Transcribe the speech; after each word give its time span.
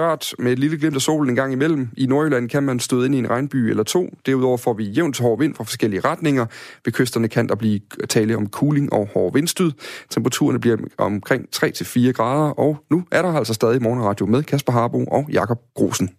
Rørt 0.00 0.34
med 0.38 0.52
et 0.52 0.58
lille 0.58 0.78
glimt 0.78 0.94
af 0.94 1.00
solen 1.02 1.30
en 1.30 1.36
gang 1.36 1.52
imellem. 1.52 1.88
I 1.96 2.06
Nordjylland 2.06 2.48
kan 2.48 2.62
man 2.62 2.80
støde 2.80 3.06
ind 3.06 3.14
i 3.14 3.18
en 3.18 3.30
regnby 3.30 3.56
eller 3.56 3.82
to. 3.82 4.16
Derudover 4.26 4.56
får 4.56 4.72
vi 4.72 4.84
jævnt 4.84 5.18
hård 5.18 5.38
vind 5.38 5.54
fra 5.54 5.64
forskellige 5.64 6.00
retninger. 6.00 6.46
Ved 6.84 6.92
kysterne 6.92 7.28
kan 7.28 7.48
der 7.48 7.54
blive 7.54 7.80
tale 8.08 8.36
om 8.36 8.46
cooling 8.46 8.92
og 8.92 9.08
hård 9.14 9.32
vindstød. 9.32 9.72
Temperaturerne 10.10 10.60
bliver 10.60 10.76
omkring 10.98 11.44
3-4 11.56 12.12
grader, 12.12 12.50
og 12.50 12.76
nu 12.90 13.04
er 13.12 13.22
der 13.22 13.32
altså 13.32 13.54
stadig 13.54 13.82
morgenradio 13.82 14.26
med 14.26 14.42
Kasper 14.42 14.72
Harbo 14.72 15.04
og 15.04 15.26
Jakob 15.30 15.58
Grosen. 15.74 16.10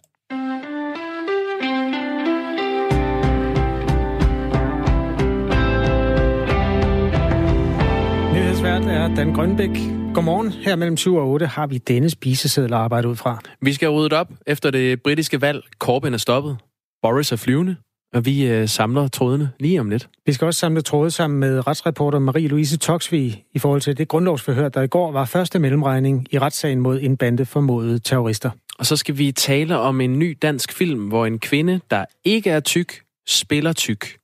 Er 9.07 9.15
Dan 9.15 9.33
Grønbæk. 9.33 9.69
Godmorgen. 10.13 10.51
Her 10.51 10.75
mellem 10.75 10.97
7 10.97 11.15
og 11.15 11.27
8 11.27 11.45
har 11.45 11.67
vi 11.67 11.77
denne 11.77 12.09
spiseseddel 12.09 12.73
at 12.73 12.79
arbejde 12.79 13.07
ud 13.07 13.15
fra. 13.15 13.39
Vi 13.61 13.73
skal 13.73 13.89
rydde 13.89 14.15
op 14.15 14.31
efter 14.47 14.71
det 14.71 15.03
britiske 15.03 15.41
valg. 15.41 15.63
Corbyn 15.79 16.13
er 16.13 16.17
stoppet. 16.17 16.57
Boris 17.02 17.31
er 17.31 17.35
flyvende. 17.35 17.75
Og 18.13 18.25
vi 18.25 18.48
øh, 18.48 18.67
samler 18.67 19.07
trådene 19.07 19.49
lige 19.59 19.79
om 19.79 19.89
lidt. 19.89 20.09
Vi 20.25 20.34
skal 20.34 20.45
også 20.45 20.59
samle 20.59 20.81
tråde 20.81 21.12
sammen 21.12 21.39
med 21.39 21.67
retsreporter 21.67 22.20
Marie-Louise 22.20 22.77
Toksvig 22.77 23.43
i 23.53 23.59
forhold 23.59 23.81
til 23.81 23.98
det 23.98 24.07
grundlovsforhør, 24.07 24.70
der 24.70 24.81
i 24.81 24.88
går 24.88 25.12
var 25.12 25.26
første 25.26 25.59
mellemregning 25.59 26.27
i 26.31 26.39
retssagen 26.39 26.79
mod 26.79 26.99
en 27.01 27.17
bande 27.17 27.45
formodede 27.45 27.99
terrorister. 27.99 28.49
Og 28.79 28.85
så 28.85 28.95
skal 28.95 29.17
vi 29.17 29.31
tale 29.31 29.77
om 29.77 30.01
en 30.01 30.20
ny 30.20 30.37
dansk 30.41 30.73
film, 30.73 31.07
hvor 31.07 31.26
en 31.26 31.39
kvinde, 31.39 31.79
der 31.91 32.05
ikke 32.26 32.49
er 32.49 32.59
tyk, 32.59 33.01
spiller 33.27 33.73
tyk. 33.73 34.17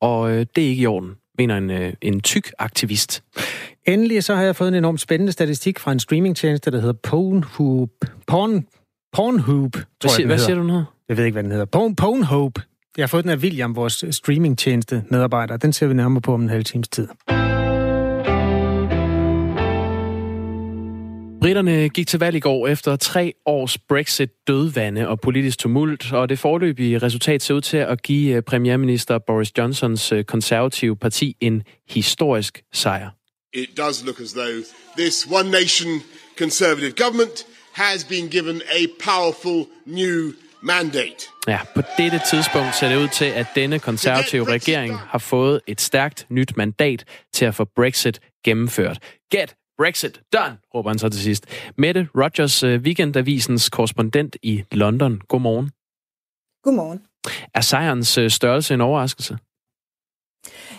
Og 0.00 0.30
øh, 0.30 0.46
det 0.56 0.64
er 0.64 0.68
ikke 0.68 0.82
i 0.82 0.86
orden, 0.86 1.14
mener 1.38 1.56
en, 1.56 1.70
øh, 1.70 1.92
en 2.00 2.20
tyk 2.20 2.52
aktivist. 2.58 3.22
Endelig 3.86 4.24
så 4.24 4.34
har 4.34 4.42
jeg 4.42 4.56
fået 4.56 4.68
en 4.68 4.74
enormt 4.74 5.00
spændende 5.00 5.32
statistik 5.32 5.78
fra 5.78 5.92
en 5.92 6.00
streamingtjeneste, 6.00 6.70
der 6.70 6.80
hedder 6.80 6.98
Pornhub. 7.02 7.90
Porn, 8.26 8.66
Pornhub, 9.12 9.72
tror 9.72 9.82
Hvad, 10.00 10.10
siger, 10.10 10.22
jeg, 10.22 10.26
hvad 10.26 10.38
siger 10.38 10.56
du 10.56 10.62
nu? 10.62 10.84
Jeg 11.08 11.16
ved 11.16 11.24
ikke, 11.24 11.34
hvad 11.34 11.42
den 11.42 11.50
hedder. 11.50 11.64
Porn, 11.64 11.96
Pornhub. 11.96 12.58
Jeg 12.96 13.02
har 13.02 13.08
fået 13.08 13.24
den 13.24 13.30
af 13.30 13.36
William, 13.36 13.76
vores 13.76 14.04
streamingtjeneste 14.10 15.04
medarbejder. 15.10 15.56
Den 15.56 15.72
ser 15.72 15.86
vi 15.86 15.94
nærmere 15.94 16.20
på 16.20 16.34
om 16.34 16.42
en 16.42 16.48
halv 16.48 16.64
times 16.64 16.88
tid. 16.88 17.08
Britterne 21.40 21.88
gik 21.88 22.06
til 22.06 22.18
valg 22.20 22.36
i 22.36 22.40
går 22.40 22.68
efter 22.68 22.96
tre 22.96 23.34
års 23.46 23.78
Brexit 23.78 24.30
dødvande 24.46 25.08
og 25.08 25.20
politisk 25.20 25.58
tumult, 25.58 26.12
og 26.12 26.28
det 26.28 26.38
forløbige 26.38 26.98
resultat 26.98 27.42
ser 27.42 27.54
ud 27.54 27.60
til 27.60 27.76
at 27.76 28.02
give 28.02 28.36
øh, 28.36 28.42
premierminister 28.42 29.18
Boris 29.18 29.58
Johnsons 29.58 30.12
øh, 30.12 30.24
konservative 30.24 30.96
parti 30.96 31.36
en 31.40 31.62
historisk 31.88 32.62
sejr. 32.72 33.10
it 33.54 33.76
does 33.76 34.04
look 34.04 34.20
as 34.20 34.32
though 34.32 34.62
this 34.98 35.26
one 35.30 35.50
nation 35.50 36.02
conservative 36.38 36.92
government 36.92 37.46
has 37.72 38.04
been 38.04 38.28
given 38.28 38.62
a 38.80 38.86
powerful 39.04 39.66
new 39.86 40.32
mandate. 40.62 41.28
Ja, 41.48 41.58
på 41.74 41.82
dette 41.98 42.20
tidspunkt 42.30 42.74
ser 42.74 42.88
det 42.88 42.96
ud 42.96 43.08
til, 43.08 43.24
at 43.24 43.46
denne 43.54 43.78
konservative 43.78 44.44
regering 44.48 44.98
har 44.98 45.18
fået 45.18 45.60
et 45.66 45.80
stærkt 45.80 46.26
nyt 46.30 46.56
mandat 46.56 47.04
til 47.32 47.44
at 47.44 47.54
få 47.54 47.64
Brexit 47.76 48.20
gennemført. 48.44 48.98
Get 49.30 49.54
Brexit 49.78 50.20
done, 50.32 50.58
råber 50.74 50.90
han 50.90 50.98
så 50.98 51.08
til 51.08 51.22
sidst. 51.22 51.46
Mette 51.76 52.08
Rogers, 52.14 52.62
øh, 52.62 52.80
Weekendavisens 52.80 53.70
korrespondent 53.70 54.36
i 54.42 54.64
London. 54.72 55.20
Godmorgen. 55.28 55.70
Godmorgen. 56.62 57.02
Er 57.54 57.60
sejrens 57.60 58.18
øh, 58.18 58.30
størrelse 58.30 58.74
en 58.74 58.80
overraskelse? 58.80 59.38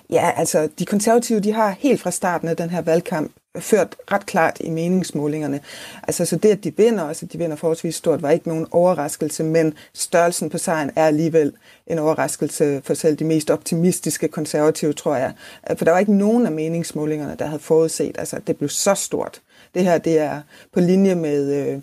Ja, 0.10 0.32
altså 0.36 0.70
de 0.80 0.86
konservative, 0.86 1.40
de 1.40 1.54
har 1.54 1.76
helt 1.80 2.02
fra 2.02 2.12
starten 2.12 2.48
af 2.48 2.58
den 2.58 2.70
her 2.70 2.82
valgkamp 2.82 3.32
ført 3.60 3.96
ret 4.12 4.26
klart 4.26 4.58
i 4.60 4.70
meningsmålingerne. 4.70 5.60
Altså 6.04 6.26
så 6.26 6.36
det, 6.36 6.50
at 6.50 6.64
de 6.64 6.78
vinder, 6.78 7.04
altså 7.04 7.26
de 7.26 7.38
vinder 7.38 7.56
forholdsvis 7.56 7.96
stort, 7.96 8.22
var 8.22 8.30
ikke 8.30 8.48
nogen 8.48 8.68
overraskelse, 8.72 9.44
men 9.44 9.74
størrelsen 9.94 10.50
på 10.50 10.58
sejren 10.58 10.92
er 10.96 11.06
alligevel 11.06 11.54
en 11.88 12.00
overraskelse 12.00 12.82
for 12.84 12.94
selv 12.94 13.16
de 13.16 13.24
mest 13.24 13.50
optimistiske 13.50 14.28
konservative, 14.28 14.94
tror 14.94 15.16
jeg. 15.16 15.34
For 15.78 15.86
der 15.86 15.92
var 15.92 16.00
ikke 16.00 16.18
nogen 16.18 16.46
af 16.46 16.52
meningsmålingerne, 16.52 17.36
der 17.40 17.46
havde 17.46 17.62
forudset, 17.62 18.16
altså 18.18 18.36
at 18.36 18.48
det 18.48 18.58
blev 18.58 18.69
så 18.69 18.96
stort. 18.96 19.42
Det 19.74 19.84
her, 19.84 19.98
det 19.98 20.19
er 20.19 20.42
på 20.74 20.80
linje 20.80 21.16
med... 21.16 21.68
Øh, 21.68 21.81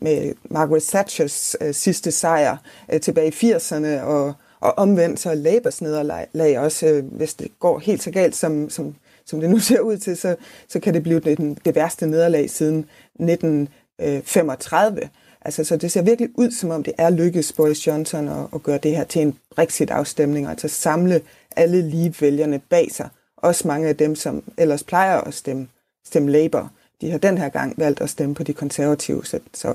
med 0.00 0.34
Margaret 0.50 0.82
Thatchers 0.82 1.56
øh, 1.60 1.74
sidste 1.74 2.10
sejr 2.10 2.56
øh, 2.92 3.00
tilbage 3.00 3.28
i 3.28 3.52
80'erne, 3.52 4.00
og, 4.00 4.34
og 4.60 4.78
omvendt 4.78 5.20
så 5.20 5.34
Labors 5.34 5.82
nederlag 5.82 6.58
også, 6.58 6.86
øh, 6.86 7.04
hvis 7.04 7.34
det 7.34 7.50
går 7.60 7.78
helt 7.78 8.02
så 8.02 8.10
galt, 8.10 8.36
som, 8.36 8.70
som, 8.70 8.94
som 9.24 9.40
det 9.40 9.50
nu 9.50 9.58
ser 9.58 9.80
ud 9.80 9.96
til, 9.96 10.16
så, 10.16 10.36
så 10.68 10.80
kan 10.80 10.94
det 10.94 11.02
blive 11.02 11.20
det, 11.20 11.58
det 11.64 11.74
værste 11.74 12.06
nederlag 12.06 12.50
siden 12.50 12.78
1935. 13.20 15.02
Øh, 15.02 15.08
altså, 15.42 15.64
så 15.64 15.76
det 15.76 15.92
ser 15.92 16.02
virkelig 16.02 16.30
ud, 16.34 16.50
som 16.50 16.70
om 16.70 16.82
det 16.82 16.92
er 16.98 17.10
lykkedes 17.10 17.52
Boris 17.52 17.86
Johnson 17.86 18.28
at, 18.28 18.46
at 18.54 18.62
gøre 18.62 18.78
det 18.78 18.96
her 18.96 19.04
til 19.04 19.22
en 19.22 19.38
Brexit-afstemning, 19.54 20.46
altså 20.46 20.68
samle 20.68 21.20
alle 21.56 21.82
lige-vælgerne 21.82 22.60
bag 22.70 22.88
sig. 22.92 23.08
Også 23.36 23.68
mange 23.68 23.88
af 23.88 23.96
dem, 23.96 24.14
som 24.14 24.42
ellers 24.56 24.82
plejer 24.82 25.20
at 25.20 25.34
stemme, 25.34 25.68
stemme 26.06 26.30
Labour. 26.30 26.72
De 27.00 27.10
har 27.10 27.18
den 27.18 27.38
her 27.38 27.48
gang 27.48 27.74
valgt 27.78 28.00
at 28.00 28.10
stemme 28.10 28.34
på 28.34 28.42
de 28.42 28.52
konservative, 28.52 29.24
så, 29.24 29.40
så, 29.54 29.74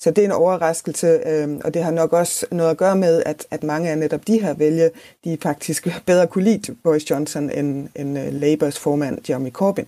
så 0.00 0.10
det 0.10 0.18
er 0.18 0.24
en 0.24 0.32
overraskelse, 0.32 1.06
øh, 1.06 1.48
og 1.64 1.74
det 1.74 1.84
har 1.84 1.90
nok 1.90 2.12
også 2.12 2.46
noget 2.50 2.70
at 2.70 2.76
gøre 2.76 2.96
med, 2.96 3.22
at, 3.26 3.46
at 3.50 3.62
mange 3.62 3.90
af 3.90 3.98
netop 3.98 4.26
de 4.26 4.40
her 4.40 4.54
vælge, 4.54 4.90
de 5.24 5.38
faktisk 5.42 5.88
bedre 6.06 6.26
kunne 6.26 6.44
lide 6.44 6.76
Boris 6.84 7.10
Johnson 7.10 7.50
end, 7.50 7.88
end 7.96 8.18
uh, 8.18 8.40
Labours 8.40 8.78
formand 8.78 9.18
Jeremy 9.30 9.50
Corbyn. 9.50 9.84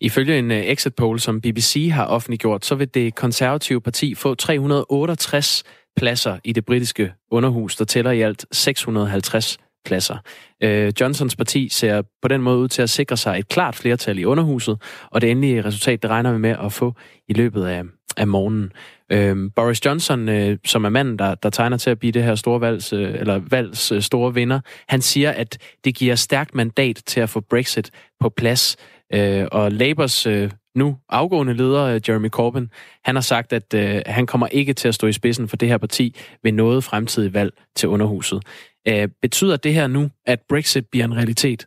Ifølge 0.00 0.38
en 0.38 0.50
øh, 0.50 0.58
exit 0.58 0.94
poll, 0.94 1.20
som 1.20 1.40
BBC 1.40 1.90
har 1.92 2.06
offentliggjort, 2.06 2.64
så 2.64 2.74
vil 2.74 2.94
det 2.94 3.14
konservative 3.14 3.80
parti 3.80 4.14
få 4.14 4.34
368 4.34 5.64
pladser 5.96 6.38
i 6.44 6.52
det 6.52 6.64
britiske 6.64 7.12
underhus, 7.30 7.76
der 7.76 7.84
tæller 7.84 8.10
i 8.10 8.20
alt 8.20 8.46
650 8.52 9.58
pladser. 9.84 10.16
Øh, 10.62 10.92
Johnsons 11.00 11.36
parti 11.36 11.68
ser 11.68 12.02
på 12.22 12.28
den 12.28 12.42
måde 12.42 12.58
ud 12.58 12.68
til 12.68 12.82
at 12.82 12.90
sikre 12.90 13.16
sig 13.16 13.38
et 13.38 13.48
klart 13.48 13.76
flertal 13.76 14.18
i 14.18 14.24
underhuset, 14.24 14.82
og 15.10 15.20
det 15.20 15.30
endelige 15.30 15.64
resultat, 15.64 16.02
det 16.02 16.10
regner 16.10 16.32
vi 16.32 16.38
med 16.38 16.56
at 16.64 16.72
få 16.72 16.94
i 17.28 17.32
løbet 17.32 17.64
af, 17.64 17.82
af 18.16 18.26
morgenen. 18.26 18.72
Øh, 19.12 19.50
Boris 19.56 19.86
Johnson, 19.86 20.28
øh, 20.28 20.58
som 20.64 20.84
er 20.84 20.88
manden, 20.88 21.18
der, 21.18 21.34
der 21.34 21.50
tegner 21.50 21.76
til 21.76 21.90
at 21.90 21.98
blive 21.98 22.12
det 22.12 22.22
her 22.22 22.34
store 22.34 22.60
valgs, 22.60 22.92
øh, 22.92 23.14
eller 23.14 23.40
valgs 23.50 23.92
øh, 23.92 24.02
store 24.02 24.34
vinder, 24.34 24.60
han 24.88 25.02
siger, 25.02 25.30
at 25.30 25.58
det 25.84 25.94
giver 25.94 26.14
stærkt 26.14 26.54
mandat 26.54 27.02
til 27.06 27.20
at 27.20 27.30
få 27.30 27.40
Brexit 27.40 27.90
på 28.20 28.28
plads. 28.28 28.76
Øh, 29.12 29.46
og 29.52 29.72
Labours 29.72 30.26
øh, 30.26 30.50
nu 30.76 30.96
afgående 31.08 31.54
leder, 31.54 31.84
øh, 31.84 32.00
Jeremy 32.08 32.28
Corbyn, 32.28 32.66
han 33.04 33.14
har 33.14 33.22
sagt, 33.22 33.52
at 33.52 33.74
øh, 33.74 34.02
han 34.06 34.26
kommer 34.26 34.46
ikke 34.46 34.72
til 34.72 34.88
at 34.88 34.94
stå 34.94 35.06
i 35.06 35.12
spidsen 35.12 35.48
for 35.48 35.56
det 35.56 35.68
her 35.68 35.78
parti 35.78 36.16
ved 36.42 36.52
noget 36.52 36.84
fremtidigt 36.84 37.34
valg 37.34 37.52
til 37.76 37.88
underhuset. 37.88 38.42
Øh, 38.88 39.08
betyder 39.22 39.56
det 39.56 39.74
her 39.74 39.86
nu, 39.86 40.10
at 40.26 40.40
Brexit 40.48 40.86
bliver 40.86 41.04
en 41.04 41.16
realitet? 41.16 41.66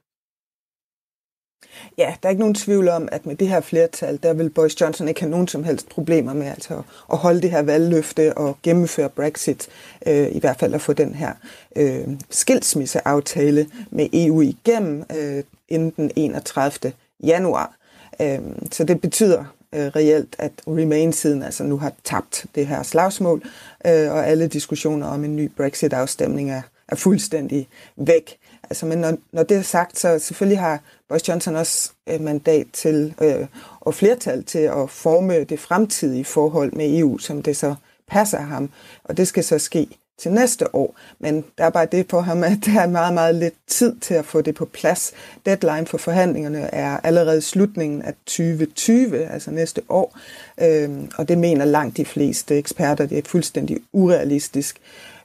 Ja, 1.98 2.16
der 2.24 2.30
er 2.30 2.30
ikke 2.30 2.40
nogen 2.40 2.56
tvivl 2.56 2.88
om, 2.88 3.10
at 3.12 3.26
med 3.26 3.36
det 3.36 3.50
her 3.50 3.62
flertal, 3.62 4.20
der 4.24 4.34
vil 4.34 4.50
Boris 4.50 4.82
Johnson 4.82 5.08
ikke 5.08 5.20
have 5.20 5.30
nogen 5.30 5.48
som 5.48 5.64
helst 5.64 5.90
problemer 5.90 6.34
med 6.34 6.48
altså, 6.48 6.82
at 7.12 7.18
holde 7.18 7.42
det 7.42 7.52
her 7.52 7.62
valgløfte 7.62 8.38
og 8.38 8.58
gennemføre 8.64 9.10
Brexit, 9.10 9.68
øh, 10.08 10.28
i 10.32 10.40
hvert 10.40 10.60
fald 10.60 10.74
at 10.74 10.82
få 10.82 10.94
den 10.94 11.16
her 11.16 11.34
øh, 11.76 12.08
skilsmisseaftale 12.30 13.68
med 13.92 14.10
EU 14.14 14.42
igennem 14.42 15.04
øh, 15.18 15.44
inden 15.70 15.94
den 15.98 16.12
31. 16.16 16.94
januar. 17.24 17.76
Øh, 18.22 18.40
så 18.72 18.84
det 18.84 19.02
betyder 19.02 19.46
øh, 19.74 19.88
reelt, 19.88 20.36
at 20.40 20.52
Remain-siden 20.68 21.44
altså 21.44 21.64
nu 21.64 21.78
har 21.78 21.94
tabt 22.04 22.46
det 22.56 22.68
her 22.68 22.84
slagsmål, 22.84 23.44
øh, 23.86 24.12
og 24.12 24.28
alle 24.28 24.48
diskussioner 24.48 25.08
om 25.08 25.24
en 25.24 25.36
ny 25.36 25.52
Brexit-afstemning 25.58 26.52
er, 26.52 26.62
er 26.88 26.96
fuldstændig 26.96 27.68
væk. 27.96 28.38
Altså, 28.70 28.86
men 28.86 28.98
når, 28.98 29.18
når 29.32 29.44
det 29.44 29.58
er 29.58 29.62
sagt, 29.62 30.00
så 30.00 30.20
selvfølgelig 30.20 30.60
har 30.60 30.80
Boris 31.10 31.28
Johnson 31.28 31.56
også 31.56 31.92
øh, 32.10 32.22
mandat 32.22 32.68
til 32.74 33.14
øh, 33.22 33.48
og 33.80 33.94
flertal 33.94 34.44
til 34.44 34.60
at 34.60 34.90
forme 34.90 35.44
det 35.44 35.60
fremtidige 35.60 36.26
forhold 36.26 36.74
med 36.74 37.00
EU, 37.00 37.18
som 37.18 37.44
det 37.44 37.58
så 37.58 37.76
passer 38.08 38.40
ham. 38.40 38.70
Og 39.04 39.18
det 39.18 39.28
skal 39.28 39.44
så 39.44 39.60
ske 39.60 39.88
til 40.20 40.32
næste 40.32 40.76
år. 40.76 40.96
Men 41.20 41.46
der 41.58 41.64
er 41.66 41.70
bare 41.70 41.86
det 41.86 42.08
på 42.08 42.22
ham, 42.22 42.44
at 42.44 42.58
der 42.66 42.82
er 42.82 42.88
meget, 42.88 43.14
meget 43.14 43.36
lidt 43.36 43.54
tid 43.68 43.96
til 44.00 44.14
at 44.14 44.26
få 44.26 44.42
det 44.42 44.56
på 44.56 44.66
plads. 44.66 45.12
Deadline 45.46 45.86
for 45.86 45.98
forhandlingerne 45.98 46.60
er 46.62 46.98
allerede 47.04 47.42
slutningen 47.42 48.02
af 48.02 48.14
2020, 48.26 49.26
altså 49.26 49.52
næste 49.52 49.82
år. 49.90 50.18
Øhm, 50.62 51.12
og 51.18 51.28
det 51.28 51.38
mener 51.38 51.66
langt 51.66 51.98
de 51.98 52.06
fleste 52.06 52.58
eksperter, 52.58 53.06
det 53.06 53.18
er 53.18 53.22
fuldstændig 53.26 53.78
urealistisk. 53.94 54.80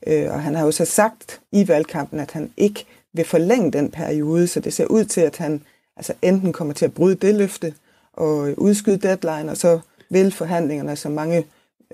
Øh, 0.06 0.32
og 0.32 0.42
han 0.42 0.54
har 0.54 0.64
jo 0.64 0.70
så 0.70 0.84
sagt 0.84 1.40
i 1.52 1.68
valgkampen, 1.68 2.20
at 2.20 2.30
han 2.30 2.50
ikke 2.56 2.86
vil 3.14 3.24
forlænge 3.24 3.72
den 3.72 3.90
periode, 3.90 4.46
så 4.46 4.60
det 4.60 4.72
ser 4.72 4.86
ud 4.86 5.04
til, 5.04 5.20
at 5.20 5.36
han 5.36 5.62
altså 5.96 6.12
enten 6.22 6.52
kommer 6.52 6.74
til 6.74 6.84
at 6.84 6.94
bryde 6.94 7.14
det 7.14 7.34
løfte 7.34 7.74
og 8.12 8.54
udskyde 8.56 8.96
deadline, 8.96 9.50
og 9.50 9.56
så 9.56 9.80
vil 10.10 10.32
forhandlingerne, 10.32 10.96
som 10.96 11.12
mange 11.12 11.46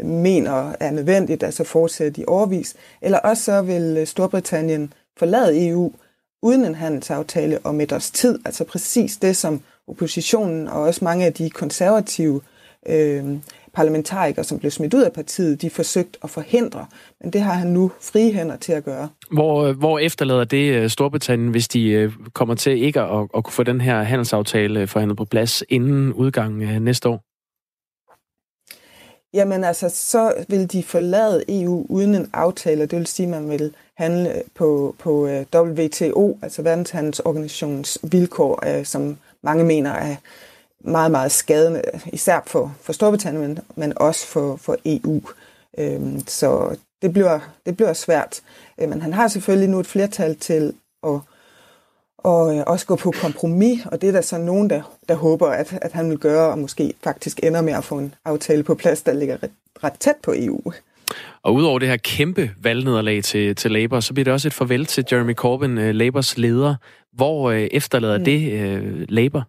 mener 0.04 0.72
er 0.80 0.90
nødvendigt, 0.90 1.42
altså 1.42 1.64
fortsætte 1.64 2.20
i 2.20 2.24
årvis, 2.26 2.76
eller 3.02 3.18
også 3.18 3.42
så 3.42 3.62
vil 3.62 3.96
øh, 3.98 4.06
Storbritannien 4.06 4.92
forlade 5.18 5.68
EU 5.68 5.92
uden 6.42 6.64
en 6.64 6.74
handelsaftale 6.74 7.58
om 7.64 7.80
et 7.80 7.92
års 7.92 8.10
tid, 8.10 8.38
altså 8.44 8.64
præcis 8.64 9.16
det, 9.16 9.36
som 9.36 9.60
oppositionen 9.88 10.68
og 10.68 10.82
også 10.82 11.04
mange 11.04 11.26
af 11.26 11.32
de 11.32 11.50
konservative 11.50 12.40
øh, 12.86 13.24
parlamentarikere, 13.74 14.44
som 14.44 14.58
blev 14.58 14.70
smidt 14.70 14.94
ud 14.94 15.02
af 15.02 15.12
partiet, 15.12 15.62
de 15.62 15.70
forsøgt 15.70 16.16
at 16.22 16.30
forhindre. 16.30 16.86
Men 17.20 17.32
det 17.32 17.40
har 17.40 17.52
han 17.52 17.68
nu 17.68 17.90
frie 18.00 18.32
hænder 18.32 18.56
til 18.56 18.72
at 18.72 18.84
gøre. 18.84 19.08
Hvor, 19.32 19.72
hvor 19.72 19.98
efterlader 19.98 20.44
det 20.44 20.72
øh, 20.72 20.90
Storbritannien, 20.90 21.50
hvis 21.50 21.68
de 21.68 21.88
øh, 21.88 22.12
kommer 22.32 22.54
til 22.54 22.82
ikke 22.82 23.00
at, 23.00 23.28
at 23.36 23.44
kunne 23.44 23.52
få 23.52 23.62
den 23.62 23.80
her 23.80 24.02
handelsaftale 24.02 24.86
forhandlet 24.86 25.16
på 25.16 25.24
plads 25.24 25.62
inden 25.68 26.12
udgangen 26.12 26.68
af 26.68 26.82
næste 26.82 27.08
år? 27.08 27.24
Jamen 29.34 29.64
altså, 29.64 29.88
så 29.88 30.32
vil 30.48 30.72
de 30.72 30.82
forlade 30.82 31.44
EU 31.62 31.86
uden 31.88 32.14
en 32.14 32.30
aftale, 32.32 32.86
det 32.86 32.98
vil 32.98 33.06
sige, 33.06 33.26
at 33.26 33.30
man 33.30 33.50
vil 33.50 33.74
handle 33.94 34.42
på, 34.54 34.94
på 34.98 35.26
øh, 35.26 35.44
WTO, 35.54 36.38
altså 36.42 36.62
Verdenshandelsorganisationens 36.62 37.98
vilkår, 38.02 38.84
som 38.84 39.16
mange 39.42 39.64
mener 39.64 39.90
er 39.90 40.16
meget, 40.80 41.10
meget 41.10 41.32
skadende, 41.32 41.82
især 42.12 42.40
for, 42.46 42.74
for 42.82 42.92
Storbritannien, 42.92 43.58
men 43.76 43.92
også 43.96 44.26
for, 44.26 44.56
for 44.56 44.76
EU. 44.84 45.20
Øhm, 45.78 46.20
så 46.26 46.76
det 47.02 47.12
bliver, 47.12 47.40
det 47.66 47.76
bliver 47.76 47.92
svært. 47.92 48.40
Øh, 48.80 48.88
men 48.88 49.02
han 49.02 49.12
har 49.12 49.28
selvfølgelig 49.28 49.70
nu 49.70 49.80
et 49.80 49.86
flertal 49.86 50.36
til 50.36 50.72
at 51.06 51.20
og 52.24 52.56
øh, 52.56 52.62
også 52.66 52.86
gå 52.86 52.96
på 52.96 53.10
kompromis, 53.10 53.86
og 53.86 54.00
det 54.00 54.08
er 54.08 54.12
der 54.12 54.20
så 54.20 54.38
nogen, 54.38 54.70
der, 54.70 54.82
der 55.08 55.14
håber, 55.14 55.48
at, 55.48 55.78
at 55.82 55.92
han 55.92 56.10
vil 56.10 56.18
gøre, 56.18 56.50
og 56.50 56.58
måske 56.58 56.92
faktisk 57.04 57.40
ender 57.42 57.60
med 57.60 57.72
at 57.72 57.84
få 57.84 57.98
en 57.98 58.14
aftale 58.24 58.62
på 58.62 58.74
plads, 58.74 59.02
der 59.02 59.12
ligger 59.12 59.42
ret, 59.42 59.50
ret 59.84 59.92
tæt 59.92 60.14
på 60.22 60.34
EU. 60.36 60.72
Og 61.42 61.54
udover 61.54 61.78
det 61.78 61.88
her 61.88 61.96
kæmpe 61.96 62.50
valgnederlag 62.62 63.24
til, 63.24 63.56
til 63.56 63.70
Labour, 63.70 64.00
så 64.00 64.14
bliver 64.14 64.24
det 64.24 64.32
også 64.32 64.48
et 64.48 64.54
farvel 64.54 64.86
til 64.86 65.04
Jeremy 65.12 65.34
Corbyn, 65.34 65.78
uh, 65.78 65.90
Labours 65.90 66.38
leder. 66.38 66.74
Hvor 67.12 67.50
uh, 67.50 67.56
efterlader 67.56 68.18
mm. 68.18 68.24
det 68.24 69.10
Labour? 69.10 69.44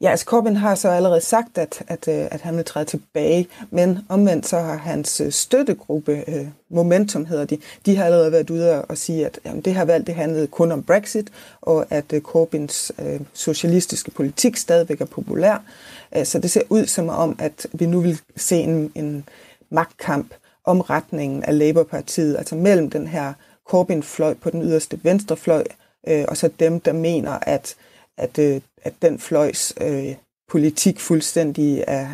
Ja, 0.00 0.10
altså 0.10 0.24
Corbyn 0.24 0.56
har 0.56 0.74
så 0.74 0.88
allerede 0.88 1.20
sagt, 1.20 1.58
at, 1.58 1.82
at, 1.88 2.08
øh, 2.08 2.28
at 2.30 2.40
han 2.40 2.56
vil 2.56 2.64
træde 2.64 2.84
tilbage, 2.84 3.48
men 3.70 3.98
omvendt 4.08 4.46
så 4.46 4.58
har 4.58 4.76
hans 4.76 5.20
øh, 5.20 5.32
støttegruppe, 5.32 6.24
øh, 6.28 6.46
Momentum 6.70 7.24
hedder 7.26 7.44
de, 7.44 7.58
de 7.86 7.96
har 7.96 8.04
allerede 8.04 8.32
været 8.32 8.50
ude 8.50 8.84
og 8.84 8.98
sige, 8.98 9.26
at 9.26 9.40
jamen, 9.44 9.60
det 9.62 9.74
her 9.74 9.84
valg 9.84 10.06
det 10.06 10.14
handlede 10.14 10.46
kun 10.46 10.72
om 10.72 10.82
Brexit, 10.82 11.30
og 11.60 11.86
at 11.90 12.14
Corbyns 12.22 12.92
øh, 12.98 13.20
socialistiske 13.32 14.10
politik 14.10 14.56
stadigvæk 14.56 15.00
er 15.00 15.04
populær. 15.04 15.62
Så 16.24 16.38
det 16.38 16.50
ser 16.50 16.62
ud 16.68 16.86
som 16.86 17.08
om, 17.08 17.36
at 17.38 17.66
vi 17.72 17.86
nu 17.86 18.00
vil 18.00 18.20
se 18.36 18.56
en, 18.56 18.92
en 18.94 19.24
magtkamp 19.70 20.34
om 20.64 20.80
retningen 20.80 21.42
af 21.42 21.58
Labour-partiet, 21.58 22.36
altså 22.36 22.54
mellem 22.54 22.90
den 22.90 23.06
her 23.06 23.32
Corbyn-fløj 23.68 24.34
på 24.34 24.50
den 24.50 24.62
yderste 24.62 25.00
venstrefløj, 25.02 25.64
øh, 26.08 26.24
og 26.28 26.36
så 26.36 26.50
dem, 26.58 26.80
der 26.80 26.92
mener, 26.92 27.38
at 27.42 27.76
at, 28.18 28.38
øh, 28.38 28.60
at 28.82 28.92
den 29.02 29.18
fløjs 29.18 29.74
øh, 29.80 30.14
politik 30.48 31.00
fuldstændig 31.00 31.84
er, 31.86 32.08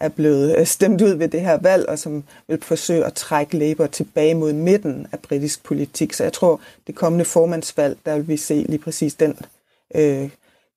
er 0.00 0.08
blevet 0.08 0.58
øh, 0.58 0.66
stemt 0.66 1.02
ud 1.02 1.14
ved 1.14 1.28
det 1.28 1.40
her 1.40 1.58
valg, 1.62 1.88
og 1.88 1.98
som 1.98 2.24
vil 2.48 2.62
forsøge 2.62 3.04
at 3.04 3.14
trække 3.14 3.58
Labour 3.58 3.86
tilbage 3.86 4.34
mod 4.34 4.52
midten 4.52 5.06
af 5.12 5.18
britisk 5.18 5.64
politik. 5.64 6.12
Så 6.12 6.22
jeg 6.22 6.32
tror, 6.32 6.60
det 6.86 6.94
kommende 6.94 7.24
formandsvalg, 7.24 7.98
der 8.06 8.16
vil 8.16 8.28
vi 8.28 8.36
se 8.36 8.54
lige 8.68 8.78
præcis 8.78 9.14
den 9.14 9.38
øh, 9.94 10.30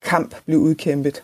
kamp 0.04 0.36
blive 0.46 0.60
udkæmpet. 0.60 1.24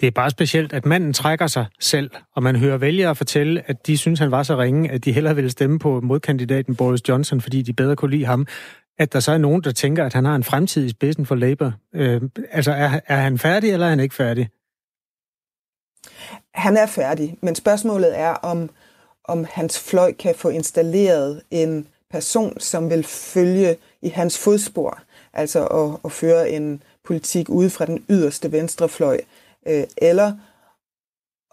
Det 0.00 0.06
er 0.06 0.10
bare 0.10 0.30
specielt, 0.30 0.72
at 0.72 0.86
manden 0.86 1.12
trækker 1.12 1.46
sig 1.46 1.66
selv, 1.80 2.10
og 2.34 2.42
man 2.42 2.56
hører 2.56 2.76
vælgere 2.76 3.14
fortælle, 3.14 3.62
at 3.66 3.86
de 3.86 3.96
synes, 3.96 4.18
han 4.18 4.30
var 4.30 4.42
så 4.42 4.56
ringe, 4.58 4.90
at 4.90 5.04
de 5.04 5.12
hellere 5.12 5.34
ville 5.34 5.50
stemme 5.50 5.78
på 5.78 6.00
modkandidaten 6.00 6.76
Boris 6.76 7.08
Johnson, 7.08 7.40
fordi 7.40 7.62
de 7.62 7.72
bedre 7.72 7.96
kunne 7.96 8.10
lide 8.10 8.24
ham 8.24 8.46
at 8.98 9.12
der 9.12 9.20
så 9.20 9.32
er 9.32 9.38
nogen, 9.38 9.62
der 9.62 9.72
tænker, 9.72 10.04
at 10.04 10.12
han 10.12 10.24
har 10.24 10.34
en 10.36 10.44
fremtid 10.44 10.84
i 10.84 10.88
spidsen 10.88 11.26
for 11.26 11.34
Labour. 11.34 11.72
Øh, 11.94 12.22
altså, 12.50 12.72
er, 12.72 13.00
er 13.06 13.16
han 13.16 13.38
færdig, 13.38 13.72
eller 13.72 13.86
er 13.86 13.90
han 13.90 14.00
ikke 14.00 14.14
færdig? 14.14 14.48
Han 16.54 16.76
er 16.76 16.86
færdig, 16.86 17.38
men 17.40 17.54
spørgsmålet 17.54 18.18
er, 18.18 18.30
om, 18.30 18.70
om 19.24 19.46
hans 19.50 19.80
fløj 19.80 20.12
kan 20.12 20.34
få 20.34 20.48
installeret 20.48 21.42
en 21.50 21.88
person, 22.10 22.60
som 22.60 22.90
vil 22.90 23.04
følge 23.04 23.76
i 24.02 24.08
hans 24.08 24.38
fodspor, 24.38 24.98
altså 25.32 25.66
at, 25.66 25.98
at 26.04 26.12
føre 26.12 26.50
en 26.50 26.82
politik 27.04 27.48
ude 27.48 27.70
fra 27.70 27.86
den 27.86 28.04
yderste 28.10 28.52
venstrefløj, 28.52 29.20
øh, 29.66 29.84
eller 29.96 30.32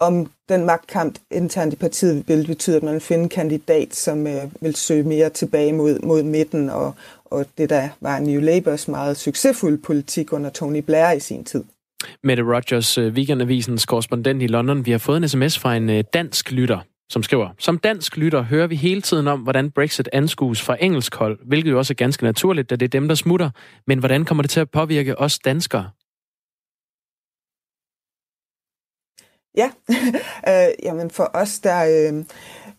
om 0.00 0.30
den 0.48 0.64
magtkamp 0.64 1.18
internt 1.30 1.72
i 1.72 1.76
partiet 1.76 2.28
vil 2.28 2.46
betyde, 2.46 2.76
at 2.76 2.82
man 2.82 2.92
vil 2.92 3.00
finde 3.00 3.22
en 3.22 3.28
kandidat, 3.28 3.94
som 3.94 4.26
øh, 4.26 4.42
vil 4.60 4.74
søge 4.74 5.02
mere 5.02 5.30
tilbage 5.30 5.72
mod, 5.72 5.98
mod 6.02 6.22
midten 6.22 6.70
og, 6.70 6.94
og 7.24 7.46
det, 7.58 7.70
der 7.70 7.88
var 8.00 8.18
New 8.18 8.40
Labours 8.40 8.88
meget 8.88 9.16
succesfulde 9.16 9.78
politik 9.78 10.32
under 10.32 10.50
Tony 10.50 10.78
Blair 10.78 11.12
i 11.12 11.20
sin 11.20 11.44
tid. 11.44 11.64
Mette 12.22 12.42
Rogers, 12.42 12.98
øh, 12.98 13.12
Weekendavisens 13.12 13.86
korrespondent 13.86 14.42
i 14.42 14.46
London. 14.46 14.86
Vi 14.86 14.90
har 14.90 14.98
fået 14.98 15.16
en 15.16 15.28
sms 15.28 15.58
fra 15.58 15.76
en 15.76 15.90
øh, 15.90 16.04
dansk 16.14 16.52
lytter, 16.52 16.78
som 17.10 17.22
skriver, 17.22 17.48
Som 17.58 17.78
dansk 17.78 18.16
lytter 18.16 18.42
hører 18.42 18.66
vi 18.66 18.76
hele 18.76 19.02
tiden 19.02 19.28
om, 19.28 19.40
hvordan 19.40 19.70
Brexit 19.70 20.08
anskues 20.12 20.62
fra 20.62 20.76
engelsk 20.80 21.14
hold, 21.14 21.38
hvilket 21.44 21.70
jo 21.70 21.78
også 21.78 21.92
er 21.92 21.94
ganske 21.94 22.24
naturligt, 22.24 22.70
da 22.70 22.76
det 22.76 22.86
er 22.86 23.00
dem, 23.00 23.08
der 23.08 23.14
smutter. 23.14 23.50
Men 23.86 23.98
hvordan 23.98 24.24
kommer 24.24 24.42
det 24.42 24.50
til 24.50 24.60
at 24.60 24.70
påvirke 24.70 25.18
os 25.18 25.38
danskere? 25.38 25.90
Ja, 29.56 29.70
øh, 30.48 30.74
jamen 30.82 31.10
for 31.10 31.30
os, 31.34 31.58
der, 31.58 31.84
øh, 31.84 32.24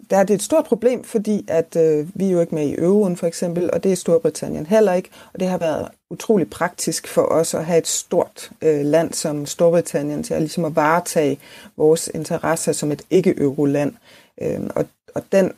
der 0.10 0.18
er 0.18 0.24
det 0.24 0.34
et 0.34 0.42
stort 0.42 0.66
problem, 0.66 1.04
fordi 1.04 1.46
at 1.48 1.76
øh, 1.76 2.08
vi 2.14 2.26
er 2.28 2.32
jo 2.32 2.42
ikke 2.42 2.56
med 2.56 2.68
i 2.68 2.76
euroen 2.80 3.18
for 3.18 3.28
eksempel, 3.28 3.72
og 3.74 3.84
det 3.84 3.92
er 3.92 3.96
Storbritannien 3.96 4.66
heller 4.66 4.94
ikke, 4.94 5.10
og 5.34 5.40
det 5.40 5.48
har 5.48 5.58
været 5.58 5.88
utrolig 6.10 6.50
praktisk 6.50 7.08
for 7.08 7.22
os 7.22 7.54
at 7.54 7.66
have 7.66 7.78
et 7.78 7.88
stort 7.88 8.52
øh, 8.62 8.86
land 8.86 9.14
som 9.14 9.46
Storbritannien 9.46 10.24
til 10.24 10.34
at, 10.34 10.42
ligesom 10.42 10.66
at 10.66 10.76
varetage 10.76 11.40
vores 11.78 12.10
interesser 12.14 12.72
som 12.72 12.92
et 12.92 13.02
ikke-euroland. 13.10 13.94
Øh, 14.42 14.60
og, 14.76 14.86
og 15.16 15.24
den 15.32 15.52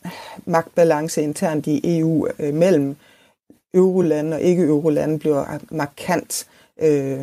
magtbalance 0.45 1.21
internt 1.21 1.67
i 1.67 1.99
EU 1.99 2.27
øh, 2.39 2.53
mellem 2.53 2.95
eurolande 3.73 4.35
og 4.35 4.41
ikke-eurolande 4.41 5.19
bliver 5.19 5.59
markant 5.71 6.47
øh, 6.81 7.19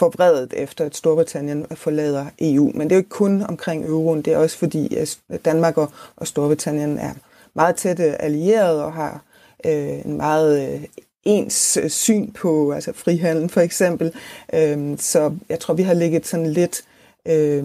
forvredet 0.00 0.52
efter, 0.56 0.84
at 0.84 0.96
Storbritannien 0.96 1.66
forlader 1.74 2.26
EU. 2.38 2.72
Men 2.74 2.80
det 2.80 2.92
er 2.92 2.96
jo 2.96 3.00
ikke 3.00 3.10
kun 3.10 3.42
omkring 3.42 3.84
euroen, 3.84 4.22
det 4.22 4.32
er 4.32 4.36
også 4.36 4.58
fordi, 4.58 4.96
at 4.96 5.18
Danmark 5.44 5.78
og, 5.78 5.88
og 6.16 6.26
Storbritannien 6.26 6.98
er 6.98 7.12
meget 7.54 7.76
tætte 7.76 8.22
allierede 8.22 8.84
og 8.84 8.92
har 8.92 9.22
øh, 9.66 10.06
en 10.06 10.16
meget 10.16 10.74
øh, 10.74 10.84
ens 11.24 11.76
øh, 11.76 11.90
syn 11.90 12.32
på 12.32 12.72
altså 12.72 12.92
frihandel 12.94 13.48
for 13.48 13.60
eksempel. 13.60 14.12
Øh, 14.54 14.98
så 14.98 15.32
jeg 15.48 15.60
tror, 15.60 15.74
vi 15.74 15.82
har 15.82 15.94
ligget 15.94 16.26
sådan 16.26 16.52
lidt 16.52 16.84
øh, 17.26 17.64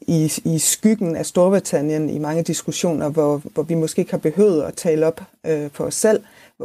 i, 0.00 0.32
i 0.44 0.58
skyggen 0.58 1.16
af 1.16 1.26
Storbritannien 1.26 2.10
i 2.10 2.18
mange 2.18 2.42
diskussioner, 2.42 3.08
hvor, 3.08 3.42
hvor 3.54 3.62
vi 3.62 3.74
måske 3.74 4.00
ikke 4.00 4.10
har 4.10 4.18
behøvet 4.18 4.62
at 4.62 4.74
tale 4.74 5.06
op 5.06 5.20
øh, 5.46 5.70
for 5.72 5.84
os 5.84 5.94
selv, 5.94 6.20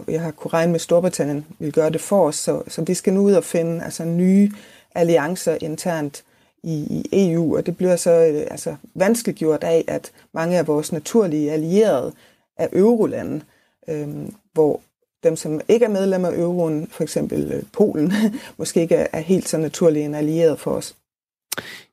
jeg 0.08 0.22
har 0.22 0.32
kunne 0.32 0.52
regne 0.54 0.72
med, 0.72 0.76
at 0.76 0.82
Storbritannien 0.82 1.46
vil 1.60 1.74
gøre 1.74 1.90
det 1.90 2.02
for 2.02 2.28
os. 2.28 2.36
Så, 2.36 2.62
så 2.68 2.82
vi 2.82 2.94
skal 2.94 3.14
nu 3.14 3.22
ud 3.22 3.34
og 3.34 3.44
finde 3.44 3.84
altså, 3.84 4.06
nye 4.06 4.52
alliancer 4.96 5.58
internt 5.62 6.24
i, 6.64 7.06
i 7.14 7.32
EU, 7.32 7.58
og 7.58 7.66
det 7.66 7.78
bliver 7.78 7.96
så 7.96 8.12
altså, 8.12 8.48
altså, 8.52 8.76
vanskeliggjort 8.96 9.64
af, 9.64 9.84
at 9.88 10.12
mange 10.34 10.58
af 10.58 10.68
vores 10.68 10.92
naturlige 10.92 11.52
allierede 11.52 12.14
er 12.58 12.68
eurolande, 12.74 13.42
øhm, 13.90 14.36
hvor 14.54 14.82
dem, 15.24 15.36
som 15.36 15.62
ikke 15.68 15.86
er 15.86 15.90
medlemmer 15.90 16.28
af 16.28 16.38
euroen, 16.38 16.88
for 16.88 17.04
eksempel 17.04 17.52
øh, 17.52 17.64
Polen, 17.74 18.14
måske 18.58 18.82
ikke 18.82 18.96
er 18.96 19.20
helt 19.20 19.50
så 19.50 19.58
naturlige 19.58 20.06
en 20.06 20.16
allieret 20.16 20.60
for 20.60 20.72
os. 20.72 20.96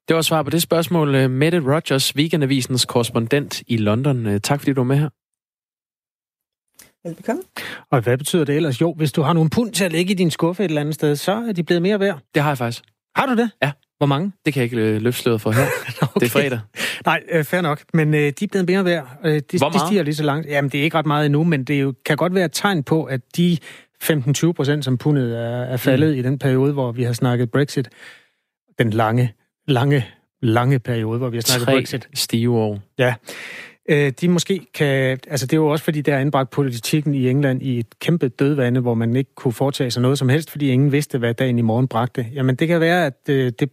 Det 0.08 0.16
var 0.16 0.22
svar 0.22 0.42
på 0.42 0.50
det 0.50 0.62
spørgsmål. 0.62 1.14
Øh, 1.14 1.30
Mette 1.30 1.60
Rogers, 1.60 2.16
Weekendavisens 2.16 2.84
korrespondent 2.84 3.62
i 3.66 3.76
London. 3.76 4.40
Tak 4.40 4.60
fordi 4.60 4.72
du 4.72 4.80
var 4.80 4.84
med 4.84 4.96
her. 4.96 5.08
Velbekomme. 7.04 7.42
Og 7.90 8.00
hvad 8.00 8.18
betyder 8.18 8.44
det 8.44 8.56
ellers? 8.56 8.80
Jo, 8.80 8.94
hvis 8.96 9.12
du 9.12 9.22
har 9.22 9.32
nogle 9.32 9.50
pund 9.50 9.72
til 9.72 9.84
at 9.84 9.92
lægge 9.92 10.12
i 10.12 10.14
din 10.14 10.30
skuffe 10.30 10.64
et 10.64 10.68
eller 10.68 10.80
andet 10.80 10.94
sted, 10.94 11.16
så 11.16 11.32
er 11.32 11.52
de 11.52 11.62
blevet 11.62 11.82
mere 11.82 12.00
værd. 12.00 12.18
Det 12.34 12.42
har 12.42 12.50
jeg 12.50 12.58
faktisk. 12.58 12.84
Har 13.16 13.26
du 13.26 13.36
det? 13.36 13.50
Ja. 13.62 13.72
Hvor 13.98 14.06
mange? 14.06 14.32
Det 14.44 14.54
kan 14.54 14.60
jeg 14.60 14.64
ikke 14.64 14.76
øh, 14.76 15.02
løfte 15.02 15.22
sløret 15.22 15.40
for 15.40 15.50
her. 15.50 15.66
okay. 16.02 16.14
Det 16.20 16.26
er 16.26 16.30
fredag. 16.30 16.60
Nej, 17.06 17.22
øh, 17.32 17.44
fair 17.44 17.60
nok. 17.60 17.82
Men 17.94 18.14
øh, 18.14 18.20
de 18.20 18.44
er 18.44 18.48
blevet 18.50 18.68
mere 18.68 18.84
værd. 18.84 19.18
Øh, 19.24 19.32
de, 19.32 19.58
Hvor 19.58 19.68
meget? 19.68 19.74
de 19.74 19.86
stiger 19.86 20.02
lige 20.02 20.14
så 20.14 20.22
langt. 20.22 20.48
Jamen, 20.48 20.70
det 20.70 20.80
er 20.80 20.84
ikke 20.84 20.96
ret 20.96 21.06
meget 21.06 21.26
endnu, 21.26 21.44
men 21.44 21.64
det 21.64 21.80
jo, 21.80 21.94
kan 22.06 22.16
godt 22.16 22.34
være 22.34 22.44
et 22.44 22.52
tegn 22.52 22.82
på, 22.82 23.04
at 23.04 23.20
de 23.36 23.58
15-20 24.02 24.52
procent, 24.52 24.84
som 24.84 24.98
pundet 24.98 25.38
er, 25.38 25.62
er 25.62 25.76
faldet 25.76 26.12
mm. 26.12 26.18
i 26.18 26.22
den 26.22 26.38
periode, 26.38 26.72
hvor 26.72 26.92
vi 26.92 27.02
har 27.02 27.12
snakket 27.12 27.50
Brexit, 27.50 27.88
den 28.78 28.90
lange, 28.90 29.32
lange, 29.68 30.06
lange 30.42 30.78
periode, 30.78 31.18
hvor 31.18 31.28
vi 31.28 31.36
har 31.36 31.42
snakket 31.42 31.66
Tre 31.66 31.72
Brexit. 31.72 32.08
stive 32.14 32.56
år. 32.56 32.80
Ja 32.98 33.14
øh, 33.88 34.12
de 34.20 34.28
måske 34.28 34.66
kan... 34.74 35.18
Altså, 35.28 35.46
det 35.46 35.52
er 35.52 35.56
jo 35.56 35.68
også, 35.68 35.84
fordi 35.84 36.00
der 36.00 36.14
er 36.14 36.20
indbragt 36.20 36.50
politikken 36.50 37.14
i 37.14 37.30
England 37.30 37.62
i 37.62 37.78
et 37.78 37.98
kæmpe 38.00 38.28
dødvande, 38.28 38.80
hvor 38.80 38.94
man 38.94 39.16
ikke 39.16 39.34
kunne 39.34 39.52
foretage 39.52 39.90
sig 39.90 40.02
noget 40.02 40.18
som 40.18 40.28
helst, 40.28 40.50
fordi 40.50 40.68
ingen 40.70 40.92
vidste, 40.92 41.18
hvad 41.18 41.34
dagen 41.34 41.58
i 41.58 41.62
morgen 41.62 41.88
bragte. 41.88 42.26
Jamen, 42.34 42.56
det 42.56 42.68
kan 42.68 42.80
være, 42.80 43.06
at 43.06 43.18
øh, 43.28 43.52
det 43.58 43.70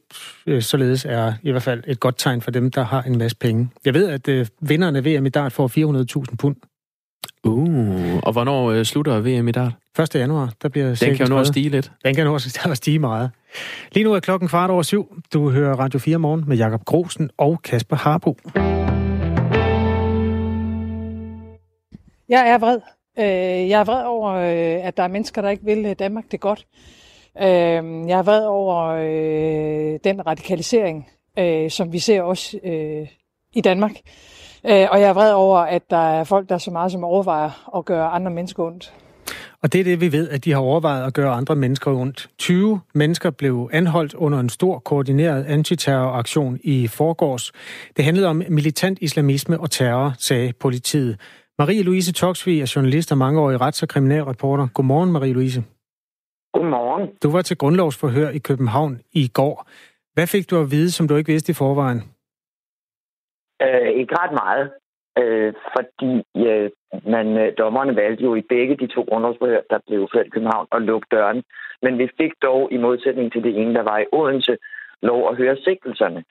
øh, 0.47 0.61
således 0.61 1.05
er 1.05 1.33
i 1.43 1.51
hvert 1.51 1.63
fald 1.63 1.83
et 1.87 1.99
godt 1.99 2.15
tegn 2.17 2.41
for 2.41 2.51
dem, 2.51 2.71
der 2.71 2.83
har 2.83 3.01
en 3.01 3.17
masse 3.17 3.37
penge. 3.37 3.69
Jeg 3.85 3.93
ved, 3.93 4.09
at 4.09 4.27
øh, 4.27 4.47
vinderne 4.61 4.97
af 4.97 5.05
VM 5.05 5.25
i 5.25 5.29
dart 5.29 5.53
får 5.53 5.67
400.000 6.29 6.35
pund. 6.35 6.55
Uh, 7.43 8.17
og 8.23 8.31
hvornår 8.31 8.71
øh, 8.71 8.85
slutter 8.85 9.19
VM 9.19 9.47
i 9.47 9.51
dart? 9.51 9.71
1. 9.99 10.15
januar, 10.15 10.53
der 10.61 10.69
bliver 10.69 10.95
Den 10.95 11.15
kan 11.15 11.27
jo 11.27 11.33
nå 11.33 11.39
at 11.39 11.47
stige 11.47 11.69
lidt. 11.69 11.91
Den 12.05 12.15
kan 12.15 12.25
nå 12.25 12.35
at 12.71 12.77
stige 12.77 12.99
meget. 12.99 13.31
Lige 13.91 14.03
nu 14.03 14.13
er 14.13 14.19
klokken 14.19 14.49
kvart 14.49 14.69
over 14.69 14.81
syv. 14.81 15.21
Du 15.33 15.49
hører 15.49 15.75
Radio 15.75 15.99
4 15.99 16.17
morgen 16.17 16.43
med 16.47 16.57
Jakob 16.57 16.85
Grosen 16.85 17.29
og 17.37 17.61
Kasper 17.63 17.95
Harbo. 17.95 18.37
Jeg 22.29 22.49
er 22.49 22.57
vred. 22.57 22.79
Øh, 23.19 23.69
jeg 23.69 23.79
er 23.79 23.83
vred 23.83 24.03
over, 24.05 24.31
øh, 24.33 24.87
at 24.87 24.97
der 24.97 25.03
er 25.03 25.07
mennesker, 25.07 25.41
der 25.41 25.49
ikke 25.49 25.65
vil 25.65 25.85
øh, 25.85 25.95
Danmark 25.99 26.31
det 26.31 26.39
godt. 26.39 26.67
Øh, 27.37 27.45
jeg 28.09 28.19
er 28.19 28.23
vred 28.23 28.45
over 28.45 28.85
øh, 28.85 29.99
den 30.03 30.27
radikalisering, 30.27 31.09
som 31.69 31.93
vi 31.93 31.99
ser 31.99 32.21
også 32.21 32.59
i 33.53 33.61
Danmark. 33.61 33.91
Og 34.63 35.01
jeg 35.01 35.09
er 35.09 35.13
vred 35.13 35.33
over, 35.33 35.59
at 35.59 35.89
der 35.89 36.09
er 36.09 36.23
folk, 36.23 36.49
der 36.49 36.57
så 36.57 36.71
meget 36.71 36.91
som 36.91 37.03
overvejer 37.03 37.77
at 37.77 37.85
gøre 37.85 38.07
andre 38.07 38.31
mennesker 38.31 38.63
ondt. 38.63 38.93
Og 39.61 39.73
det 39.73 39.79
er 39.79 39.83
det, 39.83 40.01
vi 40.01 40.11
ved, 40.11 40.29
at 40.29 40.45
de 40.45 40.51
har 40.51 40.59
overvejet 40.59 41.07
at 41.07 41.13
gøre 41.13 41.31
andre 41.31 41.55
mennesker 41.55 41.91
ondt. 41.91 42.29
20 42.37 42.79
mennesker 42.93 43.29
blev 43.29 43.69
anholdt 43.73 44.13
under 44.13 44.39
en 44.39 44.49
stor 44.49 44.79
koordineret 44.79 45.45
antiterroraktion 45.45 46.59
i 46.63 46.87
forgårs. 46.87 47.51
Det 47.97 48.05
handlede 48.05 48.27
om 48.27 48.43
militant 48.49 48.97
islamisme 49.01 49.59
og 49.59 49.71
terror, 49.71 50.13
sagde 50.17 50.53
politiet. 50.53 51.17
Marie-Louise 51.61 52.13
Toksvig 52.13 52.61
er 52.61 52.73
journalist 52.75 53.11
og 53.11 53.17
mangeårig 53.17 53.61
rets- 53.61 53.83
og 53.83 53.89
kriminalreporter. 53.89 54.67
Godmorgen, 54.73 55.11
Marie-Louise. 55.15 55.61
Godmorgen. 56.53 57.05
Du 57.23 57.31
var 57.31 57.41
til 57.41 57.57
grundlovsforhør 57.57 58.29
i 58.29 58.37
København 58.37 59.01
i 59.13 59.27
går. 59.27 59.67
Hvad 60.13 60.27
fik 60.27 60.49
du 60.49 60.55
at 60.61 60.71
vide, 60.71 60.91
som 60.91 61.07
du 61.07 61.15
ikke 61.15 61.31
vidste 61.31 61.51
i 61.51 61.59
forvejen? 61.63 61.99
Øh, 63.61 63.89
ikke 63.99 64.13
ret 64.21 64.33
meget, 64.43 64.65
øh, 65.21 65.53
fordi 65.75 66.11
øh, 66.47 66.69
man, 67.13 67.27
øh, 67.37 67.53
dommerne 67.57 67.95
valgte 67.95 68.23
jo 68.23 68.35
i 68.35 68.41
begge 68.41 68.77
de 68.77 68.87
to 68.87 69.01
grundlovsforhør, 69.09 69.61
der 69.69 69.79
blev 69.87 70.07
ført 70.13 70.27
i 70.27 70.29
København, 70.29 70.67
at 70.71 70.81
lukke 70.81 71.07
døren. 71.11 71.43
Men 71.81 71.97
vi 71.97 72.07
fik 72.19 72.31
dog, 72.41 72.71
i 72.71 72.77
modsætning 72.77 73.31
til 73.31 73.43
det 73.43 73.57
ene, 73.61 73.73
der 73.73 73.83
var 73.83 73.97
i 73.99 74.05
Odense, 74.11 74.57
lov 75.01 75.29
at 75.29 75.37
høre 75.37 75.57
sigtelserne. 75.65 76.23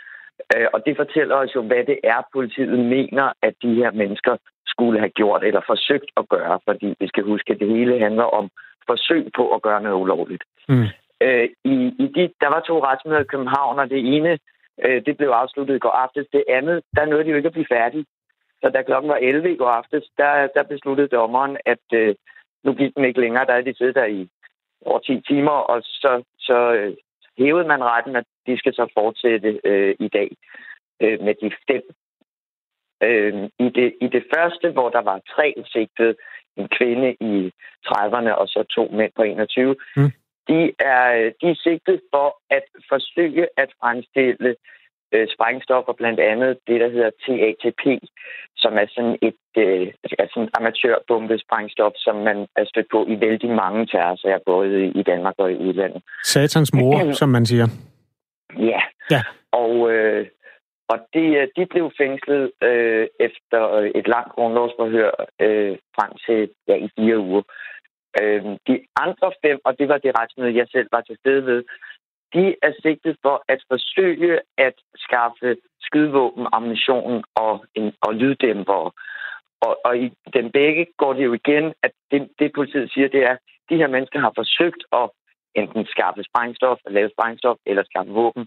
Øh, 0.57 0.67
og 0.75 0.87
det 0.87 0.97
fortæller 0.97 1.37
os 1.37 1.55
jo, 1.55 1.63
hvad 1.63 1.85
det 1.85 1.99
er, 2.05 2.29
politiet 2.33 2.79
mener, 2.79 3.33
at 3.43 3.55
de 3.63 3.75
her 3.75 3.91
mennesker 3.91 4.37
skulle 4.67 4.99
have 4.99 5.11
gjort 5.11 5.45
eller 5.45 5.61
forsøgt 5.67 6.11
at 6.17 6.29
gøre, 6.29 6.61
fordi 6.69 6.95
vi 7.01 7.07
skal 7.09 7.25
huske, 7.25 7.53
at 7.53 7.61
det 7.61 7.69
hele 7.69 7.99
handler 7.99 8.25
om 8.25 8.51
forsøg 8.87 9.31
på 9.37 9.55
at 9.55 9.63
gøre 9.63 9.83
noget 9.83 10.01
ulovligt. 10.03 10.45
Mm. 10.69 10.87
Øh, 11.21 11.49
i, 11.65 11.77
i 12.05 12.07
de, 12.17 12.23
der 12.41 12.49
var 12.49 12.61
to 12.61 12.85
retsmøder 12.85 13.21
i 13.21 13.33
København, 13.33 13.79
og 13.79 13.91
det 13.91 14.17
ene 14.17 14.39
øh, 14.85 15.07
det 15.07 15.17
blev 15.17 15.29
afsluttet 15.29 15.77
i 15.77 15.79
går 15.79 15.97
aftes. 16.05 16.27
Det 16.33 16.45
andet, 16.49 16.83
der 16.97 17.05
nåede 17.05 17.25
de 17.25 17.31
jo 17.31 17.37
ikke 17.37 17.47
at 17.47 17.53
blive 17.53 17.73
færdige. 17.77 18.07
Så 18.63 18.71
da 18.71 18.83
klokken 18.83 19.09
var 19.11 19.17
11 19.17 19.53
i 19.53 19.57
går 19.57 19.69
aftes, 19.69 20.05
der, 20.17 20.49
der 20.55 20.63
besluttede 20.63 21.09
dommeren, 21.09 21.57
at 21.67 21.85
øh, 21.95 22.15
nu 22.65 22.73
gik 22.75 22.95
den 22.97 23.05
ikke 23.05 23.21
længere. 23.21 23.47
Der 23.47 23.53
er 23.53 23.61
de 23.61 23.77
siddet 23.77 23.95
der 23.95 24.05
i 24.05 24.29
over 24.85 24.99
10 24.99 25.21
timer, 25.21 25.53
og 25.73 25.83
så, 25.83 26.23
så 26.39 26.73
øh, 26.73 26.97
hævede 27.39 27.69
man 27.69 27.85
retten, 27.85 28.17
at 28.17 28.25
de 28.47 28.59
skal 28.59 28.75
så 28.75 28.91
fortsætte 28.95 29.61
øh, 29.65 29.95
i 30.01 30.09
dag 30.09 30.31
øh, 31.03 31.21
med 31.21 31.35
de 31.43 31.51
fem. 31.71 31.83
Øh, 33.03 33.51
i, 33.59 33.69
det, 33.69 33.95
I 34.01 34.07
det 34.17 34.25
første, 34.35 34.71
hvor 34.71 34.89
der 34.89 35.03
var 35.03 35.21
tre 35.35 35.55
sigtede, 35.67 36.15
en 36.57 36.69
kvinde 36.69 37.17
i 37.21 37.53
30'erne 37.87 38.33
og 38.41 38.49
så 38.49 38.65
to 38.77 38.89
mænd 38.93 39.13
på 39.17 39.23
21, 39.23 39.77
mm. 39.97 40.11
de, 40.49 40.73
er, 40.79 41.33
de 41.41 41.51
er 41.51 41.61
sigtet 41.63 42.01
for 42.13 42.41
at 42.51 42.65
forsøge 42.89 43.49
at 43.57 43.71
fremstille 43.81 44.57
øh, 45.13 45.29
sprængstoffer, 45.35 45.93
blandt 45.93 46.21
andet 46.21 46.59
det, 46.67 46.81
der 46.81 46.89
hedder 46.89 47.11
TATP, 47.25 47.83
som 48.57 48.73
er 48.79 48.87
sådan 48.95 49.19
et 49.23 49.43
øh, 49.57 49.93
altså 50.19 50.41
en 50.41 50.49
amatørbombesprængstof, 50.59 51.93
som 51.97 52.17
man 52.17 52.47
er 52.57 52.65
stødt 52.65 52.87
på 52.91 53.07
i 53.09 53.21
vældig 53.21 53.51
mange 53.51 53.87
terrorsager, 53.87 54.39
både 54.47 54.87
i 54.87 55.03
Danmark 55.03 55.35
og 55.39 55.53
i 55.53 55.57
udlandet. 55.57 56.03
Satans 56.25 56.75
mor, 56.75 57.13
som 57.13 57.29
man 57.29 57.47
siger. 57.47 57.67
Ja, 58.59 58.81
ja. 59.11 59.23
og, 59.53 59.93
øh, 59.93 60.27
og 60.89 60.99
de, 61.15 61.49
de 61.57 61.67
blev 61.67 61.91
fængslet 61.99 62.53
øh, 62.63 63.07
efter 63.21 63.63
et 63.95 64.09
langt 64.09 64.33
grundlovsforhør 64.33 65.11
øh, 65.41 65.77
frem 65.97 66.13
til 66.27 66.51
ja, 66.69 66.75
i 66.87 66.89
fire 66.97 67.19
uger. 67.19 67.43
Øh, 68.21 68.43
de 68.69 68.75
andre 68.97 69.33
fem, 69.45 69.59
og 69.65 69.79
det 69.79 69.89
var 69.89 69.99
det 69.99 70.19
retsmøde, 70.19 70.57
jeg 70.57 70.67
selv 70.73 70.89
var 70.93 71.01
til 71.01 71.17
stede 71.21 71.47
ved, 71.47 71.65
de 72.35 72.57
er 72.63 72.73
sigtet 72.83 73.17
for 73.23 73.45
at 73.49 73.61
forsøge 73.69 74.41
at 74.59 74.75
skaffe 74.97 75.57
skydevåben, 75.81 76.47
ammunition 76.53 77.25
og, 77.35 77.65
en, 77.75 77.93
og 78.01 78.15
lyddæmper. 78.15 78.95
Og, 79.61 79.81
og 79.85 79.99
i 79.99 80.13
den 80.33 80.51
begge 80.53 80.87
går 80.97 81.13
det 81.13 81.25
jo 81.25 81.33
igen, 81.33 81.75
at 81.83 81.93
det, 82.11 82.29
det 82.39 82.53
politiet 82.53 82.91
siger, 82.93 83.09
det 83.09 83.23
er, 83.23 83.33
at 83.33 83.39
de 83.71 83.77
her 83.77 83.87
mennesker 83.87 84.21
har 84.21 84.33
forsøgt 84.35 84.83
at 84.93 85.11
enten 85.55 85.87
skaffe 85.87 86.23
sprængstof, 86.23 86.79
lave 86.91 87.11
sprængstof 87.11 87.57
eller 87.67 87.85
skaffe 87.85 88.13
våben, 88.13 88.47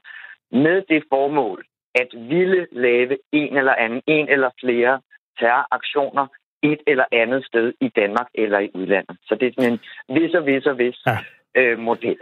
med 0.51 0.83
det 0.89 1.03
formål 1.09 1.65
at 1.95 2.09
ville 2.13 2.67
lave 2.71 3.17
en 3.31 3.57
eller 3.57 3.75
anden, 3.75 4.01
en 4.07 4.29
eller 4.29 4.49
flere 4.61 5.01
terroraktioner 5.39 6.27
et 6.63 6.81
eller 6.87 7.05
andet 7.11 7.45
sted 7.45 7.73
i 7.81 7.89
Danmark 7.89 8.27
eller 8.35 8.59
i 8.59 8.69
udlandet. 8.73 9.17
Så 9.27 9.35
det 9.35 9.47
er 9.47 9.51
sådan 9.57 9.73
en 9.73 9.79
vis 10.15 10.33
og 10.33 10.45
vis 10.45 10.65
og 10.65 10.77
vis 10.77 10.97
ja. 11.07 11.17
øh, 11.55 11.79
model. 11.79 12.17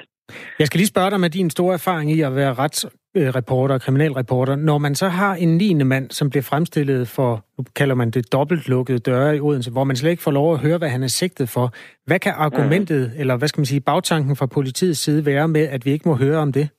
Jeg 0.59 0.67
skal 0.67 0.77
lige 0.77 0.87
spørge 0.87 1.11
dig 1.11 1.19
med 1.19 1.29
din 1.29 1.49
store 1.49 1.73
erfaring 1.73 2.11
i 2.11 2.21
at 2.21 2.35
være 2.35 2.53
retsreporter 2.53 3.75
og 3.75 3.81
kriminalreporter. 3.81 4.55
Når 4.55 4.77
man 4.77 4.95
så 4.95 5.07
har 5.07 5.35
en 5.35 5.57
lignende 5.57 5.85
mand, 5.85 6.11
som 6.11 6.29
bliver 6.29 6.43
fremstillet 6.43 7.07
for, 7.07 7.45
nu 7.57 7.63
kalder 7.75 7.95
man 7.95 8.11
det 8.11 8.33
dobbelt 8.33 8.69
lukkede 8.69 8.99
døre 8.99 9.35
i 9.35 9.39
Odense, 9.39 9.71
hvor 9.71 9.83
man 9.83 9.95
slet 9.95 10.11
ikke 10.11 10.23
får 10.23 10.31
lov 10.31 10.53
at 10.53 10.59
høre, 10.59 10.77
hvad 10.77 10.89
han 10.89 11.03
er 11.03 11.07
sigtet 11.07 11.49
for. 11.49 11.73
Hvad 12.05 12.19
kan 12.19 12.33
argumentet, 12.37 13.11
mm. 13.13 13.19
eller 13.19 13.37
hvad 13.37 13.47
skal 13.47 13.59
man 13.59 13.65
sige, 13.65 13.81
bagtanken 13.81 14.35
fra 14.35 14.45
politiets 14.45 14.99
side 14.99 15.25
være 15.25 15.47
med, 15.47 15.67
at 15.67 15.85
vi 15.85 15.91
ikke 15.91 16.09
må 16.09 16.15
høre 16.15 16.37
om 16.37 16.51
det? 16.51 16.69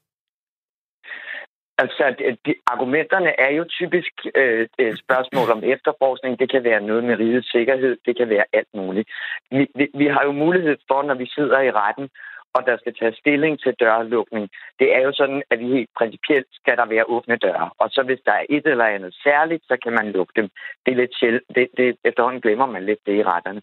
Altså, 1.78 2.04
de, 2.46 2.54
argumenterne 2.66 3.40
er 3.40 3.50
jo 3.58 3.64
typisk 3.78 4.12
øh, 4.34 4.68
et 4.78 4.98
spørgsmål 4.98 5.50
om 5.50 5.62
efterforskning. 5.64 6.38
Det 6.38 6.50
kan 6.50 6.64
være 6.64 6.80
noget 6.80 7.04
med 7.04 7.18
rigets 7.18 7.50
sikkerhed. 7.52 7.96
Det 8.06 8.16
kan 8.16 8.28
være 8.28 8.44
alt 8.52 8.72
muligt. 8.74 9.08
Vi, 9.50 9.66
vi, 9.74 9.86
vi 9.94 10.06
har 10.06 10.22
jo 10.24 10.32
mulighed 10.32 10.76
for, 10.88 11.02
når 11.02 11.14
vi 11.14 11.26
sidder 11.36 11.60
i 11.60 11.70
retten, 11.70 12.08
og 12.56 12.66
der 12.66 12.76
skal 12.76 12.94
tage 12.94 13.14
stilling 13.22 13.60
til 13.60 13.74
dørlukning. 13.80 14.48
Det 14.80 14.88
er 14.96 15.00
jo 15.06 15.12
sådan, 15.12 15.42
at 15.50 15.58
vi 15.58 15.66
helt 15.76 15.90
principielt 15.98 16.46
skal 16.60 16.76
der 16.76 16.86
være 16.86 17.08
åbne 17.14 17.36
døre. 17.36 17.70
Og 17.78 17.88
så 17.90 18.02
hvis 18.02 18.20
der 18.26 18.32
er 18.32 18.44
et 18.50 18.66
eller 18.66 18.84
andet 18.84 19.14
særligt, 19.22 19.64
så 19.68 19.76
kan 19.82 19.92
man 19.92 20.12
lukke 20.12 20.32
dem. 20.36 20.48
Det 20.86 20.92
er 20.92 20.96
lidt 20.96 21.14
sjældent. 21.18 21.44
Det, 21.54 21.68
det, 21.76 21.96
efterhånden 22.04 22.40
glemmer 22.40 22.66
man 22.66 22.84
lidt 22.84 23.06
det 23.06 23.14
i 23.16 23.24
retterne. 23.24 23.62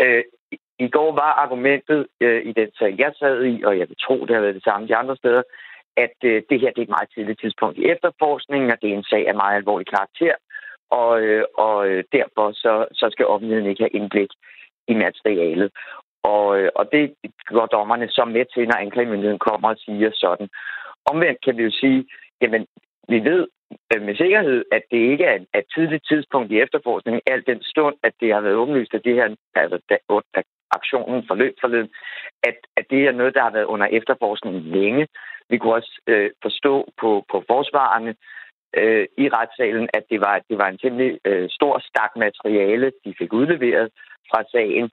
Øh, 0.00 0.24
I 0.78 0.88
går 0.88 1.12
var 1.12 1.32
argumentet 1.44 2.06
øh, 2.20 2.42
i 2.50 2.52
den 2.52 2.70
sag, 2.78 2.94
jeg 2.98 3.12
sad 3.18 3.44
i, 3.44 3.62
og 3.62 3.78
jeg 3.78 3.88
vil 3.88 3.96
tro, 4.04 4.16
det 4.26 4.34
har 4.34 4.42
været 4.42 4.54
det 4.54 4.64
samme 4.64 4.88
de 4.88 4.96
andre 4.96 5.16
steder, 5.16 5.42
at 5.96 6.16
øh, 6.24 6.42
det 6.50 6.60
her 6.60 6.70
det 6.70 6.78
er 6.78 6.88
et 6.88 6.96
meget 6.96 7.10
tidligt 7.14 7.40
tidspunkt 7.40 7.78
i 7.78 7.88
efterforskningen, 7.92 8.70
og 8.70 8.78
det 8.82 8.90
er 8.90 8.94
en 8.94 9.10
sag 9.12 9.28
af 9.28 9.34
meget 9.34 9.56
alvorlig 9.56 9.86
karakter, 9.86 10.34
og, 10.90 11.20
øh, 11.20 11.44
og 11.54 11.88
øh, 11.88 12.04
derfor 12.12 12.52
så, 12.52 12.86
så 12.92 13.08
skal 13.12 13.26
offentligheden 13.26 13.70
ikke 13.70 13.82
have 13.82 13.96
indblik 14.00 14.30
i 14.88 14.94
materialet. 14.94 15.70
Og, 16.22 16.60
øh, 16.60 16.70
og 16.74 16.92
det 16.92 17.14
går 17.46 17.66
dommerne 17.66 18.08
så 18.08 18.24
med 18.24 18.44
til, 18.54 18.68
når 18.68 18.76
anklagemyndigheden 18.76 19.38
kommer 19.38 19.68
og 19.68 19.76
siger 19.76 20.10
sådan. 20.14 20.48
Omvendt 21.10 21.44
kan 21.44 21.56
vi 21.56 21.62
jo 21.62 21.70
sige, 21.70 22.06
jamen, 22.42 22.66
vi 23.08 23.18
ved 23.30 23.48
øh, 23.94 24.02
med 24.02 24.16
sikkerhed, 24.16 24.64
at 24.72 24.82
det 24.90 24.98
ikke 25.12 25.24
er 25.24 25.38
et 25.54 25.64
tidligt 25.74 26.04
tidspunkt 26.08 26.52
i 26.52 26.60
efterforskningen, 26.60 27.22
alt 27.26 27.46
den 27.46 27.62
stund, 27.62 27.96
at 28.02 28.12
det 28.20 28.32
har 28.34 28.40
været 28.40 28.60
åbenlyst, 28.62 28.94
at 28.94 29.04
det 29.04 29.14
her, 29.14 29.34
altså, 29.54 29.78
da, 29.90 29.96
da 30.34 30.42
aktionen 30.70 31.24
forløb 31.28 31.54
forleden, 31.60 31.90
at, 32.42 32.58
at 32.76 32.84
det 32.90 33.06
er 33.06 33.12
noget, 33.12 33.34
der 33.34 33.42
har 33.42 33.50
været 33.50 33.64
under 33.64 33.86
efterforskningen 33.86 34.62
længe. 34.62 35.08
Vi 35.48 35.58
kunne 35.58 35.74
også 35.74 36.00
øh, 36.06 36.30
forstå 36.42 36.88
på, 37.00 37.24
på 37.30 37.44
forsvarerne 37.50 38.14
øh, 38.76 39.06
i 39.18 39.28
retssalen, 39.28 39.88
at 39.94 40.04
det 40.10 40.20
var, 40.20 40.40
det 40.50 40.58
var 40.58 40.68
en 40.68 40.78
temmelig 40.78 41.18
øh, 41.24 41.48
stor 41.50 41.78
stak 41.78 42.12
materiale, 42.16 42.92
de 43.04 43.14
fik 43.18 43.32
udleveret 43.32 43.90
fra 44.30 44.44
sagen, 44.52 44.90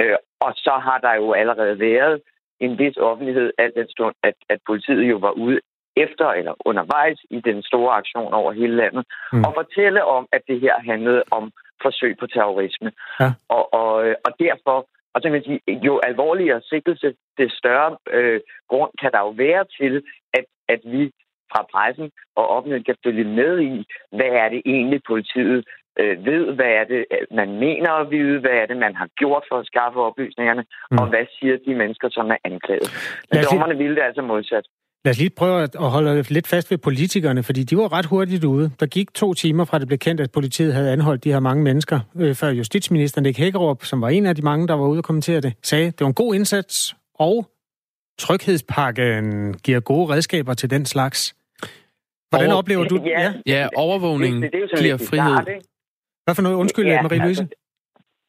Øh, 0.00 0.16
og 0.40 0.52
så 0.56 0.80
har 0.86 0.98
der 0.98 1.14
jo 1.14 1.32
allerede 1.32 1.80
været 1.80 2.20
en 2.60 2.78
vis 2.78 2.96
offentlighed 2.96 3.52
al 3.58 3.72
den 3.76 3.88
stund, 3.88 4.14
at, 4.22 4.34
at 4.48 4.58
politiet 4.66 5.10
jo 5.10 5.16
var 5.16 5.30
ude 5.30 5.60
efter 5.96 6.26
eller 6.28 6.54
undervejs 6.64 7.20
i 7.30 7.40
den 7.40 7.62
store 7.62 7.94
aktion 7.94 8.34
over 8.34 8.52
hele 8.52 8.76
landet, 8.76 9.04
mm. 9.32 9.44
og 9.44 9.54
fortælle 9.54 10.04
om, 10.04 10.26
at 10.32 10.42
det 10.48 10.60
her 10.60 10.74
handlede 10.80 11.22
om 11.30 11.52
forsøg 11.82 12.16
på 12.20 12.26
terrorisme. 12.26 12.92
Ja. 13.20 13.32
Og, 13.48 13.74
og, 13.74 13.94
og 14.26 14.32
derfor, 14.40 14.86
og 15.14 15.20
så 15.20 15.22
kan 15.22 15.32
man 15.32 15.44
sige, 15.44 15.60
jo 15.88 15.98
alvorligere 15.98 16.60
sigtelse, 16.62 17.14
det 17.38 17.52
større 17.52 17.96
øh, 18.10 18.40
grund 18.68 18.90
kan 19.00 19.12
der 19.12 19.20
jo 19.20 19.28
være 19.28 19.64
til, 19.80 20.02
at, 20.34 20.44
at 20.68 20.80
vi 20.84 21.10
fra 21.52 21.66
pressen 21.72 22.10
og 22.36 22.48
offentligheden 22.48 22.84
kan 22.84 22.96
følge 23.04 23.24
med 23.24 23.60
i, 23.60 23.84
hvad 24.16 24.30
er 24.42 24.48
det 24.48 24.62
egentlig 24.64 25.00
politiet 25.06 25.64
øh, 26.00 26.14
ved, 26.28 26.42
hvad 26.58 26.70
er 26.80 26.84
det, 26.92 27.00
man 27.40 27.48
mener 27.64 27.90
at 28.02 28.06
vide, 28.10 28.40
hvad 28.40 28.50
er 28.62 28.66
det, 28.70 28.76
man 28.86 28.94
har 29.00 29.08
gjort 29.20 29.44
for 29.50 29.56
at 29.62 29.66
skaffe 29.66 29.98
oplysningerne, 30.08 30.62
mm. 30.90 30.98
og 31.00 31.06
hvad 31.12 31.24
siger 31.38 31.56
de 31.66 31.74
mennesker, 31.74 32.08
som 32.16 32.26
er 32.30 32.36
anklaget. 32.50 32.88
Men 33.32 33.38
dommerne 33.50 33.76
ville 33.82 33.94
det 33.96 34.02
altså 34.08 34.22
modsat. 34.22 34.66
Lad 35.04 35.10
os 35.10 35.18
lige 35.18 35.30
prøve 35.30 35.62
at 35.62 35.90
holde 35.96 36.22
lidt 36.22 36.46
fast 36.48 36.70
ved 36.70 36.78
politikerne, 36.78 37.42
fordi 37.42 37.62
de 37.62 37.76
var 37.76 37.92
ret 37.92 38.06
hurtigt 38.06 38.44
ude. 38.44 38.70
Der 38.80 38.86
gik 38.86 39.14
to 39.14 39.34
timer 39.34 39.64
fra 39.64 39.78
det 39.78 39.86
blev 39.86 39.98
kendt, 39.98 40.20
at 40.20 40.30
politiet 40.32 40.74
havde 40.74 40.92
anholdt 40.92 41.24
de 41.24 41.32
her 41.32 41.40
mange 41.40 41.62
mennesker, 41.62 42.00
øh, 42.16 42.34
før 42.34 42.48
justitsministeren 42.48 43.22
Nick 43.22 43.38
Hækkerup, 43.38 43.84
som 43.84 44.00
var 44.02 44.08
en 44.08 44.26
af 44.26 44.34
de 44.36 44.42
mange, 44.42 44.68
der 44.68 44.74
var 44.74 44.86
ude 44.86 44.98
og 44.98 45.04
kommentere 45.04 45.40
det, 45.40 45.52
sagde, 45.62 45.86
det 45.86 46.00
var 46.00 46.06
en 46.06 46.14
god 46.14 46.34
indsats, 46.34 46.96
og 47.14 47.46
tryghedspakken 48.18 49.54
giver 49.64 49.80
gode 49.80 50.12
redskaber 50.12 50.54
til 50.54 50.70
den 50.70 50.86
slags. 50.86 51.34
Hvordan 52.30 52.48
Over- 52.50 52.58
oplever 52.58 52.84
du... 52.84 53.00
Ja. 53.06 53.32
Ja, 53.46 53.68
overvågning 53.76 54.42
Det- 54.42 54.52
det 54.52 54.58
er 54.58 54.62
jo 54.62 54.68
sådan 54.68 54.84
giver 54.84 54.98
frihed. 55.10 55.38
ikke? 55.54 55.68
Hvad 56.26 56.34
for 56.34 56.42
noget? 56.42 56.56
Undskyld, 56.62 56.86
ja, 56.86 57.02
Marie-Louise. 57.02 57.44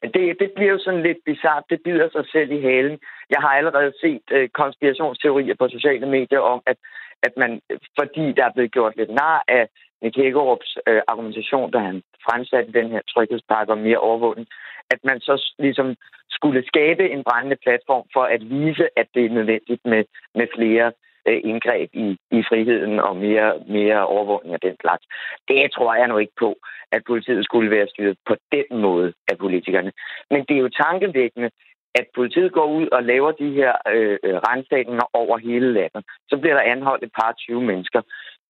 altså, 0.02 0.10
det, 0.14 0.24
det 0.40 0.50
bliver 0.56 0.72
jo 0.72 0.80
sådan 0.86 1.02
lidt 1.02 1.20
bizart. 1.26 1.64
Det 1.70 1.80
bider 1.84 2.08
sig 2.12 2.24
selv 2.32 2.50
i 2.52 2.60
halen. 2.68 2.98
Jeg 3.34 3.40
har 3.44 3.52
allerede 3.60 3.92
set 4.00 4.26
øh, 4.36 4.48
konspirationsteorier 4.48 5.54
på 5.58 5.68
sociale 5.68 6.06
medier 6.16 6.40
om, 6.52 6.60
at, 6.66 6.76
at 7.22 7.32
man, 7.36 7.60
fordi 7.98 8.24
der 8.36 8.44
er 8.44 8.52
blevet 8.54 8.72
gjort 8.72 8.96
lidt 8.96 9.10
nar 9.10 9.44
af 9.48 9.68
Nick 10.02 10.16
Hækkerups 10.16 10.78
øh, 10.88 11.02
argumentation, 11.12 11.70
da 11.70 11.78
han 11.78 12.02
fremsatte 12.26 12.72
den 12.72 12.88
her 12.90 13.02
tryghedspakke 13.12 13.72
om 13.72 13.78
mere 13.78 13.98
overvågning, 13.98 14.48
at 14.90 15.00
man 15.04 15.20
så 15.20 15.34
ligesom 15.58 15.96
skulle 16.30 16.66
skabe 16.66 17.10
en 17.10 17.22
brændende 17.24 17.58
platform 17.64 18.04
for 18.12 18.24
at 18.34 18.42
vise, 18.50 18.86
at 19.00 19.06
det 19.14 19.24
er 19.24 19.36
nødvendigt 19.38 19.82
med, 19.84 20.04
med 20.34 20.46
flere 20.56 20.92
Øh, 21.28 21.40
indgreb 21.44 21.90
i, 21.92 22.08
i 22.38 22.40
friheden 22.48 23.00
og 23.00 23.16
mere, 23.16 23.52
mere 23.68 24.06
overvågning 24.06 24.54
af 24.54 24.60
den 24.60 24.76
slags. 24.80 25.04
Det 25.48 25.72
tror 25.72 25.94
jeg 25.94 26.08
nu 26.08 26.18
ikke 26.18 26.36
på, 26.38 26.50
at 26.92 27.02
politiet 27.06 27.44
skulle 27.44 27.70
være 27.70 27.88
styret 27.88 28.16
på 28.26 28.34
den 28.52 28.80
måde 28.80 29.12
af 29.30 29.38
politikerne. 29.38 29.92
Men 30.30 30.44
det 30.48 30.54
er 30.56 30.60
jo 30.60 30.68
tankevækkende, 30.68 31.50
at 31.94 32.06
politiet 32.14 32.52
går 32.52 32.66
ud 32.78 32.88
og 32.92 33.02
laver 33.02 33.32
de 33.32 33.50
her 33.50 33.72
øh, 33.94 34.18
øh 34.24 34.36
rensagninger 34.48 35.06
over 35.12 35.38
hele 35.38 35.72
landet. 35.72 36.02
Så 36.28 36.36
bliver 36.36 36.54
der 36.54 36.70
anholdt 36.72 37.04
et 37.04 37.12
par 37.20 37.32
20 37.32 37.62
mennesker. 37.62 38.00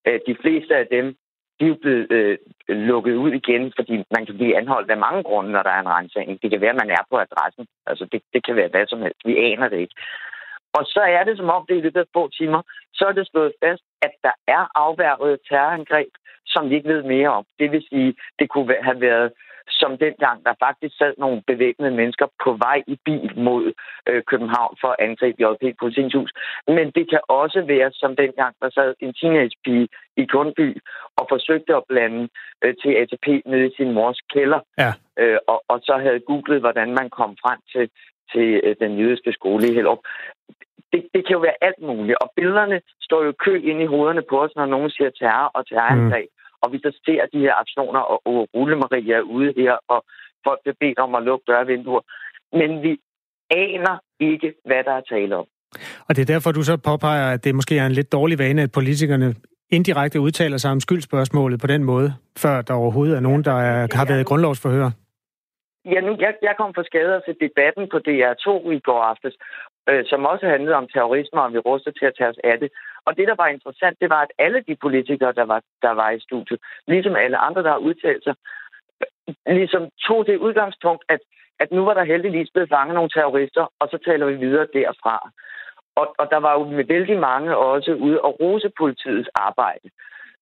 Øh, 0.06 0.20
de 0.26 0.36
fleste 0.42 0.76
af 0.76 0.86
dem, 0.86 1.06
de 1.60 1.64
er 1.64 1.68
jo 1.68 1.78
blevet 1.82 2.06
øh, 2.10 2.38
lukket 2.68 3.14
ud 3.14 3.32
igen, 3.32 3.72
fordi 3.76 3.94
man 4.16 4.26
kan 4.26 4.34
blive 4.34 4.56
anholdt 4.56 4.90
af 4.90 4.98
mange 5.06 5.22
grunde, 5.22 5.50
når 5.50 5.62
der 5.62 5.70
er 5.70 5.80
en 5.80 5.94
rensning. 5.96 6.42
Det 6.42 6.50
kan 6.50 6.60
være, 6.60 6.74
at 6.76 6.82
man 6.82 6.90
er 6.90 7.04
på 7.10 7.16
adressen. 7.18 7.66
Altså, 7.86 8.04
det, 8.12 8.22
det 8.34 8.44
kan 8.46 8.56
være 8.56 8.68
hvad 8.68 8.86
som 8.86 9.02
helst. 9.02 9.20
Vi 9.24 9.36
aner 9.36 9.68
det 9.68 9.78
ikke. 9.78 9.94
Og 10.76 10.84
så 10.84 11.00
er 11.00 11.24
det 11.24 11.36
som 11.36 11.50
om, 11.50 11.64
det 11.68 11.76
i 11.76 11.80
løbet 11.80 12.00
af 12.00 12.12
få 12.12 12.28
timer, 12.28 12.62
så 12.94 13.04
er 13.04 13.12
det 13.12 13.28
slået 13.30 13.52
fast, 13.64 13.82
at 14.02 14.12
der 14.22 14.34
er 14.48 14.64
afværget 14.74 15.38
terrorangreb, 15.48 16.12
som 16.46 16.70
vi 16.70 16.74
ikke 16.74 16.88
ved 16.88 17.02
mere 17.02 17.28
om. 17.28 17.44
Det 17.58 17.72
vil 17.72 17.84
sige, 17.90 18.14
det 18.38 18.48
kunne 18.48 18.74
have 18.82 19.00
været 19.00 19.32
som 19.70 19.98
dengang, 19.98 20.44
der 20.46 20.54
faktisk 20.66 20.94
sad 20.98 21.14
nogle 21.18 21.42
bevæbnede 21.46 21.90
mennesker 21.90 22.26
på 22.44 22.50
vej 22.52 22.82
i 22.86 22.96
bil 23.04 23.32
mod 23.36 23.72
øh, 24.08 24.22
København 24.30 24.76
for 24.80 24.88
at 24.88 25.00
angribe 25.06 25.42
JP 25.42 25.64
Politiens 25.80 26.14
hus. 26.14 26.32
Men 26.66 26.90
det 26.90 27.10
kan 27.10 27.20
også 27.28 27.60
være 27.66 27.90
som 27.92 28.16
dengang, 28.16 28.54
der 28.62 28.70
sad 28.70 28.94
en 29.00 29.14
teenagepige 29.14 29.88
i 30.16 30.24
Kundby 30.24 30.68
og 31.16 31.26
forsøgte 31.28 31.76
at 31.76 31.84
blande 31.88 32.28
øh, 32.64 32.74
til 32.82 32.92
ATP 33.00 33.26
nede 33.46 33.66
i 33.66 33.74
sin 33.76 33.92
mors 33.92 34.20
kælder. 34.32 34.60
Ja. 34.78 34.92
Øh, 35.18 35.38
og, 35.46 35.62
og 35.68 35.78
så 35.82 35.94
havde 36.04 36.20
googlet, 36.20 36.60
hvordan 36.60 36.88
man 37.00 37.10
kom 37.10 37.36
frem 37.42 37.58
til, 37.72 37.90
til 38.32 38.60
øh, 38.64 38.76
den 38.80 38.98
jødiske 38.98 39.32
skole 39.32 39.68
i 39.68 39.74
Hellerup. 39.74 40.02
Det, 40.92 41.00
det 41.14 41.22
kan 41.26 41.36
jo 41.36 41.42
være 41.48 41.58
alt 41.68 41.80
muligt. 41.88 42.18
Og 42.22 42.28
billederne 42.36 42.80
står 43.06 43.20
jo 43.26 43.32
kø 43.44 43.54
ind 43.70 43.82
i 43.82 43.92
hovederne 43.92 44.22
på 44.30 44.36
os, 44.44 44.52
når 44.56 44.66
nogen 44.66 44.90
siger 44.90 45.10
terror 45.10 45.50
og 45.56 45.66
terrorangreb. 45.68 46.28
Mm. 46.30 46.38
Og 46.62 46.72
vi 46.72 46.78
så 46.78 46.90
ser 47.04 47.22
de 47.32 47.38
her 47.38 47.54
aktioner, 47.62 48.00
og, 48.00 48.18
og 48.26 48.48
Rulle 48.54 48.76
Maria 48.76 49.16
er 49.16 49.20
ude 49.20 49.52
her, 49.56 49.74
og 49.88 50.04
folk 50.46 50.58
bliver 50.62 50.78
bedt 50.80 50.98
om 50.98 51.14
at 51.14 51.22
lukke 51.22 51.44
dørvinduer. 51.48 52.04
Men 52.52 52.82
vi 52.82 52.92
aner 53.50 53.96
ikke, 54.20 54.54
hvad 54.64 54.84
der 54.84 54.92
er 54.92 55.00
tale 55.00 55.36
om. 55.36 55.46
Og 56.08 56.16
det 56.16 56.22
er 56.22 56.32
derfor, 56.34 56.52
du 56.52 56.62
så 56.62 56.76
påpeger, 56.76 57.32
at 57.32 57.44
det 57.44 57.54
måske 57.54 57.78
er 57.78 57.86
en 57.86 57.92
lidt 57.92 58.12
dårlig 58.12 58.38
vane, 58.38 58.62
at 58.62 58.72
politikerne 58.72 59.34
indirekte 59.70 60.20
udtaler 60.20 60.56
sig 60.56 60.70
om 60.70 60.80
skyldspørgsmålet 60.80 61.60
på 61.60 61.66
den 61.66 61.84
måde, 61.84 62.14
før 62.38 62.62
der 62.62 62.74
overhovedet 62.74 63.16
er 63.16 63.20
nogen, 63.20 63.44
der 63.44 63.52
er, 63.52 63.88
har 63.92 64.04
været 64.04 64.26
grundlovsforhør. 64.26 64.90
Ja, 65.84 66.00
nu, 66.00 66.16
jeg, 66.20 66.34
jeg 66.42 66.54
kom 66.56 66.74
for 66.74 66.82
skade 66.82 67.22
til 67.26 67.36
debatten 67.40 67.88
på 67.88 67.98
DR2 68.08 68.70
i 68.70 68.80
går 68.80 69.02
aftes, 69.02 69.34
øh, 69.88 70.04
som 70.06 70.26
også 70.26 70.46
handlede 70.46 70.76
om 70.76 70.88
terrorisme, 70.88 71.42
og 71.42 71.52
vi 71.52 71.58
ruster 71.58 71.90
til 71.90 72.06
at 72.06 72.14
tage 72.18 72.30
os 72.30 72.40
af 72.44 72.58
det. 72.58 72.70
Og 73.06 73.16
det, 73.16 73.28
der 73.28 73.34
var 73.34 73.46
interessant, 73.46 74.00
det 74.00 74.10
var, 74.10 74.22
at 74.22 74.32
alle 74.38 74.60
de 74.68 74.76
politikere, 74.76 75.32
der 75.32 75.44
var, 75.44 75.62
der 75.82 75.90
var 75.90 76.10
i 76.10 76.20
studiet, 76.20 76.60
ligesom 76.86 77.16
alle 77.16 77.36
andre, 77.36 77.62
der 77.62 77.70
har 77.70 77.86
udtalt 77.88 78.24
sig, 78.24 78.34
ligesom 79.46 79.88
tog 80.06 80.26
det 80.26 80.36
udgangspunkt, 80.36 81.04
at, 81.08 81.20
at 81.60 81.72
nu 81.72 81.84
var 81.84 81.94
der 81.94 82.04
heldigvis 82.04 82.50
blevet 82.50 82.68
fanget 82.68 82.94
nogle 82.94 83.10
terrorister, 83.10 83.72
og 83.80 83.88
så 83.88 83.98
taler 84.04 84.26
vi 84.26 84.36
videre 84.36 84.66
derfra. 84.72 85.30
Og, 85.96 86.14
og 86.18 86.30
der 86.30 86.36
var 86.36 86.52
jo 86.58 86.64
med 86.64 86.84
vældig 86.84 87.18
mange 87.18 87.56
også 87.56 87.92
ude 87.94 88.20
og 88.20 88.40
rose 88.40 88.70
politiets 88.78 89.28
arbejde 89.34 89.90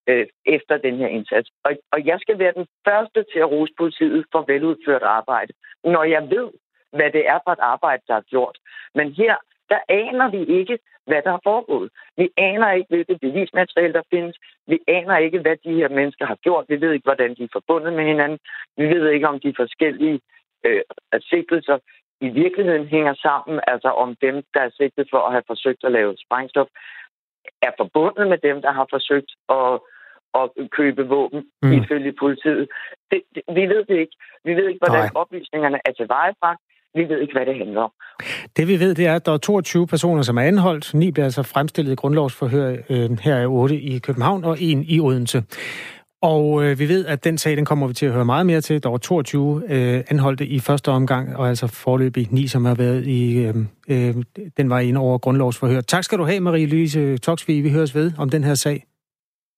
øh, 0.06 0.26
efter 0.46 0.76
den 0.76 0.96
her 0.96 1.08
indsats. 1.08 1.50
Og, 1.64 1.72
og 1.92 2.06
jeg 2.06 2.18
skal 2.20 2.38
være 2.38 2.52
den 2.52 2.66
første 2.88 3.24
til 3.32 3.38
at 3.38 3.50
rose 3.50 3.72
politiet 3.78 4.24
for 4.32 4.44
veludført 4.46 5.02
arbejde, 5.02 5.52
når 5.84 6.04
jeg 6.04 6.22
ved, 6.30 6.50
hvad 6.92 7.10
det 7.10 7.28
er 7.28 7.38
for 7.44 7.52
et 7.52 7.64
arbejde, 7.74 8.02
der 8.08 8.14
er 8.14 8.30
gjort. 8.32 8.58
Men 8.94 9.12
her, 9.12 9.34
der 9.70 9.78
aner 9.88 10.30
vi 10.30 10.44
ikke, 10.60 10.78
hvad 11.06 11.22
der 11.22 11.30
har 11.30 11.40
foregået. 11.44 11.90
Vi 12.16 12.28
aner 12.36 12.70
ikke, 12.72 12.88
hvilket 12.88 13.20
bevismateriale 13.20 13.92
der 13.92 14.02
findes. 14.10 14.36
Vi 14.66 14.78
aner 14.88 15.16
ikke, 15.16 15.38
hvad 15.38 15.56
de 15.64 15.74
her 15.74 15.88
mennesker 15.88 16.26
har 16.26 16.38
gjort. 16.42 16.64
Vi 16.68 16.80
ved 16.80 16.92
ikke, 16.92 17.04
hvordan 17.04 17.34
de 17.34 17.42
er 17.44 17.48
forbundet 17.52 17.92
med 17.92 18.04
hinanden. 18.04 18.38
Vi 18.76 18.84
ved 18.84 19.10
ikke, 19.10 19.28
om 19.28 19.40
de 19.40 19.54
forskellige 19.56 20.20
øh, 20.64 20.82
sigtelser 21.20 21.78
i 22.20 22.28
virkeligheden 22.28 22.86
hænger 22.86 23.14
sammen. 23.14 23.60
Altså 23.66 23.88
om 23.88 24.16
dem, 24.16 24.42
der 24.54 24.60
er 24.60 24.70
sigtet 24.70 25.08
for 25.10 25.18
at 25.18 25.32
have 25.32 25.46
forsøgt 25.46 25.84
at 25.84 25.92
lave 25.92 26.16
sprængstof, 26.24 26.68
er 27.62 27.72
forbundet 27.76 28.28
med 28.28 28.38
dem, 28.38 28.62
der 28.62 28.72
har 28.72 28.86
forsøgt 28.90 29.30
at, 29.48 29.80
at 30.42 30.70
købe 30.78 31.02
våben 31.14 31.40
mm. 31.62 31.72
ifølge 31.72 32.12
politiet. 32.22 32.64
Det, 33.10 33.20
det, 33.34 33.42
vi 33.56 33.62
ved 33.72 33.82
det 33.90 33.96
ikke. 34.04 34.16
Vi 34.44 34.52
ved 34.58 34.66
ikke, 34.68 34.80
hvordan 34.84 35.04
Nej. 35.06 35.22
oplysningerne 35.22 35.78
er 35.88 35.92
tilvejebragt. 35.92 36.60
Vi 36.94 37.02
ved 37.10 37.18
ikke, 37.20 37.32
hvad 37.32 37.46
det 37.46 37.56
handler 37.56 37.80
om. 37.80 37.92
Det 38.56 38.68
vi 38.68 38.80
ved, 38.80 38.94
det 38.94 39.06
er, 39.06 39.14
at 39.14 39.26
der 39.26 39.32
er 39.32 39.38
22 39.38 39.86
personer, 39.86 40.22
som 40.22 40.36
er 40.38 40.42
anholdt. 40.42 40.94
Ni 40.94 41.10
bliver 41.10 41.24
altså 41.24 41.42
fremstillet 41.42 41.92
i 41.92 41.94
grundlovsforhør. 41.94 42.76
Øh, 42.90 43.18
her 43.18 43.34
er 43.34 43.46
8 43.46 43.76
i 43.80 43.98
København 43.98 44.44
og 44.44 44.56
en 44.60 44.84
i 44.88 45.00
Odense. 45.00 45.42
Og 46.22 46.64
øh, 46.64 46.78
vi 46.78 46.88
ved, 46.88 47.06
at 47.06 47.24
den 47.24 47.38
sag, 47.38 47.56
den 47.56 47.64
kommer 47.64 47.86
vi 47.86 47.94
til 47.94 48.06
at 48.06 48.12
høre 48.12 48.24
meget 48.24 48.46
mere 48.46 48.60
til. 48.60 48.82
Der 48.82 48.88
var 48.88 48.98
22 48.98 49.62
øh, 49.68 50.04
anholdte 50.08 50.46
i 50.46 50.60
første 50.60 50.88
omgang, 50.88 51.36
og 51.36 51.48
altså 51.48 51.66
forløbig 51.66 52.28
ni, 52.30 52.46
som 52.46 52.64
har 52.64 52.74
været 52.74 53.06
i... 53.06 53.38
Øh, 53.38 53.54
øh, 53.88 54.14
den 54.56 54.70
var 54.70 54.80
inde 54.80 55.00
over 55.00 55.18
grundlovsforhør. 55.18 55.80
Tak 55.80 56.04
skal 56.04 56.18
du 56.18 56.24
have, 56.24 56.40
Marie-Louise 56.40 57.18
Toksvig. 57.18 57.64
Vi 57.64 57.70
høres 57.70 57.94
ved 57.94 58.12
om 58.18 58.30
den 58.30 58.44
her 58.44 58.54
sag. 58.54 58.84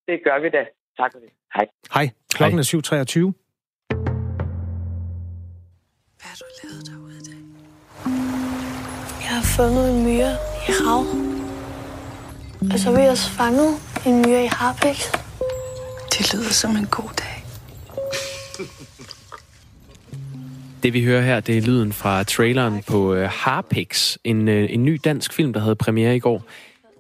Det 0.09 0.21
gør 0.25 0.38
vi 0.44 0.49
da. 0.57 0.62
Tak 1.01 1.11
for 1.12 1.21
det. 1.25 1.31
Hej. 1.55 1.66
Hej. 1.94 2.07
Klokken 2.35 2.59
er 2.59 2.62
7.23. 2.62 2.71
Hvad 6.18 6.29
har 6.31 6.37
du 6.40 6.44
lavet 6.62 6.83
derude 6.88 7.16
i 7.21 7.25
dag? 7.31 7.40
Jeg 9.25 9.31
har 9.38 9.44
fundet 9.57 9.85
en 9.94 10.01
myre 10.07 10.33
i 10.68 10.71
hav. 10.85 11.03
Og 12.73 12.79
så 12.79 12.85
har 12.90 13.01
vi 13.01 13.07
også 13.07 13.31
fanget 13.40 13.71
en 14.07 14.16
myre 14.23 14.44
i 14.44 14.51
harpiks. 14.61 15.05
Det 16.12 16.23
lyder 16.33 16.53
som 16.62 16.71
en 16.77 16.87
god 16.87 17.11
dag. 17.23 17.37
Det 20.83 20.92
vi 20.92 21.05
hører 21.05 21.21
her, 21.21 21.40
det 21.40 21.59
er 21.59 21.62
lyden 21.62 21.92
fra 21.92 22.23
traileren 22.25 22.83
på 22.83 23.12
uh, 23.14 23.23
Harpix, 23.23 24.16
en, 24.25 24.49
uh, 24.49 24.55
en 24.55 24.85
ny 24.85 25.01
dansk 25.05 25.33
film, 25.33 25.53
der 25.53 25.61
havde 25.61 25.77
premiere 25.77 26.16
i 26.16 26.18
går. 26.18 26.42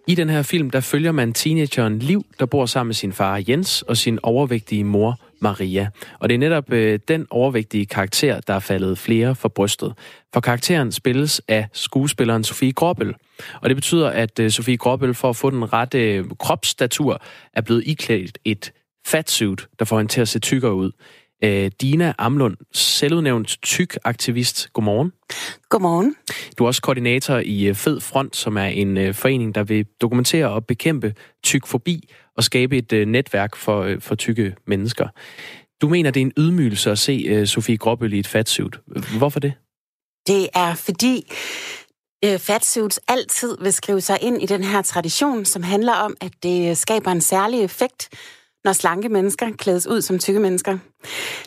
I 0.08 0.14
den 0.14 0.30
her 0.30 0.42
film, 0.42 0.70
der 0.70 0.80
følger 0.80 1.12
man 1.12 1.32
teenageren 1.32 1.98
Liv, 1.98 2.24
der 2.38 2.46
bor 2.46 2.66
sammen 2.66 2.88
med 2.88 2.94
sin 2.94 3.12
far 3.12 3.42
Jens 3.48 3.82
og 3.82 3.96
sin 3.96 4.18
overvægtige 4.22 4.84
mor 4.84 5.20
Maria. 5.40 5.88
Og 6.18 6.28
det 6.28 6.34
er 6.34 6.38
netop 6.38 6.72
øh, 6.72 6.98
den 7.08 7.26
overvægtige 7.30 7.86
karakter, 7.86 8.40
der 8.40 8.54
er 8.54 8.58
faldet 8.58 8.98
flere 8.98 9.34
for 9.34 9.48
brystet. 9.48 9.94
For 10.34 10.40
karakteren 10.40 10.92
spilles 10.92 11.42
af 11.48 11.66
skuespilleren 11.72 12.44
Sofie 12.44 12.72
Gråbøl. 12.72 13.14
Og 13.60 13.68
det 13.68 13.76
betyder, 13.76 14.08
at 14.08 14.38
øh, 14.38 14.50
Sofie 14.50 14.76
Gråbøl 14.76 15.14
for 15.14 15.30
at 15.30 15.36
få 15.36 15.50
den 15.50 15.72
rette 15.72 16.14
øh, 16.14 16.24
kropsstatur 16.38 17.22
er 17.52 17.60
blevet 17.60 17.82
iklædt 17.86 18.38
et 18.44 18.72
fatsuit, 19.06 19.66
der 19.78 19.84
får 19.84 19.98
hende 19.98 20.12
til 20.12 20.20
at 20.20 20.28
se 20.28 20.38
tykkere 20.38 20.74
ud. 20.74 20.92
Øh, 21.44 21.70
Dina 21.80 22.12
Amlund, 22.18 22.56
selvudnævnt 22.72 23.58
tyk 23.62 23.98
aktivist. 24.04 24.72
Godmorgen. 24.72 25.12
Godmorgen. 25.68 26.16
Du 26.58 26.64
er 26.64 26.66
også 26.66 26.82
koordinator 26.82 27.36
i 27.36 27.66
øh, 27.66 27.74
Fed 27.74 28.00
Front, 28.00 28.36
som 28.36 28.56
er 28.56 28.64
en 28.64 28.96
øh, 28.96 29.14
forening, 29.14 29.54
der 29.54 29.62
vil 29.62 29.86
dokumentere 30.00 30.48
og 30.50 30.66
bekæmpe 30.66 31.14
tykfobi 31.44 32.10
og 32.36 32.44
skabe 32.44 32.78
et 32.78 32.92
øh, 32.92 33.06
netværk 33.06 33.56
for, 33.56 33.96
for 34.00 34.14
tykke 34.14 34.54
mennesker. 34.66 35.08
Du 35.82 35.88
mener, 35.88 36.10
det 36.10 36.20
er 36.20 36.24
en 36.24 36.32
ydmygelse 36.36 36.90
at 36.90 36.98
se 36.98 37.46
Sofie 37.46 37.76
Gråbøl 37.76 38.12
i 38.12 38.18
et 38.18 38.26
fatsuit. 38.26 38.76
Hvorfor 39.18 39.40
det? 39.40 39.52
Det 40.26 40.48
er 40.54 40.74
fordi 40.74 41.32
øh, 42.24 42.38
fatsuits 42.38 43.00
altid 43.08 43.56
vil 43.60 43.72
skrive 43.72 44.00
sig 44.00 44.18
ind 44.22 44.42
i 44.42 44.46
den 44.46 44.64
her 44.64 44.82
tradition, 44.82 45.44
som 45.44 45.62
handler 45.62 45.92
om, 45.92 46.16
at 46.20 46.32
det 46.42 46.78
skaber 46.78 47.10
en 47.10 47.20
særlig 47.20 47.60
effekt, 47.64 48.08
når 48.68 48.72
slanke 48.72 49.08
mennesker 49.08 49.50
klædes 49.58 49.86
ud 49.86 50.02
som 50.02 50.18
tykke 50.18 50.40
mennesker. 50.40 50.78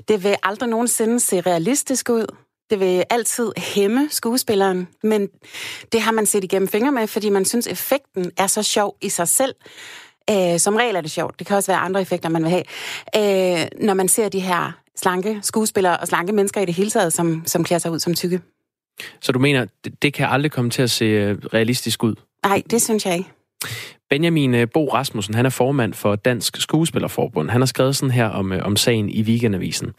Det 0.08 0.24
vil 0.24 0.36
aldrig 0.44 0.70
nogensinde 0.70 1.20
se 1.20 1.42
realistisk 1.42 2.10
ud. 2.10 2.26
Det 2.70 2.80
vil 2.80 3.04
altid 3.10 3.52
hæmme 3.58 4.08
skuespilleren, 4.12 4.88
men 5.04 5.30
det 5.92 6.02
har 6.02 6.12
man 6.12 6.26
set 6.26 6.44
igennem 6.44 6.68
fingre 6.68 6.92
med, 6.92 7.08
fordi 7.08 7.30
man 7.30 7.46
synes, 7.46 7.68
effekten 7.68 8.32
er 8.38 8.48
så 8.48 8.64
sjov 8.64 8.98
i 9.02 9.10
sig 9.10 9.28
selv. 9.28 9.56
Øh, 10.30 10.60
som 10.60 10.76
regel 10.76 10.96
er 10.96 11.02
det 11.02 11.12
sjovt. 11.12 11.40
Det 11.40 11.48
kan 11.48 11.58
også 11.58 11.72
være 11.72 11.80
andre 11.80 12.02
effekter, 12.02 12.30
man 12.30 12.44
vil 12.44 12.52
have. 12.52 12.64
Øh, 13.16 13.68
når 13.82 13.94
man 13.94 14.08
ser 14.08 14.30
de 14.30 14.40
her 14.40 14.72
slanke 14.96 15.40
skuespillere 15.42 15.98
og 15.98 16.08
slanke 16.08 16.34
mennesker 16.34 16.62
i 16.62 16.66
det 16.66 16.74
hele 16.74 16.90
taget, 16.90 17.14
som, 17.14 17.44
som 17.46 17.64
klæder 17.64 17.80
sig 17.80 17.92
ud 17.92 18.00
som 18.00 18.14
tykke. 18.14 18.42
Så 19.22 19.32
du 19.32 19.40
mener, 19.40 19.66
det, 19.84 20.02
det 20.02 20.14
kan 20.14 20.28
aldrig 20.30 20.52
komme 20.52 20.72
til 20.72 20.82
at 20.82 20.92
se 20.92 21.06
øh, 21.06 21.38
realistisk 21.54 22.04
ud? 22.04 22.16
Nej, 22.46 22.64
det 22.72 22.82
synes 22.82 23.06
jeg 23.06 23.18
ikke. 23.18 23.30
Benjamin 24.12 24.54
øh, 24.54 24.68
Bo 24.74 24.88
Rasmussen, 24.88 25.34
han 25.34 25.46
er 25.46 25.50
formand 25.50 25.94
for 25.94 26.16
Dansk 26.16 26.62
Skuespillerforbund. 26.62 27.50
Han 27.50 27.62
har 27.62 27.66
skrevet 27.66 27.96
sådan 27.96 28.12
her 28.12 28.26
om, 28.26 28.52
øh, 28.52 28.66
om 28.66 28.76
sagen 28.76 29.10
i 29.10 29.22
Weekendavisen. 29.22 29.92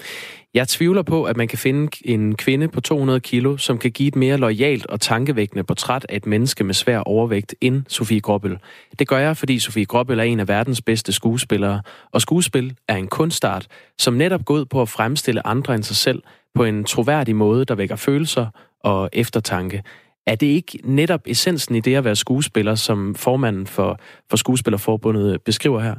Jeg 0.55 0.69
tvivler 0.69 1.03
på, 1.03 1.25
at 1.25 1.37
man 1.37 1.49
kan 1.49 1.59
finde 1.59 1.91
en 2.05 2.37
kvinde 2.37 2.69
på 2.69 2.81
200 2.81 3.21
kilo, 3.21 3.57
som 3.57 3.79
kan 3.79 3.91
give 3.91 4.09
et 4.09 4.17
mere 4.17 4.37
lojalt 4.37 4.87
og 4.87 5.01
tankevækkende 5.01 5.65
portræt 5.65 6.07
af 6.09 6.17
et 6.17 6.27
menneske 6.27 6.65
med 6.65 6.75
svær 6.75 6.99
overvægt 6.99 7.55
end 7.61 7.83
Sofie 7.89 8.21
Gråbøl. 8.21 8.59
Det 8.99 9.09
gør 9.09 9.19
jeg, 9.19 9.37
fordi 9.37 9.59
Sofie 9.59 9.85
Gråbøl 9.85 10.19
er 10.19 10.23
en 10.23 10.41
af 10.41 10.49
verdens 10.49 10.83
bedste 10.83 11.13
skuespillere, 11.13 11.83
og 12.13 12.21
skuespil 12.21 12.75
er 12.89 12.97
en 12.97 13.09
kunstart, 13.09 13.67
som 13.99 14.15
netop 14.15 14.45
går 14.45 14.55
ud 14.55 14.65
på 14.65 14.83
at 14.83 14.89
fremstille 14.89 15.47
andre 15.47 15.75
end 15.75 15.83
sig 15.83 15.97
selv 15.97 16.23
på 16.55 16.65
en 16.65 16.85
troværdig 16.85 17.37
måde, 17.37 17.65
der 17.65 17.75
vækker 17.75 17.97
følelser 17.97 18.47
og 18.85 19.11
eftertanke. 19.13 19.83
Er 20.27 20.35
det 20.35 20.47
ikke 20.47 20.79
netop 20.85 21.21
essensen 21.27 21.75
i 21.75 21.81
det 21.81 21.95
at 21.95 22.05
være 22.05 22.17
skuespiller, 22.17 22.75
som 22.75 23.15
formanden 23.15 23.67
for, 23.67 24.01
for 24.31 24.37
Skuespillerforbundet 24.37 25.43
beskriver 25.43 25.81
her? 25.81 25.95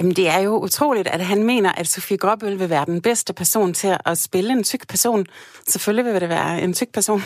Jamen, 0.00 0.16
det 0.16 0.28
er 0.28 0.38
jo 0.38 0.58
utroligt, 0.62 1.08
at 1.08 1.20
han 1.20 1.42
mener, 1.42 1.72
at 1.72 1.88
Sofie 1.88 2.16
Gråbøl 2.16 2.58
vil 2.58 2.70
være 2.70 2.84
den 2.84 3.02
bedste 3.02 3.32
person 3.32 3.74
til 3.74 3.96
at 4.04 4.18
spille 4.18 4.52
en 4.52 4.64
tyk 4.64 4.88
person. 4.88 5.26
Selvfølgelig 5.68 6.12
vil 6.12 6.20
det 6.20 6.28
være 6.28 6.62
en 6.62 6.74
tyk 6.74 6.92
person. 6.94 7.22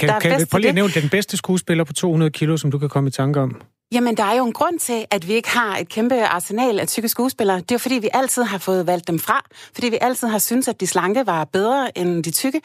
kan, 0.00 0.08
der 0.08 0.18
kan, 0.20 0.46
prøv 0.50 0.58
lige 0.58 0.68
at 0.68 0.74
nævne 0.74 0.92
den 0.92 1.08
bedste 1.08 1.36
skuespiller 1.36 1.84
på 1.84 1.92
200 1.92 2.30
kilo, 2.30 2.56
som 2.56 2.70
du 2.70 2.78
kan 2.78 2.88
komme 2.88 3.08
i 3.08 3.10
tanke 3.10 3.40
om. 3.40 3.60
Jamen, 3.92 4.16
der 4.16 4.24
er 4.24 4.36
jo 4.36 4.46
en 4.46 4.52
grund 4.52 4.78
til, 4.78 5.06
at 5.10 5.28
vi 5.28 5.32
ikke 5.32 5.48
har 5.50 5.76
et 5.76 5.88
kæmpe 5.88 6.22
arsenal 6.24 6.80
af 6.80 6.88
tykke 6.88 7.08
skuespillere. 7.08 7.56
Det 7.56 7.70
er 7.70 7.74
jo 7.74 7.78
fordi, 7.78 7.94
vi 7.94 8.08
altid 8.12 8.42
har 8.42 8.58
fået 8.58 8.86
valgt 8.86 9.08
dem 9.08 9.18
fra. 9.18 9.44
Fordi 9.74 9.88
vi 9.88 9.98
altid 10.00 10.28
har 10.28 10.38
syntes, 10.38 10.68
at 10.68 10.80
de 10.80 10.86
slanke 10.86 11.26
var 11.26 11.44
bedre 11.44 11.98
end 11.98 12.24
de 12.24 12.30
tykke. 12.30 12.60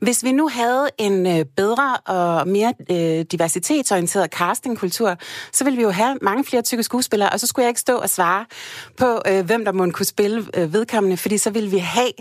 Hvis 0.00 0.24
vi 0.24 0.32
nu 0.32 0.48
havde 0.48 0.88
en 0.98 1.26
øh, 1.26 1.44
bedre 1.56 1.96
og 1.96 2.48
mere 2.48 2.74
øh, 2.90 3.24
diversitetsorienteret 3.32 4.30
castingkultur, 4.30 5.16
så 5.52 5.64
ville 5.64 5.76
vi 5.76 5.82
jo 5.82 5.90
have 5.90 6.18
mange 6.22 6.44
flere 6.44 6.62
tykke 6.62 6.82
skuespillere, 6.82 7.30
og 7.30 7.40
så 7.40 7.46
skulle 7.46 7.64
jeg 7.64 7.70
ikke 7.70 7.80
stå 7.80 7.96
og 7.96 8.10
svare 8.10 8.44
på, 8.96 9.22
øh, 9.26 9.44
hvem 9.44 9.64
der 9.64 9.72
må 9.72 9.90
kunne 9.90 10.06
spille 10.06 10.46
øh, 10.54 10.72
vedkommende, 10.72 11.16
fordi 11.16 11.38
så 11.38 11.50
ville 11.50 11.70
vi 11.70 11.78
have 11.78 12.12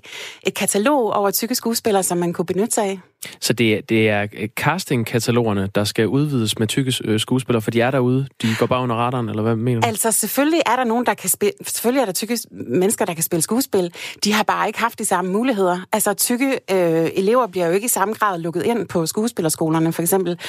et 0.48 0.54
katalog 0.54 1.14
over 1.14 1.32
tykke 1.32 1.56
skuespillere, 1.56 2.04
som 2.04 2.18
man 2.18 2.34
kunne 2.34 2.46
benytte 2.46 2.74
sig 2.74 2.84
af. 2.84 3.11
Så 3.42 3.54
det, 3.54 3.74
er, 3.74 3.82
det 3.82 4.10
er 4.10 4.28
øh, 4.34 4.50
castingkatalogerne, 4.56 5.70
der 5.76 5.84
skal 5.84 6.08
udvides 6.08 6.60
med 6.60 6.68
tykke 6.68 6.94
øh, 7.04 7.20
skuespillere, 7.20 7.62
for 7.62 7.72
de 7.72 7.82
er 7.82 7.92
derude. 7.92 8.28
De 8.42 8.48
går 8.60 8.66
bare 8.66 8.84
under 8.84 8.96
radaren, 8.96 9.30
eller 9.30 9.42
hvad 9.44 9.56
mener 9.56 9.82
du? 9.82 9.88
Altså, 9.88 10.12
selvfølgelig 10.12 10.62
er 10.66 10.76
der 10.76 10.84
nogen, 10.84 11.06
der 11.06 11.14
kan 11.14 11.30
spille... 11.30 11.54
Selvfølgelig 11.68 12.02
er 12.02 12.06
der 12.06 12.14
tykke 12.14 12.38
mennesker, 12.52 13.06
der 13.06 13.14
kan 13.14 13.24
spille 13.24 13.42
skuespil. 13.42 13.94
De 14.24 14.34
har 14.34 14.44
bare 14.44 14.68
ikke 14.68 14.80
haft 14.80 15.00
de 15.00 15.06
samme 15.06 15.32
muligheder. 15.32 15.80
Altså, 15.94 16.14
tykke 16.14 16.60
øh, 16.72 17.10
elever 17.16 17.48
bliver 17.48 17.68
jo 17.68 17.74
ikke 17.74 17.86
i 17.86 17.88
samme 17.88 18.14
grad 18.14 18.40
lukket 18.40 18.64
ind 18.64 18.88
på 18.88 19.06
skuespillerskolerne, 19.06 19.94
for 19.94 20.02
eksempel. 20.02 20.40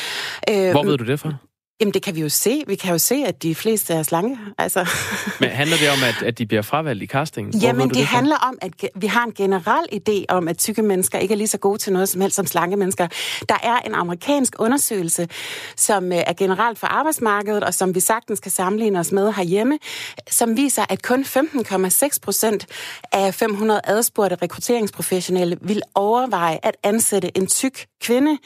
Øh, 0.51 0.71
Hvor 0.71 0.85
ved 0.85 0.99
du 0.99 1.05
det 1.05 1.21
fra? 1.21 1.35
Jamen, 1.83 1.95
det 1.95 2.03
kan 2.03 2.15
vi 2.15 2.21
jo 2.21 2.29
se. 2.29 2.65
Vi 2.67 2.75
kan 2.75 2.93
jo 2.93 2.99
se, 2.99 3.25
at 3.27 3.43
de 3.43 3.55
fleste 3.55 3.95
er 3.95 4.03
slange. 4.03 4.39
Altså. 4.59 4.89
Men 5.41 5.51
handler 5.51 5.77
det 5.77 5.91
om, 5.91 5.99
at, 6.05 6.23
at 6.23 6.39
de 6.39 6.47
bliver 6.47 6.63
fravalgt 6.63 7.03
i 7.03 7.07
castingen? 7.07 7.61
Jamen, 7.61 7.89
det, 7.89 7.97
det 7.97 8.07
handler 8.07 8.37
om, 8.37 8.59
at 8.63 8.73
vi 8.95 9.07
har 9.07 9.25
en 9.25 9.33
generel 9.33 9.87
idé 9.93 10.25
om, 10.29 10.49
at 10.49 10.59
tykke 10.59 10.83
mennesker 10.83 11.19
ikke 11.19 11.35
er 11.35 11.37
lige 11.37 11.49
så 11.49 11.59
gode 11.59 11.79
til 11.79 11.93
noget 11.93 12.09
som 12.09 12.21
helst 12.21 12.37
som 12.37 12.47
slange 12.47 12.77
mennesker. 12.77 13.07
Der 13.49 13.55
er 13.63 13.79
en 13.79 13.95
amerikansk 13.95 14.55
undersøgelse, 14.59 15.29
som 15.77 16.13
øh, 16.13 16.19
er 16.19 16.33
generelt 16.33 16.79
for 16.79 16.87
arbejdsmarkedet, 16.87 17.65
og 17.65 17.75
som 17.75 17.95
vi 17.95 18.01
sagtens 18.01 18.41
kan 18.41 18.51
sammenligne 18.51 18.99
os 18.99 19.13
med 19.13 19.33
herhjemme, 19.33 19.79
som 20.31 20.57
viser, 20.57 20.85
at 20.89 21.03
kun 21.03 21.25
15,6 21.25 22.19
procent 22.23 22.67
af 23.13 23.35
500 23.35 23.81
adspurgte 23.85 24.37
rekrutteringsprofessionelle 24.43 25.59
vil 25.61 25.83
overveje 25.95 26.59
at 26.63 26.77
ansætte 26.83 27.37
en 27.37 27.47
tyk 27.47 27.87
kvinde. 28.03 28.39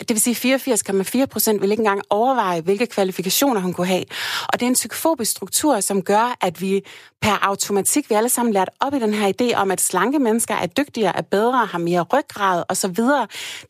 Det 0.00 0.10
vil 0.10 0.20
sige, 0.20 0.56
84,4 0.56 1.26
procent 1.26 1.62
vil 1.62 1.70
ikke 1.70 1.80
engang 1.80 2.02
overveje, 2.10 2.62
hvilke 2.76 2.94
kvalifikationer 2.94 3.60
hun 3.60 3.72
kunne 3.72 3.86
have. 3.86 4.04
Og 4.52 4.60
det 4.60 4.62
er 4.62 4.66
en 4.66 4.74
psykofobisk 4.74 5.30
struktur, 5.30 5.80
som 5.80 6.02
gør, 6.02 6.36
at 6.40 6.60
vi 6.60 6.82
per 7.22 7.38
automatik, 7.42 8.10
vi 8.10 8.14
alle 8.14 8.28
sammen 8.28 8.52
lært 8.52 8.70
op 8.80 8.94
i 8.94 8.98
den 8.98 9.14
her 9.14 9.32
idé 9.32 9.54
om, 9.56 9.70
at 9.70 9.80
slanke 9.80 10.18
mennesker 10.18 10.54
er 10.54 10.66
dygtigere, 10.66 11.16
er 11.16 11.22
bedre, 11.22 11.66
har 11.66 11.78
mere 11.78 12.02
ryggrad 12.02 12.62
osv. 12.68 12.96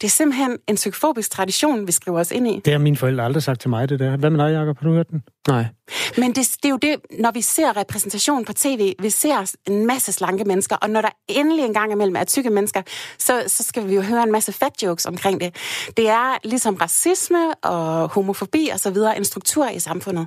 Det 0.00 0.04
er 0.04 0.08
simpelthen 0.08 0.58
en 0.68 0.74
psykofobisk 0.74 1.30
tradition, 1.30 1.86
vi 1.86 1.92
skriver 1.92 2.20
os 2.20 2.30
ind 2.30 2.48
i. 2.48 2.60
Det 2.64 2.72
har 2.72 2.80
mine 2.80 2.96
forældre 2.96 3.24
aldrig 3.24 3.42
sagt 3.42 3.60
til 3.60 3.70
mig, 3.70 3.88
det 3.88 3.98
der. 3.98 4.16
Hvad 4.16 4.30
med 4.30 4.44
dig, 4.44 4.52
Jacob? 4.52 4.78
Har 4.78 4.88
du 4.88 4.94
hørt 4.94 5.10
den? 5.10 5.22
Nej. 5.48 5.64
Men 6.16 6.32
det, 6.32 6.56
det 6.62 6.64
er 6.64 6.70
jo 6.70 6.76
det, 6.76 6.96
når 7.18 7.30
vi 7.30 7.40
ser 7.40 7.76
repræsentation 7.76 8.44
på 8.44 8.52
tv, 8.52 8.94
vi 8.98 9.10
ser 9.10 9.54
en 9.66 9.86
masse 9.86 10.12
slanke 10.12 10.44
mennesker, 10.44 10.76
og 10.76 10.90
når 10.90 11.00
der 11.00 11.10
endelig 11.28 11.64
en 11.64 11.74
gang 11.74 11.92
imellem 11.92 12.16
er 12.16 12.24
tykke 12.24 12.50
mennesker, 12.50 12.82
så, 13.18 13.44
så 13.46 13.62
skal 13.62 13.88
vi 13.88 13.94
jo 13.94 14.02
høre 14.02 14.22
en 14.22 14.32
masse 14.32 14.52
fat 14.52 14.82
jokes 14.82 15.06
omkring 15.06 15.40
det. 15.40 15.54
Det 15.96 16.08
er 16.08 16.38
ligesom 16.44 16.74
racisme 16.74 17.54
og 17.54 18.08
homofobi 18.08 18.68
og 18.72 18.80
så 18.80 18.90
videre 18.90 19.16
en 19.16 19.24
struktur 19.24 19.68
i 19.68 19.78
samfundet. 19.78 20.26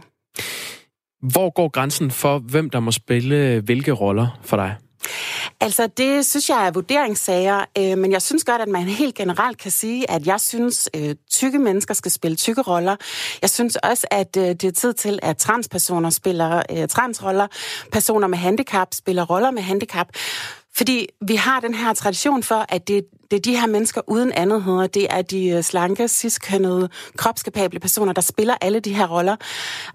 Hvor 1.22 1.54
går 1.54 1.70
grænsen 1.70 2.12
for, 2.12 2.39
hvem 2.39 2.70
der 2.70 2.80
må 2.80 2.91
spille 2.91 3.62
hvilke 3.62 3.91
roller 3.91 4.39
for 4.43 4.58
dig? 4.58 4.76
Altså, 5.62 5.88
det 5.88 6.26
synes 6.26 6.50
jeg 6.50 6.67
er 6.67 6.72
vurderingssager, 6.72 7.65
øh, 7.78 7.98
men 7.98 8.12
jeg 8.12 8.22
synes 8.22 8.43
godt, 8.43 8.62
at 8.62 8.67
man 8.67 8.84
helt 8.84 9.15
generelt 9.15 9.58
kan 9.58 9.72
sige, 9.72 10.12
at 10.12 10.28
jeg 10.28 10.41
synes, 10.41 10.89
øh, 10.96 11.15
tykke 11.32 11.60
mennesker 11.60 11.93
skal 11.93 12.12
spille 12.12 12.38
tykke 12.38 12.62
roller. 12.62 12.96
Jeg 13.41 13.50
synes 13.50 13.76
også, 13.76 14.08
at 14.12 14.38
øh, 14.38 14.43
det 14.43 14.63
er 14.63 14.72
tid 14.72 14.93
til, 14.93 15.20
at 15.24 15.38
transpersoner 15.38 16.10
spiller 16.10 16.63
øh, 16.72 16.88
transroller, 16.88 17.48
personer 17.91 18.28
med 18.28 18.38
handicap 18.38 18.88
spiller 18.93 19.26
roller 19.26 19.52
med 19.52 19.62
handicap. 19.62 20.08
Fordi 20.78 21.08
vi 21.28 21.36
har 21.36 21.60
den 21.60 21.74
her 21.74 21.94
tradition 21.94 22.44
for, 22.44 22.66
at 22.70 22.88
det, 22.88 23.06
det 23.32 23.38
er 23.38 23.42
de 23.42 23.60
her 23.60 23.68
mennesker 23.68 24.02
uden 24.08 24.32
andet 24.32 24.63
hedder. 24.63 24.88
Det 24.88 25.08
er 25.10 25.22
de 25.22 25.48
øh, 25.50 25.63
slanke, 25.63 26.08
ciskønnede, 26.08 26.90
kropskapable 27.18 27.80
personer, 27.80 28.13
der 28.13 28.22
spiller 28.22 28.56
alle 28.62 28.80
de 28.80 28.94
her 28.94 29.08
roller. 29.08 29.36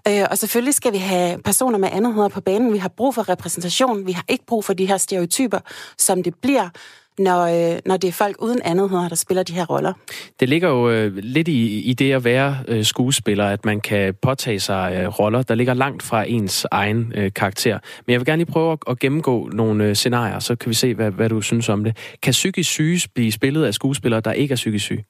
Øh, 0.07 0.25
og 0.31 0.37
selvfølgelig 0.37 0.73
skal 0.73 0.93
vi 0.93 0.97
have 0.97 1.41
personer 1.41 1.77
med 1.77 1.89
andet 1.91 2.13
hedder 2.13 2.29
på 2.29 2.41
banen. 2.41 2.73
Vi 2.73 2.77
har 2.77 2.89
brug 2.89 3.15
for 3.15 3.29
repræsentation. 3.29 4.05
Vi 4.05 4.11
har 4.11 4.25
ikke 4.27 4.45
brug 4.45 4.65
for 4.65 4.73
de 4.73 4.85
her 4.85 4.97
stereotyper, 4.97 5.59
som 5.97 6.23
det 6.23 6.35
bliver 6.35 6.69
når, 7.19 7.73
øh, 7.73 7.79
når 7.85 7.97
det 7.97 8.07
er 8.07 8.11
folk 8.11 8.35
uden 8.39 8.61
andet, 8.63 8.89
der 8.91 9.15
spiller 9.15 9.43
de 9.43 9.53
her 9.53 9.65
roller. 9.65 9.93
Det 10.39 10.49
ligger 10.49 10.69
jo 10.69 10.89
øh, 10.89 11.15
lidt 11.15 11.47
i, 11.47 11.81
i 11.81 11.93
det 11.93 12.11
at 12.11 12.23
være 12.23 12.57
øh, 12.67 12.85
skuespiller, 12.85 13.45
at 13.45 13.65
man 13.65 13.81
kan 13.81 14.13
påtage 14.21 14.59
sig 14.59 14.99
øh, 15.01 15.07
roller, 15.07 15.41
der 15.41 15.55
ligger 15.55 15.73
langt 15.73 16.03
fra 16.03 16.23
ens 16.27 16.65
egen 16.71 17.13
øh, 17.15 17.33
karakter. 17.33 17.79
Men 18.05 18.11
jeg 18.11 18.19
vil 18.19 18.25
gerne 18.25 18.43
lige 18.43 18.51
prøve 18.51 18.71
at, 18.71 18.79
at 18.89 18.99
gennemgå 18.99 19.49
nogle 19.53 19.83
øh, 19.83 19.95
scenarier, 19.95 20.39
så 20.39 20.55
kan 20.55 20.69
vi 20.69 20.73
se, 20.73 20.93
hvad, 20.93 21.11
hvad 21.11 21.29
du 21.29 21.41
synes 21.41 21.69
om 21.69 21.83
det. 21.83 21.97
Kan 22.21 22.31
psykisk 22.31 22.69
syge 22.69 23.01
blive 23.15 23.31
spillet 23.31 23.65
af 23.65 23.73
skuespillere, 23.73 24.21
der 24.21 24.31
ikke 24.31 24.51
er 24.51 24.55
psykisk 24.55 24.85
syge? 24.85 25.05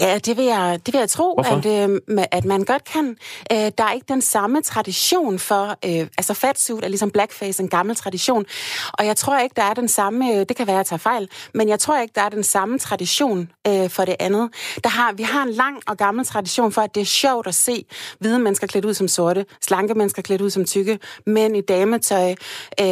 Ja, 0.00 0.18
det 0.18 0.36
vil 0.36 0.44
jeg, 0.44 0.80
det 0.86 0.94
vil 0.94 0.98
jeg 0.98 1.10
tro, 1.10 1.34
at, 1.34 1.66
øh, 1.66 2.00
at 2.30 2.44
man 2.44 2.64
godt 2.64 2.84
kan. 2.84 3.16
Øh, 3.52 3.58
der 3.78 3.84
er 3.84 3.92
ikke 3.92 4.06
den 4.08 4.20
samme 4.22 4.62
tradition 4.62 5.38
for... 5.38 5.76
Øh, 5.84 6.06
altså 6.18 6.34
fatsuit 6.34 6.84
er 6.84 6.88
ligesom 6.88 7.10
blackface, 7.10 7.62
en 7.62 7.68
gammel 7.68 7.96
tradition. 7.96 8.44
Og 8.92 9.06
jeg 9.06 9.16
tror 9.16 9.38
ikke, 9.38 9.54
der 9.56 9.62
er 9.62 9.74
den 9.74 9.88
samme... 9.88 10.32
Øh, 10.32 10.46
det 10.48 10.56
kan 10.56 10.66
være, 10.66 10.76
at 10.76 10.78
jeg 10.78 10.86
tager 10.86 10.98
fejl. 10.98 11.28
Men 11.54 11.68
jeg 11.68 11.80
tror 11.80 12.00
ikke, 12.00 12.12
der 12.14 12.22
er 12.22 12.28
den 12.28 12.44
samme 12.44 12.78
tradition 12.78 13.50
øh, 13.66 13.90
for 13.90 14.04
det 14.04 14.16
andet. 14.20 14.50
Der 14.84 14.90
har, 14.90 15.12
vi 15.12 15.22
har 15.22 15.42
en 15.42 15.52
lang 15.52 15.82
og 15.86 15.96
gammel 15.96 16.26
tradition 16.26 16.72
for, 16.72 16.80
at 16.80 16.94
det 16.94 17.00
er 17.00 17.04
sjovt 17.04 17.46
at 17.46 17.54
se 17.54 17.84
hvide 18.20 18.38
mennesker 18.38 18.66
klædt 18.66 18.84
ud 18.84 18.94
som 18.94 19.08
sorte, 19.08 19.46
slanke 19.62 19.94
mennesker 19.94 20.22
klædt 20.22 20.40
ud 20.40 20.50
som 20.50 20.64
tykke, 20.64 20.98
mænd 21.26 21.56
i 21.56 21.60
dametøj. 21.60 22.34
Øh, 22.80 22.86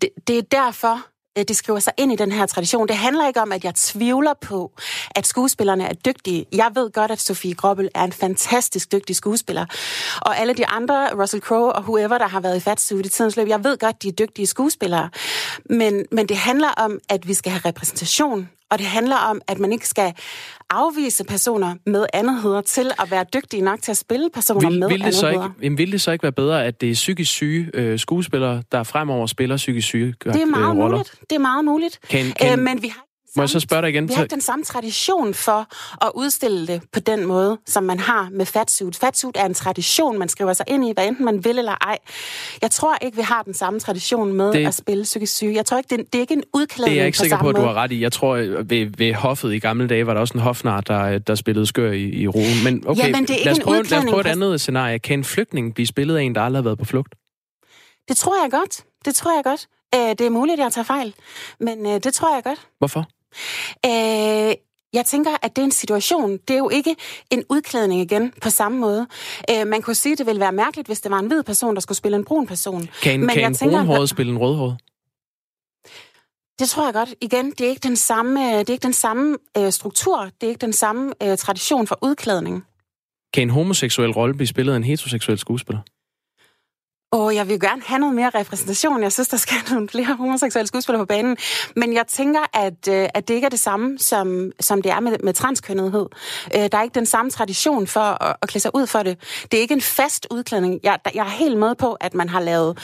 det, 0.00 0.08
det 0.26 0.38
er 0.38 0.42
derfor, 0.42 1.06
Øh, 1.38 1.44
det 1.48 1.56
skriver 1.56 1.78
sig 1.78 1.92
ind 1.96 2.12
i 2.12 2.16
den 2.16 2.32
her 2.32 2.46
tradition. 2.46 2.88
Det 2.88 2.96
handler 2.96 3.28
ikke 3.28 3.40
om, 3.40 3.52
at 3.52 3.64
jeg 3.64 3.74
tvivler 3.74 4.34
på, 4.40 4.72
at 5.10 5.26
skuespillerne 5.26 5.84
er 5.84 5.92
dygtige. 5.92 6.46
Jeg 6.52 6.70
ved 6.74 6.90
godt, 6.90 7.10
at 7.10 7.20
Sofie 7.20 7.54
Grobbel 7.54 7.88
er 7.94 8.04
en 8.04 8.12
fantastisk 8.12 8.92
dygtig 8.92 9.16
skuespiller. 9.16 9.66
Og 10.22 10.38
alle 10.38 10.54
de 10.54 10.66
andre, 10.66 11.22
Russell 11.22 11.42
Crowe 11.42 11.72
og 11.72 11.82
whoever, 11.82 12.18
der 12.18 12.28
har 12.28 12.40
været 12.40 12.56
i 12.56 12.60
fatsuit 12.60 13.06
i 13.06 13.08
tidens 13.08 13.36
løb, 13.36 13.48
jeg 13.48 13.64
ved 13.64 13.78
godt, 13.78 14.02
de 14.02 14.08
er 14.08 14.12
dygtige 14.12 14.46
skuespillere. 14.46 15.10
Men, 15.70 16.06
men 16.12 16.28
det 16.28 16.36
handler 16.36 16.68
om, 16.68 16.98
at 17.08 17.28
vi 17.28 17.34
skal 17.34 17.52
have 17.52 17.62
repræsentation 17.64 18.48
og 18.70 18.78
det 18.78 18.86
handler 18.86 19.16
om, 19.16 19.40
at 19.48 19.58
man 19.58 19.72
ikke 19.72 19.88
skal 19.88 20.14
afvise 20.70 21.24
personer 21.24 21.74
med 21.86 22.06
andetheder 22.12 22.60
til 22.60 22.90
at 23.02 23.10
være 23.10 23.24
dygtige 23.34 23.62
nok 23.62 23.82
til 23.82 23.90
at 23.90 23.96
spille 23.96 24.30
personer 24.34 24.70
vil, 24.70 24.78
med 24.78 24.88
vil 24.88 25.00
det 25.00 25.14
så 25.14 25.28
ikke, 25.28 25.44
jamen, 25.62 25.78
Vil 25.78 25.92
det 25.92 26.00
så 26.00 26.12
ikke 26.12 26.22
være 26.22 26.32
bedre, 26.32 26.64
at 26.64 26.80
det 26.80 26.90
er 26.90 26.94
psykisk 26.94 27.30
syge 27.30 27.70
øh, 27.74 27.98
skuespillere, 27.98 28.62
der 28.72 28.82
fremover 28.82 29.26
spiller 29.26 29.56
psykisk 29.56 29.88
syge 29.88 30.14
Det 30.24 30.42
er 30.42 30.46
meget 30.46 30.70
øh, 30.70 30.76
muligt. 30.76 31.14
Det 31.30 31.36
er 31.36 31.40
meget 31.40 31.64
muligt. 31.64 32.00
Kan, 32.10 32.32
kan, 32.40 32.58
øh, 32.58 32.64
men 32.64 32.82
vi 32.82 32.88
har 32.88 33.05
må 33.36 33.42
jeg 33.42 33.48
så 33.48 33.60
spørge 33.60 33.82
dig 33.82 33.90
igen? 33.90 34.08
Vi 34.08 34.14
har 34.14 34.22
ikke 34.22 34.32
den 34.32 34.40
samme 34.40 34.64
tradition 34.64 35.34
for 35.34 35.66
at 36.06 36.10
udstille 36.14 36.66
det 36.66 36.82
på 36.92 37.00
den 37.00 37.26
måde, 37.26 37.58
som 37.66 37.84
man 37.84 37.98
har 37.98 38.28
med 38.32 38.46
fatsuit. 38.46 38.96
Fatsuit 38.96 39.36
er 39.36 39.44
en 39.44 39.54
tradition, 39.54 40.18
man 40.18 40.28
skriver 40.28 40.52
sig 40.52 40.66
ind 40.68 40.88
i, 40.88 40.92
hvad 40.94 41.06
enten 41.06 41.24
man 41.24 41.44
vil 41.44 41.58
eller 41.58 41.74
ej. 41.80 41.98
Jeg 42.62 42.70
tror 42.70 42.96
ikke, 43.02 43.16
vi 43.16 43.22
har 43.22 43.42
den 43.42 43.54
samme 43.54 43.80
tradition 43.80 44.32
med 44.32 44.52
det... 44.52 44.66
at 44.66 44.74
spille 44.74 45.02
psykisk 45.04 45.36
syge. 45.36 45.54
Jeg 45.54 45.66
tror 45.66 45.78
ikke, 45.78 45.96
det, 45.96 46.12
det 46.12 46.18
er 46.18 46.20
ikke 46.20 46.34
en 46.34 46.44
udklædning 46.54 46.90
Det 46.90 46.98
er 46.98 47.02
jeg 47.02 47.06
ikke 47.06 47.18
sikker 47.18 47.38
på, 47.38 47.48
at 47.48 47.56
du 47.56 47.60
har 47.60 47.74
ret 47.74 47.92
i. 47.92 48.02
Jeg 48.02 48.12
tror, 48.12 48.36
ved, 48.62 48.96
ved 48.96 49.14
hoffet 49.14 49.54
i 49.54 49.58
gamle 49.58 49.88
dage 49.88 50.06
var 50.06 50.14
der 50.14 50.20
også 50.20 50.34
en 50.34 50.40
hofnar, 50.40 50.80
der, 50.80 51.18
der 51.18 51.34
spillede 51.34 51.66
skør 51.66 51.92
i, 51.92 52.04
i 52.04 52.28
roen. 52.28 52.64
Men 52.64 52.84
okay, 52.86 53.02
ja, 53.02 53.12
men 53.12 53.22
det 53.22 53.30
er 53.30 53.34
ikke 53.34 53.44
lad, 53.44 53.52
os 53.52 53.60
prøve, 53.64 53.82
lad 53.82 53.98
os 53.98 54.04
prøve 54.04 54.20
et 54.20 54.26
andet 54.26 54.60
scenarie. 54.60 54.98
Kan 54.98 55.18
en 55.18 55.24
flygtning 55.24 55.74
blive 55.74 55.86
spillet 55.86 56.16
af 56.16 56.22
en, 56.22 56.34
der 56.34 56.40
aldrig 56.40 56.58
har 56.58 56.64
været 56.64 56.78
på 56.78 56.84
flugt? 56.84 57.14
Det 58.08 58.16
tror 58.16 58.42
jeg 58.42 58.50
godt. 58.50 58.84
Det 59.04 59.14
tror 59.14 59.34
jeg 59.34 59.44
godt. 59.44 59.68
Det 60.18 60.20
er 60.20 60.30
muligt, 60.30 60.60
at 60.60 60.64
jeg 60.64 60.72
tager 60.72 60.84
fejl, 60.84 61.14
men 61.60 61.86
øh, 61.86 61.92
det 61.92 62.14
tror 62.14 62.34
jeg 62.34 62.44
godt. 62.44 62.58
Hvorfor? 62.78 63.08
Øh, 63.86 64.54
jeg 64.92 65.06
tænker, 65.06 65.30
at 65.42 65.56
det 65.56 65.62
er 65.62 65.66
en 65.66 65.70
situation. 65.72 66.32
Det 66.48 66.50
er 66.54 66.58
jo 66.58 66.68
ikke 66.68 66.96
en 67.30 67.44
udklædning 67.50 68.00
igen 68.00 68.32
på 68.42 68.50
samme 68.50 68.78
måde. 68.78 69.06
Øh, 69.50 69.66
man 69.66 69.82
kunne 69.82 69.94
sige, 69.94 70.12
at 70.12 70.18
det 70.18 70.26
ville 70.26 70.40
være 70.40 70.52
mærkeligt, 70.52 70.88
hvis 70.88 71.00
det 71.00 71.10
var 71.10 71.18
en 71.18 71.26
hvid 71.26 71.42
person, 71.42 71.74
der 71.74 71.80
skulle 71.80 71.98
spille 71.98 72.16
en 72.16 72.24
brun 72.24 72.46
person. 72.46 72.88
Kan 73.02 73.14
en, 73.14 73.20
Men 73.20 73.28
kan 73.28 73.40
jeg 73.40 73.46
en 73.48 73.54
tænker, 73.54 73.76
brunhåret 73.76 74.08
spille 74.08 74.32
en 74.32 74.38
rødhåret? 74.38 74.76
Det 76.58 76.68
tror 76.68 76.84
jeg 76.84 76.94
godt. 76.94 77.14
Igen, 77.20 77.50
det 77.50 77.60
er 77.60 77.68
ikke 77.68 77.88
den 77.88 77.96
samme, 77.96 78.58
det 78.58 78.68
er 78.68 78.72
ikke 78.72 78.82
den 78.82 78.92
samme 78.92 79.36
øh, 79.58 79.72
struktur, 79.72 80.30
det 80.40 80.46
er 80.46 80.48
ikke 80.48 80.60
den 80.60 80.72
samme 80.72 81.12
øh, 81.22 81.38
tradition 81.38 81.86
for 81.86 81.98
udklædning. 82.02 82.64
Kan 83.34 83.42
en 83.42 83.50
homoseksuel 83.50 84.10
rolle 84.10 84.34
blive 84.34 84.46
spillet 84.46 84.72
af 84.72 84.76
en 84.76 84.84
heteroseksuel 84.84 85.38
skuespiller? 85.38 85.80
Åh, 87.12 87.34
jeg 87.34 87.48
vil 87.48 87.60
gerne 87.60 87.82
have 87.86 87.98
noget 87.98 88.14
mere 88.14 88.30
repræsentation. 88.30 89.02
Jeg 89.02 89.12
synes, 89.12 89.28
der 89.28 89.36
skal 89.36 89.56
nogle 89.70 89.88
flere 89.88 90.14
homoseksuelle 90.14 90.66
skuespillere 90.66 91.02
på 91.02 91.06
banen. 91.06 91.36
Men 91.76 91.94
jeg 91.94 92.06
tænker, 92.06 92.40
at, 92.52 92.88
øh, 92.88 93.08
at 93.14 93.28
det 93.28 93.34
ikke 93.34 93.44
er 93.44 93.50
det 93.50 93.60
samme, 93.60 93.98
som, 93.98 94.52
som 94.60 94.82
det 94.82 94.92
er 94.92 95.00
med, 95.00 95.16
med 95.24 95.32
transkønnethed. 95.32 96.06
Øh, 96.54 96.60
der 96.72 96.78
er 96.78 96.82
ikke 96.82 96.94
den 96.94 97.06
samme 97.06 97.30
tradition 97.30 97.86
for 97.86 98.22
at, 98.24 98.36
at 98.42 98.48
klæde 98.48 98.62
sig 98.62 98.70
ud 98.74 98.86
for 98.86 99.02
det. 99.02 99.18
Det 99.50 99.56
er 99.56 99.60
ikke 99.60 99.74
en 99.74 99.80
fast 99.80 100.26
udklædning. 100.30 100.80
Jeg, 100.82 100.98
jeg 101.14 101.26
er 101.26 101.30
helt 101.30 101.58
med 101.58 101.74
på, 101.74 101.92
at 101.92 102.14
man 102.14 102.28
har 102.28 102.40
lavet 102.40 102.78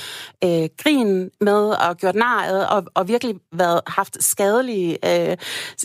øh, 0.44 0.68
grin 0.78 1.30
med 1.40 1.70
og 1.70 1.96
gjort 1.96 2.14
narret 2.14 2.68
og, 2.68 2.84
og 2.94 3.08
virkelig 3.08 3.34
været, 3.52 3.80
haft 3.86 4.24
skadelige 4.24 4.98
øh, 5.30 5.36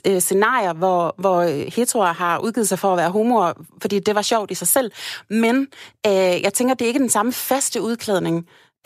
øh, 0.07 0.21
scenarier, 0.21 0.73
hvor, 0.73 1.15
hvor 1.17 1.43
heteroer 1.75 2.13
har 2.13 2.39
udgivet 2.39 2.69
sig 2.69 2.79
for 2.79 2.91
at 2.91 2.97
være 2.97 3.09
homoer, 3.09 3.53
fordi 3.81 3.99
det 3.99 4.15
var 4.15 4.21
sjovt 4.21 4.51
i 4.51 4.55
sig 4.55 4.67
selv. 4.67 4.91
Men 5.29 5.67
øh, 6.07 6.13
jeg 6.13 6.53
tænker, 6.53 6.75
det 6.75 6.85
er 6.85 6.87
ikke 6.87 6.99
den 6.99 7.09
samme 7.09 7.33
faste 7.33 7.81
udklædning 7.81 8.26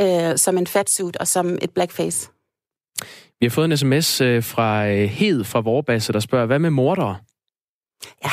øh, 0.02 0.38
som 0.38 0.58
en 0.58 0.68
fatsuit 0.68 1.18
og 1.18 1.28
som 1.28 1.58
et 1.62 1.70
blackface. 1.76 2.30
Vi 3.40 3.46
har 3.46 3.50
fået 3.50 3.66
en 3.66 3.78
sms 3.78 4.22
øh, 4.22 4.44
fra 4.44 4.88
øh, 4.88 5.10
Hed 5.10 5.44
fra 5.44 5.60
Vorbasse, 5.60 6.14
der 6.14 6.20
spørger, 6.20 6.46
hvad 6.46 6.60
med 6.60 6.70
mordere? 6.70 7.18
Ja. 8.24 8.30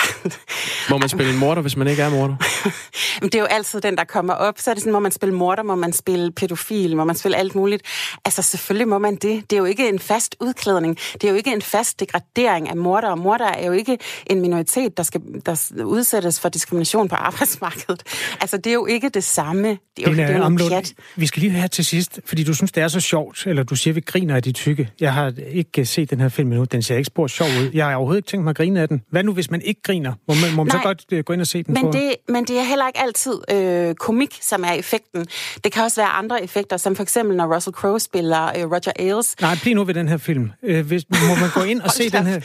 Må 0.90 0.99
man 0.99 1.09
spille 1.09 1.33
en 1.33 1.38
morder, 1.38 1.62
hvis 1.62 1.77
man 1.77 1.88
ikke 1.88 2.03
er 2.03 2.11
morder? 2.11 2.37
det 3.22 3.35
er 3.35 3.38
jo 3.38 3.44
altid 3.44 3.81
den, 3.81 3.96
der 3.96 4.04
kommer 4.04 4.35
op. 4.35 4.59
Så 4.59 4.70
er 4.70 4.74
det 4.74 4.83
sådan, 4.83 4.92
må 4.92 4.98
man 4.98 5.12
spille 5.12 5.35
morder, 5.35 5.62
må 5.62 5.74
man 5.74 5.92
spille 5.92 6.33
pædofil, 6.33 6.96
må 6.96 7.04
man 7.04 7.16
spille 7.16 7.37
alt 7.37 7.54
muligt. 7.54 7.83
Altså 8.24 8.42
selvfølgelig 8.42 8.88
må 8.88 8.98
man 8.98 9.14
det. 9.14 9.50
Det 9.50 9.52
er 9.52 9.59
jo 9.59 9.64
ikke 9.64 9.88
en 9.88 9.98
fast 9.98 10.37
udklædning. 10.40 10.98
Det 11.12 11.24
er 11.24 11.28
jo 11.28 11.35
ikke 11.35 11.52
en 11.52 11.62
fast 11.62 12.00
degradering 12.00 12.68
af 12.68 12.76
morder. 12.76 13.09
Og 13.09 13.18
morder 13.18 13.48
er 13.48 13.66
jo 13.66 13.72
ikke 13.72 13.98
en 14.26 14.40
minoritet, 14.40 14.96
der 14.96 15.02
skal 15.02 15.20
der 15.46 15.85
udsættes 15.85 16.40
for 16.40 16.48
diskrimination 16.48 17.09
på 17.09 17.14
arbejdsmarkedet. 17.14 18.02
Altså 18.40 18.57
det 18.57 18.66
er 18.66 18.74
jo 18.74 18.87
ikke 18.87 19.09
det 19.09 19.24
samme. 19.24 19.68
Det 19.68 19.78
er 20.07 20.11
jo, 20.11 20.16
det 20.16 20.24
er 20.24 20.37
jo 20.37 20.44
Amlund, 20.44 20.70
pjat. 20.70 20.94
Vi 21.16 21.26
skal 21.26 21.40
lige 21.40 21.52
have 21.52 21.68
til 21.68 21.85
sidst, 21.85 22.20
fordi 22.24 22.44
du 22.44 22.54
synes, 22.54 22.72
det 22.72 22.83
er 22.83 22.88
så 22.88 23.00
sjovt, 23.00 23.46
eller 23.46 23.62
du 23.62 23.74
siger, 23.74 23.94
vi 23.94 24.00
griner 24.00 24.37
af 24.37 24.42
de 24.42 24.52
tykke. 24.52 24.90
Jeg 25.00 25.14
har 25.14 25.33
ikke 25.48 25.87
set 25.87 26.11
den 26.11 26.20
her 26.20 26.28
film 26.28 26.52
endnu. 26.52 26.64
Den 26.64 26.83
ser 26.83 26.96
ikke 26.96 27.07
spor 27.07 27.26
sjov 27.26 27.48
ud. 27.48 27.70
Jeg 27.74 27.87
har 27.87 27.94
overhovedet 27.94 28.18
ikke 28.18 28.28
tænkt 28.28 28.44
mig 28.44 28.50
at 28.50 28.57
grine 28.57 28.81
af 28.81 28.88
den. 28.88 29.02
Hvad 29.11 29.22
nu, 29.22 29.33
hvis 29.33 29.50
man 29.50 29.62
ikke 29.62 29.83
griner? 29.83 30.12
Må 30.28 30.35
man, 30.35 30.54
må 30.54 30.64
man 30.64 30.70
så 30.70 30.78
godt 30.83 31.04
uh, 31.12 31.18
gå 31.18 31.33
ind 31.33 31.40
og 31.40 31.46
se 31.46 31.62
den 31.62 31.74
men 31.74 31.83
på? 31.83 31.90
Det, 31.92 32.14
men 32.28 32.44
det 32.44 32.59
er 32.59 32.62
heller 32.62 32.87
ikke 32.87 33.00
altid 33.09 33.40
øh, 33.51 33.94
komik, 33.94 34.38
som 34.40 34.64
er 34.64 34.73
effekten. 34.73 35.27
Det 35.64 35.73
kan 35.73 35.83
også 35.83 36.01
være 36.01 36.09
andre 36.09 36.44
effekter, 36.44 36.77
som 36.77 36.97
for 36.97 37.03
eksempel, 37.03 37.37
når 37.37 37.55
Russell 37.55 37.75
Crowe 37.75 38.01
spiller 38.01 38.44
øh, 38.44 38.71
Roger 38.71 38.92
Ailes. 38.97 39.37
Nej, 39.40 39.57
bliv 39.62 39.75
nu 39.75 39.85
ved 39.85 39.94
den 39.94 40.09
her 40.09 40.16
film. 40.16 40.51
Øh, 40.62 40.87
hvis, 40.87 41.05
må 41.11 41.35
man 41.40 41.51
gå 41.55 41.62
ind 41.62 41.81
og 41.81 41.90
se 41.99 42.11
den 42.11 42.27
her... 42.27 42.40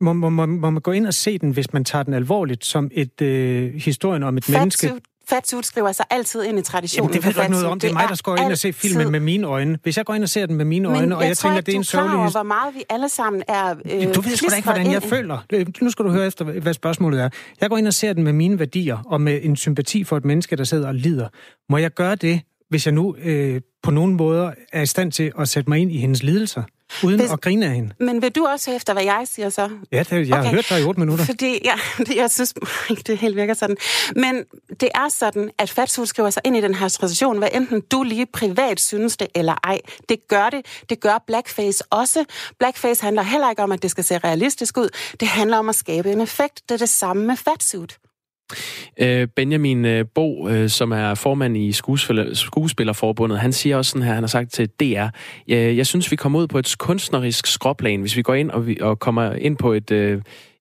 Må, 0.00 0.12
må, 0.12 0.28
må, 0.28 0.46
må 0.46 0.70
man 0.70 0.82
gå 0.82 0.92
ind 0.92 1.06
og 1.06 1.14
se 1.14 1.38
den, 1.38 1.50
hvis 1.50 1.72
man 1.72 1.84
tager 1.84 2.02
den 2.02 2.14
alvorligt, 2.14 2.64
som 2.64 2.90
et 2.92 3.22
øh, 3.22 3.74
historien 3.74 4.22
om 4.22 4.36
et 4.36 4.44
Fat 4.44 4.58
menneske? 4.58 4.92
Fatsuit 5.28 5.66
skriver 5.66 5.92
sig 5.92 6.06
altid 6.10 6.44
ind 6.44 6.58
i 6.58 6.62
traditionen. 6.62 7.10
Jamen, 7.10 7.22
det 7.22 7.26
ved 7.26 7.32
du 7.34 7.40
ikke 7.40 7.50
noget 7.52 7.66
om. 7.66 7.80
Det 7.80 7.88
er 7.90 7.92
mig, 7.92 8.04
der 8.08 8.14
skal 8.14 8.32
gå 8.36 8.42
ind 8.42 8.52
og 8.52 8.58
se 8.58 8.72
filmen 8.72 9.12
med 9.12 9.20
mine 9.20 9.46
øjne. 9.46 9.78
Hvis 9.82 9.96
jeg 9.96 10.04
går 10.04 10.14
ind 10.14 10.22
og 10.22 10.28
ser 10.28 10.46
den 10.46 10.56
med 10.56 10.64
mine 10.64 10.88
øjne, 10.88 11.00
Men 11.00 11.12
og 11.12 11.20
jeg, 11.22 11.28
jeg 11.28 11.38
tænker, 11.38 11.56
ikke, 11.56 11.66
det 11.66 11.72
er 11.74 11.78
en 11.78 11.84
sørgelig 11.84 12.10
historie. 12.24 12.30
hvor 12.30 12.42
meget 12.42 12.74
vi 12.74 12.82
alle 12.90 13.08
sammen 13.08 13.42
er 13.48 13.74
øh, 13.84 14.14
Du 14.14 14.20
ved 14.20 14.36
sgu 14.36 14.46
da 14.50 14.56
ikke, 14.56 14.66
hvordan 14.66 14.86
jeg 14.86 15.02
ind. 15.02 15.10
føler. 15.10 15.38
Nu 15.82 15.90
skal 15.90 16.04
du 16.04 16.10
høre 16.10 16.26
efter, 16.26 16.44
hvad 16.44 16.74
spørgsmålet 16.74 17.20
er. 17.22 17.28
Jeg 17.60 17.70
går 17.70 17.76
ind 17.78 17.86
og 17.86 17.94
ser 17.94 18.12
den 18.12 18.24
med 18.24 18.32
mine 18.32 18.58
værdier, 18.58 18.98
og 19.06 19.20
med 19.20 19.40
en 19.42 19.56
sympati 19.56 20.04
for 20.04 20.16
et 20.16 20.24
menneske, 20.24 20.56
der 20.56 20.64
sidder 20.64 20.88
og 20.88 20.94
lider. 20.94 21.28
Må 21.70 21.76
jeg 21.78 21.90
gøre 21.90 22.14
det, 22.14 22.40
hvis 22.70 22.86
jeg 22.86 22.94
nu 22.94 23.16
øh, 23.22 23.60
på 23.82 23.90
nogen 23.90 24.14
måder 24.14 24.50
er 24.72 24.82
i 24.82 24.86
stand 24.86 25.12
til 25.12 25.32
at 25.38 25.48
sætte 25.48 25.70
mig 25.70 25.78
ind 25.78 25.92
i 25.92 25.98
hendes 25.98 26.22
lidelser? 26.22 26.62
Uden 27.04 27.20
Hvis, 27.20 27.30
at 27.30 27.40
grine 27.40 27.66
af 27.66 27.74
hende. 27.74 27.94
Men 28.00 28.22
vil 28.22 28.30
du 28.30 28.46
også 28.46 28.70
efter, 28.70 28.92
hvad 28.92 29.04
jeg 29.04 29.22
siger 29.24 29.50
så? 29.50 29.70
Ja, 29.92 29.98
det, 29.98 30.28
jeg 30.28 30.38
okay. 30.38 30.44
har 30.44 30.54
hørt 30.54 30.66
dig 30.68 30.80
i 30.80 30.84
otte 30.84 31.00
minutter. 31.00 31.24
Fordi 31.24 31.58
jeg, 31.64 31.78
jeg 32.16 32.30
synes 32.30 32.54
det 33.06 33.18
helt 33.18 33.36
virker 33.36 33.54
sådan. 33.54 33.76
Men 34.16 34.44
det 34.80 34.88
er 34.94 35.08
sådan, 35.08 35.50
at 35.58 35.70
Fatsuit 35.70 36.08
skriver 36.08 36.30
sig 36.30 36.42
ind 36.44 36.56
i 36.56 36.60
den 36.60 36.74
her 36.74 36.88
situation, 36.88 37.38
hvad 37.38 37.48
enten 37.52 37.80
du 37.80 38.02
lige 38.02 38.26
privat 38.26 38.80
synes 38.80 39.16
det 39.16 39.28
eller 39.34 39.54
ej. 39.64 39.80
Det 40.08 40.28
gør 40.28 40.50
det. 40.50 40.66
Det 40.90 41.00
gør 41.00 41.24
Blackface 41.26 41.84
også. 41.90 42.24
Blackface 42.58 43.02
handler 43.02 43.22
heller 43.22 43.50
ikke 43.50 43.62
om, 43.62 43.72
at 43.72 43.82
det 43.82 43.90
skal 43.90 44.04
se 44.04 44.18
realistisk 44.18 44.76
ud. 44.76 44.88
Det 45.20 45.28
handler 45.28 45.56
om 45.58 45.68
at 45.68 45.74
skabe 45.74 46.12
en 46.12 46.20
effekt. 46.20 46.62
Det 46.68 46.74
er 46.74 46.78
det 46.78 46.88
samme 46.88 47.26
med 47.26 47.36
Fatsuit. 47.36 47.98
Øh, 49.00 49.28
Benjamin 49.36 49.84
øh, 49.84 50.04
Bo, 50.14 50.48
øh, 50.48 50.68
som 50.68 50.92
er 50.92 51.14
formand 51.14 51.56
i 51.56 51.72
Skuespillerforbundet, 51.72 53.38
han 53.38 53.52
siger 53.52 53.76
også 53.76 53.90
sådan 53.90 54.02
her, 54.02 54.14
han 54.14 54.22
har 54.22 54.28
sagt 54.28 54.52
til 54.52 54.68
DR, 54.68 55.06
jeg 55.48 55.86
synes, 55.86 56.10
vi 56.10 56.16
kommer 56.16 56.38
ud 56.38 56.46
på 56.46 56.58
et 56.58 56.74
kunstnerisk 56.78 57.46
skråplan, 57.46 58.00
hvis 58.00 58.16
vi 58.16 58.22
går 58.22 58.34
ind 58.34 58.50
og, 58.50 58.66
vi, 58.66 58.78
og 58.80 58.98
kommer 58.98 59.32
ind 59.32 59.56
på 59.56 59.72
et, 59.72 59.90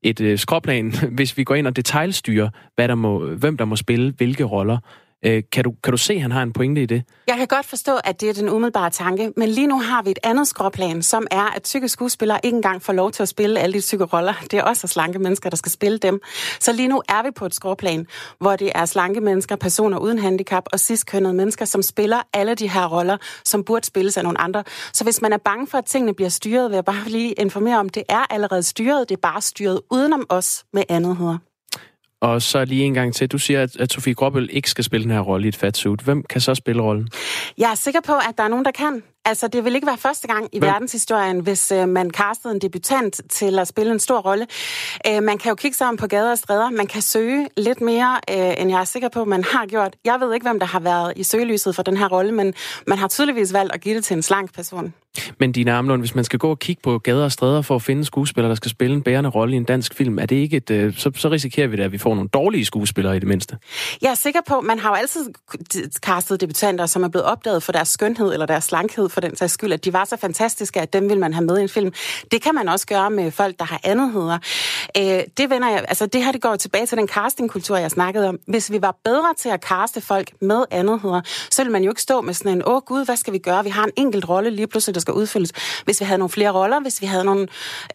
et 0.04 0.39
skråplan, 0.39 0.93
hvis 1.17 1.38
vi 1.38 1.43
går 1.43 1.56
ind 1.56 1.67
og 1.67 1.76
detaljstyrer, 1.76 2.50
hvad 2.76 2.88
der 2.88 2.95
må, 2.95 3.26
hvem 3.26 3.58
der 3.58 3.65
må 3.65 3.76
spille 3.76 4.13
hvilke 4.17 4.43
roller. 4.43 4.78
Øh, 5.25 5.43
kan 5.51 5.63
du, 5.63 5.73
kan 5.84 5.91
du 5.91 5.97
se, 5.97 6.13
at 6.13 6.21
han 6.21 6.32
har 6.32 6.43
en 6.43 6.54
pointe 6.54 6.82
i 6.82 6.86
det? 6.86 7.04
Jeg 7.28 7.38
kan 7.38 7.47
godt 7.47 7.65
forstå, 7.65 7.95
at 8.04 8.21
det 8.21 8.30
er 8.30 8.34
den 8.34 8.49
umiddelbare 8.49 8.89
tanke, 8.89 9.34
men 9.38 9.49
lige 9.49 9.67
nu 9.67 9.80
har 9.80 10.04
vi 10.04 10.12
et 10.12 10.19
andet 10.23 10.47
skråplan, 10.47 11.01
som 11.01 11.28
er, 11.32 11.56
at 11.56 11.63
tykke 11.63 11.89
skuespillere 11.89 12.39
ikke 12.43 12.56
engang 12.56 12.82
får 12.82 12.93
lov 12.93 13.12
til 13.12 13.23
at 13.23 13.30
spille 13.30 13.60
alle 13.60 13.73
de 13.73 13.82
tykke 13.82 14.06
roller. 14.06 14.34
Det 14.51 14.60
er 14.60 14.63
også 14.63 14.88
slanke 14.88 15.19
mennesker, 15.19 15.49
der 15.49 15.58
skal 15.58 15.71
spille 15.71 15.97
dem. 15.97 16.21
Så 16.60 16.73
lige 16.73 16.88
nu 16.88 17.01
er 17.10 17.23
vi 17.23 17.32
på 17.32 17.45
et 17.45 17.56
skråplan, 17.56 18.08
hvor 18.39 18.56
det 18.56 18.71
er 18.75 18.86
slanke 18.86 19.21
mennesker, 19.21 19.56
personer 19.56 19.97
uden 19.97 20.19
handicap 20.19 20.63
og 20.73 20.80
ciskønnede 20.80 21.34
mennesker, 21.34 21.65
som 21.65 21.82
spiller 21.82 22.21
alle 22.34 22.56
de 22.56 22.69
her 22.69 22.88
roller, 22.88 23.17
som 23.45 23.63
burde 23.63 23.86
spilles 23.86 24.17
af 24.17 24.23
nogle 24.23 24.41
andre. 24.41 24.63
Så 24.93 25.04
hvis 25.04 25.21
man 25.21 25.34
er 25.34 25.38
bange 25.38 25.67
for, 25.67 25.78
at 25.78 25.86
tingene 25.86 26.13
bliver 26.13 26.30
styret, 26.30 26.69
vil 26.69 26.75
jeg 26.75 26.86
bare 26.86 27.10
lige 27.10 27.34
informere 27.34 27.80
om, 27.80 27.89
det 27.89 28.04
er 28.10 28.34
allerede 28.34 28.63
styret, 28.63 29.10
det 29.10 29.15
er 29.15 29.21
bare 29.21 29.41
styret 29.41 29.82
udenom 29.91 30.25
os 30.30 30.65
med 30.73 30.84
andet 30.89 31.17
hedder. 31.17 31.38
Og 32.25 32.41
så 32.41 32.65
lige 32.65 32.83
en 32.83 32.93
gang 32.93 33.15
til. 33.15 33.27
Du 33.27 33.38
siger, 33.38 33.63
at, 33.63 33.75
at 33.75 33.93
Sofie 33.93 34.13
Gråbøl 34.13 34.49
ikke 34.51 34.69
skal 34.69 34.83
spille 34.83 35.03
den 35.03 35.11
her 35.11 35.19
rolle 35.19 35.45
i 35.45 35.47
et 35.47 35.55
fatsuit. 35.55 36.01
Hvem 36.01 36.23
kan 36.23 36.41
så 36.41 36.55
spille 36.55 36.81
rollen? 36.81 37.09
Jeg 37.57 37.71
er 37.71 37.75
sikker 37.75 38.01
på, 38.01 38.13
at 38.13 38.38
der 38.38 38.43
er 38.43 38.47
nogen, 38.47 38.65
der 38.65 38.71
kan. 38.71 39.03
Altså, 39.25 39.47
det 39.47 39.65
vil 39.65 39.75
ikke 39.75 39.88
være 39.88 39.97
første 39.97 40.27
gang 40.27 40.49
i 40.51 40.59
Hvem? 40.59 40.71
verdenshistorien, 40.71 41.39
hvis 41.39 41.71
øh, 41.71 41.89
man 41.89 42.11
castede 42.11 42.53
en 42.53 42.61
debutant 42.61 43.21
til 43.29 43.59
at 43.59 43.67
spille 43.67 43.91
en 43.91 43.99
stor 43.99 44.19
rolle. 44.19 44.47
Øh, 45.07 45.23
man 45.23 45.38
kan 45.38 45.49
jo 45.49 45.55
kigge 45.55 45.77
sig 45.77 45.88
om 45.88 45.97
på 45.97 46.07
gader 46.07 46.31
og 46.31 46.38
stræder. 46.38 46.69
Man 46.69 46.88
kan 46.88 47.01
søge 47.01 47.47
lidt 47.57 47.81
mere, 47.81 48.19
øh, 48.29 48.61
end 48.61 48.69
jeg 48.69 48.79
er 48.79 48.85
sikker 48.85 49.09
på, 49.09 49.25
man 49.25 49.43
har 49.43 49.65
gjort. 49.65 49.95
Jeg 50.05 50.19
ved 50.19 50.33
ikke, 50.33 50.45
hvem 50.45 50.59
der 50.59 50.67
har 50.67 50.79
været 50.79 51.13
i 51.15 51.23
søgelyset 51.23 51.75
for 51.75 51.83
den 51.83 51.97
her 51.97 52.07
rolle, 52.07 52.31
men 52.31 52.53
man 52.88 52.97
har 52.97 53.07
tydeligvis 53.07 53.53
valgt 53.53 53.73
at 53.73 53.81
give 53.81 53.95
det 53.95 54.03
til 54.03 54.15
en 54.15 54.23
slank 54.23 54.53
person. 54.53 54.93
Men 55.39 55.51
Dina 55.51 55.78
Amlund, 55.78 56.01
hvis 56.01 56.15
man 56.15 56.23
skal 56.23 56.39
gå 56.39 56.49
og 56.49 56.60
kigge 56.60 56.82
på 56.82 56.99
gader 56.99 57.23
og 57.23 57.32
stræder 57.32 57.62
for 57.62 57.75
at 57.75 57.82
finde 57.82 58.06
skuespillere, 58.06 58.49
der 58.49 58.56
skal 58.56 58.71
spille 58.71 58.95
en 58.95 59.01
bærende 59.01 59.30
rolle 59.30 59.54
i 59.54 59.58
en 59.58 59.63
dansk 59.63 59.93
film, 59.93 60.19
er 60.19 60.25
det 60.25 60.36
ikke 60.36 60.58
et, 60.58 60.71
øh, 60.71 60.97
så, 60.97 61.12
så 61.15 61.30
risikerer 61.30 61.67
vi 61.67 61.78
da, 61.78 61.84
at 61.84 61.91
vi 61.91 61.97
får 61.97 62.15
nogle 62.15 62.30
dårlige 62.30 62.65
skuespillere 62.65 63.15
i 63.15 63.19
det 63.19 63.28
mindste? 63.28 63.58
Jeg 64.01 64.12
er 64.12 64.15
sikker 64.15 64.39
på, 64.47 64.62
man 64.62 64.80
har 64.80 64.89
jo 64.89 64.95
altid 64.95 65.25
castet 65.99 66.41
debutanter, 66.41 66.86
som 66.86 67.04
er 67.04 67.08
blevet 67.08 67.25
opdaget 67.25 67.63
for 67.63 67.71
deres 67.71 67.88
skønhed 67.88 68.34
eller 68.34 68.45
deres 68.45 68.63
slankhed 68.63 69.10
for 69.10 69.21
den 69.21 69.36
sags 69.36 69.54
skyld, 69.54 69.73
at 69.73 69.86
de 69.86 69.93
var 69.93 70.06
så 70.06 70.17
fantastiske, 70.17 70.82
at 70.82 70.93
dem 70.93 71.10
vil 71.10 71.19
man 71.19 71.34
have 71.34 71.45
med 71.45 71.60
i 71.60 71.62
en 71.62 71.69
film. 71.69 71.93
Det 72.32 72.41
kan 72.41 72.56
man 72.56 72.69
også 72.69 72.88
gøre 72.88 73.10
med 73.10 73.32
folk, 73.32 73.60
der 73.60 73.65
har 73.65 73.80
andetheder. 73.84 74.38
Øh, 74.97 75.04
det 75.38 75.49
vender 75.49 75.69
jeg, 75.69 75.86
altså 75.88 76.06
det 76.06 76.23
her, 76.23 76.32
det 76.32 76.41
går 76.41 76.56
tilbage 76.56 76.86
til 76.86 76.97
den 76.97 77.08
castingkultur, 77.08 77.78
jeg 77.78 77.91
snakkede 77.91 78.30
om. 78.30 78.39
Hvis 78.47 78.71
vi 78.71 78.82
var 78.82 78.95
bedre 79.04 79.34
til 79.38 79.49
at 79.49 79.63
caste 79.63 80.01
folk 80.01 80.32
med 80.41 80.63
andetheder, 80.71 81.21
så 81.51 81.62
ville 81.62 81.71
man 81.71 81.84
jo 81.84 81.91
ikke 81.91 82.01
stå 82.01 82.21
med 82.21 82.34
sådan 82.34 82.51
en, 82.51 82.62
åh 82.65 82.82
gud, 82.82 83.06
hvad 83.06 83.15
skal 83.15 83.34
vi 83.34 83.38
gøre? 83.38 83.63
Vi 83.63 83.69
har 83.69 83.84
en 83.84 83.91
enkelt 83.95 84.30
rolle 84.30 84.49
lige 84.49 84.67
pludselig, 84.67 84.95
der 84.95 85.01
skal 85.05 85.13
udfyldes. 85.13 85.51
Hvis 85.85 85.99
vi 86.01 86.05
havde 86.05 86.17
nogle 86.17 86.29
flere 86.29 86.51
roller, 86.51 86.81
hvis 86.81 87.01
vi 87.01 87.05
havde 87.05 87.23
nogle 87.23 87.47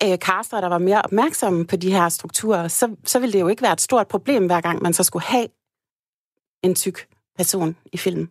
øh, 0.04 0.16
caster, 0.18 0.60
der 0.60 0.68
var 0.68 0.78
mere 0.78 1.02
opmærksomme 1.02 1.66
på 1.66 1.76
de 1.76 1.92
her 1.92 2.08
strukturer, 2.08 2.68
så, 2.68 2.96
så 3.04 3.18
ville 3.18 3.32
det 3.32 3.40
jo 3.40 3.48
ikke 3.48 3.62
være 3.62 3.72
et 3.72 3.80
stort 3.80 4.08
problem, 4.08 4.46
hver 4.46 4.60
gang 4.60 4.82
man 4.82 4.92
så 4.92 5.02
skulle 5.02 5.24
have 5.24 5.46
en 6.62 6.74
tyk 6.74 7.06
person 7.38 7.76
i 7.92 7.96
filmen. 7.96 8.28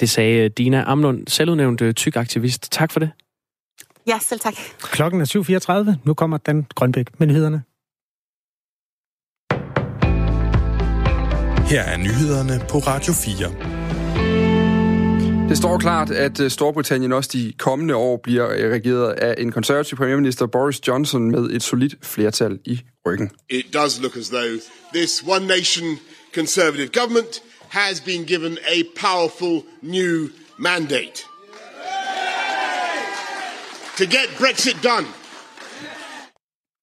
Det 0.00 0.10
sagde 0.10 0.48
Dina 0.48 0.84
Amlund, 0.86 1.26
selvudnævnt 1.28 1.96
tyk 1.96 2.16
aktivist. 2.16 2.72
Tak 2.72 2.92
for 2.92 3.00
det. 3.00 3.10
Ja, 4.06 4.18
selv 4.18 4.40
tak. 4.40 4.54
Klokken 4.78 5.20
er 5.20 5.90
7.34. 5.94 6.00
Nu 6.04 6.14
kommer 6.14 6.36
Dan 6.36 6.66
Grønbæk 6.74 7.20
med 7.20 7.26
nyhederne. 7.26 7.62
Her 11.70 11.82
er 11.82 11.96
nyhederne 11.96 12.66
på 12.70 12.78
Radio 12.78 13.12
4. 13.12 13.79
Det 15.50 15.58
står 15.58 15.78
klart, 15.78 16.10
at 16.10 16.40
øh, 16.40 16.50
Storbritannien 16.50 17.12
også 17.12 17.30
de 17.32 17.52
kommende 17.58 17.96
år 17.96 18.20
bliver 18.22 18.50
øh, 18.50 18.72
regeret 18.72 19.12
af 19.12 19.34
en 19.38 19.52
konservativ 19.52 19.98
premierminister 19.98 20.46
Boris 20.46 20.88
Johnson 20.88 21.30
med 21.30 21.50
et 21.50 21.62
solidt 21.62 21.94
flertal 22.02 22.58
i 22.64 22.80
ryggen. 23.06 23.30
It 23.48 23.74
does 23.74 24.00
look 24.00 24.16
as 24.16 24.28
though 24.28 24.60
this 24.94 25.24
one 25.28 25.46
nation 25.46 25.98
conservative 26.34 26.88
government 26.88 27.42
has 27.68 28.00
been 28.00 28.24
given 28.24 28.58
a 28.58 28.82
powerful 29.00 29.62
new 29.82 30.28
mandate 30.58 31.24
to 33.98 34.04
get 34.04 34.26
Brexit 34.38 34.76
done. 34.82 35.06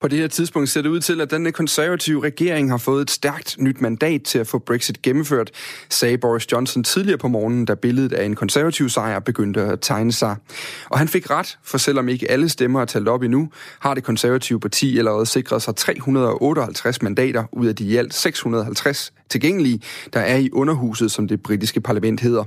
På 0.02 0.08
det 0.08 0.20
her 0.20 0.28
tidspunkt 0.28 0.70
ser 0.70 0.82
det 0.82 0.90
ud 0.90 1.00
til, 1.00 1.22
at 1.22 1.32
den 1.32 1.54
konservative 1.54 2.24
regering 2.24 2.70
har 2.70 2.78
fået 2.78 3.02
et 3.02 3.12
stærkt 3.12 3.56
nyt 3.60 3.82
mandat 3.82 4.24
til 4.24 4.40
at 4.40 4.48
få 4.48 4.60
Brexit 4.60 5.02
gennemført, 5.02 5.52
sagde 5.90 6.18
Boris 6.18 6.52
Johnson 6.52 6.84
tidligere 6.84 7.18
på 7.18 7.28
morgenen, 7.28 7.66
da 7.66 7.76
billedet 7.76 8.14
af 8.14 8.26
en 8.26 8.36
konservativ 8.36 8.90
sejr 8.90 9.20
begyndte 9.20 9.62
at 9.62 9.80
tegne 9.82 10.12
sig. 10.12 10.36
Og 10.90 11.00
han 11.00 11.08
fik 11.08 11.30
ret, 11.30 11.58
for 11.64 11.78
selvom 11.78 12.10
ikke 12.10 12.32
alle 12.32 12.50
stemmer 12.50 12.82
er 12.82 12.86
talt 12.86 13.08
op 13.08 13.24
endnu, 13.24 13.50
har 13.80 13.94
det 13.94 14.04
konservative 14.04 14.60
parti 14.60 14.98
allerede 14.98 15.26
sikret 15.26 15.62
sig 15.62 15.76
358 15.76 17.02
mandater 17.02 17.44
ud 17.52 17.68
af 17.68 17.76
de 17.76 17.84
i 17.84 17.96
alt 17.96 18.14
650 18.14 19.14
tilgængelige, 19.30 19.82
der 20.14 20.20
er 20.20 20.38
i 20.38 20.50
underhuset, 20.52 21.12
som 21.12 21.28
det 21.28 21.44
britiske 21.44 21.82
parlament 21.82 22.20
hedder. 22.20 22.44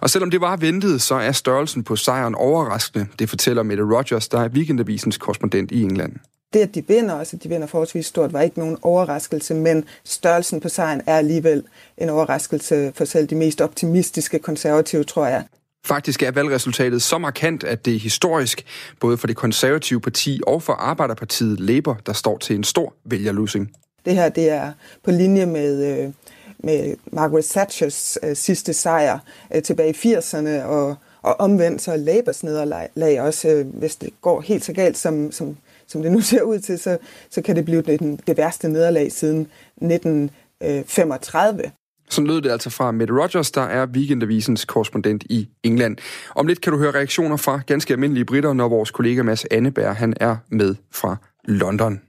Og 0.00 0.10
selvom 0.10 0.30
det 0.30 0.40
var 0.40 0.56
ventet, 0.56 1.02
så 1.02 1.14
er 1.14 1.32
størrelsen 1.32 1.84
på 1.84 1.96
sejren 1.96 2.34
overraskende, 2.34 3.06
det 3.18 3.28
fortæller 3.28 3.62
Mette 3.62 3.82
Rogers, 3.82 4.28
der 4.28 4.40
er 4.40 4.48
weekendavisens 4.48 5.18
korrespondent 5.18 5.70
i 5.72 5.82
England. 5.82 6.16
Det, 6.52 6.60
at 6.60 6.74
de 6.74 6.88
vinder, 6.88 7.14
også 7.14 7.36
at 7.36 7.42
de 7.42 7.48
vinder 7.48 7.66
forholdsvis 7.66 8.06
stort, 8.06 8.32
var 8.32 8.40
ikke 8.40 8.58
nogen 8.58 8.78
overraskelse, 8.82 9.54
men 9.54 9.84
størrelsen 10.04 10.60
på 10.60 10.68
sejren 10.68 11.02
er 11.06 11.16
alligevel 11.16 11.62
en 11.98 12.08
overraskelse 12.08 12.92
for 12.94 13.04
selv 13.04 13.26
de 13.26 13.34
mest 13.34 13.60
optimistiske 13.60 14.38
konservative, 14.38 15.04
tror 15.04 15.26
jeg. 15.26 15.44
Faktisk 15.86 16.22
er 16.22 16.30
valgresultatet 16.30 17.02
så 17.02 17.18
markant, 17.18 17.64
at 17.64 17.84
det 17.84 17.94
er 17.94 17.98
historisk, 17.98 18.64
både 19.00 19.16
for 19.16 19.26
det 19.26 19.36
konservative 19.36 20.00
parti 20.00 20.40
og 20.46 20.62
for 20.62 20.72
Arbejderpartiet 20.72 21.60
Labour, 21.60 21.98
der 22.06 22.12
står 22.12 22.38
til 22.38 22.56
en 22.56 22.64
stor 22.64 22.94
vælgerlusing. 23.04 23.72
Det 24.04 24.14
her 24.14 24.28
det 24.28 24.50
er 24.50 24.72
på 25.04 25.10
linje 25.10 25.46
med, 25.46 25.98
øh, 26.04 26.12
med 26.58 26.96
Margaret 27.12 27.44
Thatchers 27.44 28.18
øh, 28.22 28.36
sidste 28.36 28.72
sejr 28.72 29.18
øh, 29.54 29.62
tilbage 29.62 29.90
i 29.90 30.14
80'erne, 30.14 30.62
og, 30.62 30.96
og 31.22 31.40
omvendt 31.40 31.82
så 31.82 31.96
Labours 31.96 32.44
nederlag 32.44 33.20
også, 33.20 33.64
hvis 33.74 33.96
det 33.96 34.10
går 34.20 34.40
helt 34.40 34.64
så 34.64 34.72
galt, 34.72 34.98
som, 34.98 35.32
som 35.32 35.56
som 35.88 36.02
det 36.02 36.12
nu 36.12 36.20
ser 36.20 36.42
ud 36.42 36.58
til, 36.58 36.78
så, 36.78 36.98
så 37.30 37.42
kan 37.42 37.56
det 37.56 37.64
blive 37.64 37.82
den, 37.82 38.20
det 38.26 38.36
værste 38.36 38.68
nederlag 38.68 39.12
siden 39.12 39.40
1935. 39.40 41.64
Øh, 41.64 41.70
så 42.10 42.22
lød 42.22 42.42
det 42.42 42.50
altså 42.50 42.70
fra 42.70 42.90
Matt 42.90 43.10
Rogers, 43.10 43.50
der 43.50 43.62
er 43.62 43.86
Weekendavisens 43.86 44.64
korrespondent 44.64 45.24
i 45.30 45.48
England. 45.62 45.96
Om 46.34 46.46
lidt 46.46 46.60
kan 46.60 46.72
du 46.72 46.78
høre 46.78 46.90
reaktioner 46.90 47.36
fra 47.36 47.60
ganske 47.66 47.92
almindelige 47.92 48.24
britter, 48.24 48.52
når 48.52 48.68
vores 48.68 48.90
kollega 48.90 49.22
Mads 49.22 49.44
Anneberg 49.50 49.96
han 49.96 50.14
er 50.20 50.36
med 50.48 50.74
fra 50.92 51.16
London. 51.44 52.00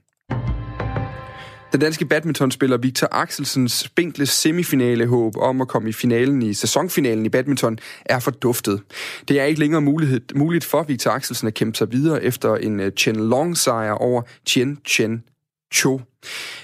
Den 1.72 1.80
danske 1.80 2.04
badmintonspiller 2.04 2.76
Victor 2.76 3.08
Axelsens 3.10 3.72
spinkle 3.72 4.26
semifinale 4.26 5.06
håb 5.06 5.36
om 5.36 5.60
at 5.60 5.68
komme 5.68 5.88
i 5.88 5.92
finalen 5.92 6.42
i 6.42 6.54
sæsonfinalen 6.54 7.26
i 7.26 7.28
badminton 7.28 7.78
er 8.04 8.18
forduftet. 8.18 8.82
Det 9.28 9.40
er 9.40 9.44
ikke 9.44 9.60
længere 9.60 9.80
mulighed, 9.80 10.20
muligt 10.34 10.64
for 10.64 10.82
Victor 10.82 11.10
Axelsen 11.10 11.48
at 11.48 11.54
kæmpe 11.54 11.78
sig 11.78 11.92
videre 11.92 12.24
efter 12.24 12.56
en 12.56 12.80
øh, 12.80 12.92
Chen 12.92 13.16
Long 13.16 13.56
sejr 13.56 13.92
over 13.92 14.22
Chen 14.46 14.78
Chen 14.86 15.22
Cho. 15.74 16.00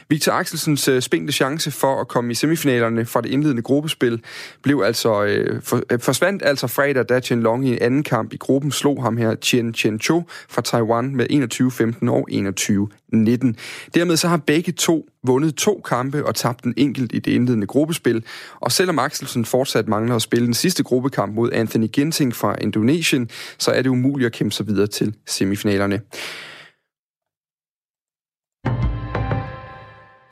Victor 0.09 0.33
Axelsens 0.33 0.89
øh, 0.89 1.03
spinkle 1.03 1.33
chance 1.33 1.71
for 1.71 2.01
at 2.01 2.09
komme 2.09 2.31
i 2.31 2.35
semifinalerne 2.35 3.07
fra 3.07 3.21
det 3.21 3.31
indledende 3.31 3.63
gruppespil 3.63 4.23
blev 4.63 4.83
altså 4.87 5.25
øh, 5.25 5.63
for, 5.63 5.83
øh, 5.91 6.01
forsvandt 6.01 6.43
altså 6.45 6.67
fredag, 6.67 7.05
da 7.09 7.21
Chen 7.21 7.43
Long 7.43 7.69
i 7.69 7.73
en 7.73 7.79
anden 7.81 8.03
kamp 8.03 8.33
i 8.33 8.37
gruppen 8.37 8.73
slog 8.73 9.03
ham 9.03 9.17
her 9.17 9.35
Chen 9.35 9.75
Chen 9.75 10.01
Cho 10.01 10.23
fra 10.49 10.63
Taiwan 10.63 11.17
med 11.17 11.27
21-15 11.31 12.11
og 12.11 12.29
21-19. 12.31 13.91
Dermed 13.95 14.17
så 14.17 14.29
har 14.29 14.37
begge 14.37 14.73
to 14.73 15.07
vundet 15.23 15.55
to 15.55 15.81
kampe 15.89 16.27
og 16.27 16.35
tabt 16.35 16.65
en 16.65 16.75
enkelt 16.77 17.13
i 17.15 17.19
det 17.19 17.33
indledende 17.33 17.67
gruppespil. 17.67 18.25
Og 18.61 18.73
selvom 18.73 18.99
Axelsen 18.99 19.45
fortsat 19.45 19.89
mangler 19.89 20.17
at 20.17 20.23
spille 20.23 20.47
den 20.47 20.55
sidste 20.55 20.83
gruppekamp 20.83 21.35
mod 21.35 21.53
Anthony 21.53 21.87
Ginting 21.93 22.35
fra 22.37 22.57
Indonesien, 22.61 23.31
så 23.59 23.71
er 23.71 23.83
det 23.83 23.91
umuligt 23.91 24.27
at 24.27 24.33
kæmpe 24.33 24.55
sig 24.55 24.67
videre 24.67 24.87
til 24.87 25.15
semifinalerne. 25.27 26.01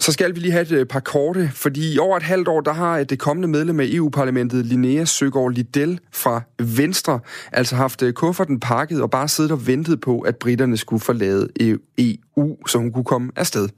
Så 0.02 0.12
skal 0.12 0.34
vi 0.34 0.40
lige 0.40 0.52
have 0.52 0.62
et 0.62 0.72
øh, 0.72 0.86
par 0.86 1.00
korte, 1.00 1.50
fordi 1.54 1.94
i 1.94 1.98
over 1.98 2.16
et 2.16 2.22
halvt 2.22 2.48
år, 2.48 2.60
der 2.60 2.72
har 2.72 2.98
øh, 2.98 3.04
det 3.04 3.18
kommende 3.18 3.48
medlem 3.48 3.80
af 3.80 3.84
EU-parlamentet, 3.88 4.66
Linnea 4.66 5.04
Søgaard 5.04 5.52
Liddell 5.52 6.00
fra 6.12 6.42
Venstre, 6.58 7.20
altså 7.52 7.76
haft 7.76 8.02
øh, 8.02 8.12
kufferten 8.12 8.60
pakket 8.60 9.02
og 9.02 9.10
bare 9.10 9.28
siddet 9.28 9.52
og 9.52 9.66
ventet 9.66 10.00
på, 10.00 10.20
at 10.20 10.36
britterne 10.36 10.76
skulle 10.76 11.00
forlade 11.00 11.48
EU 11.98 12.31
EU, 12.36 12.66
så 12.66 12.78
hun 12.78 12.92
kunne 12.92 13.04
komme 13.04 13.32
afsted. 13.36 13.68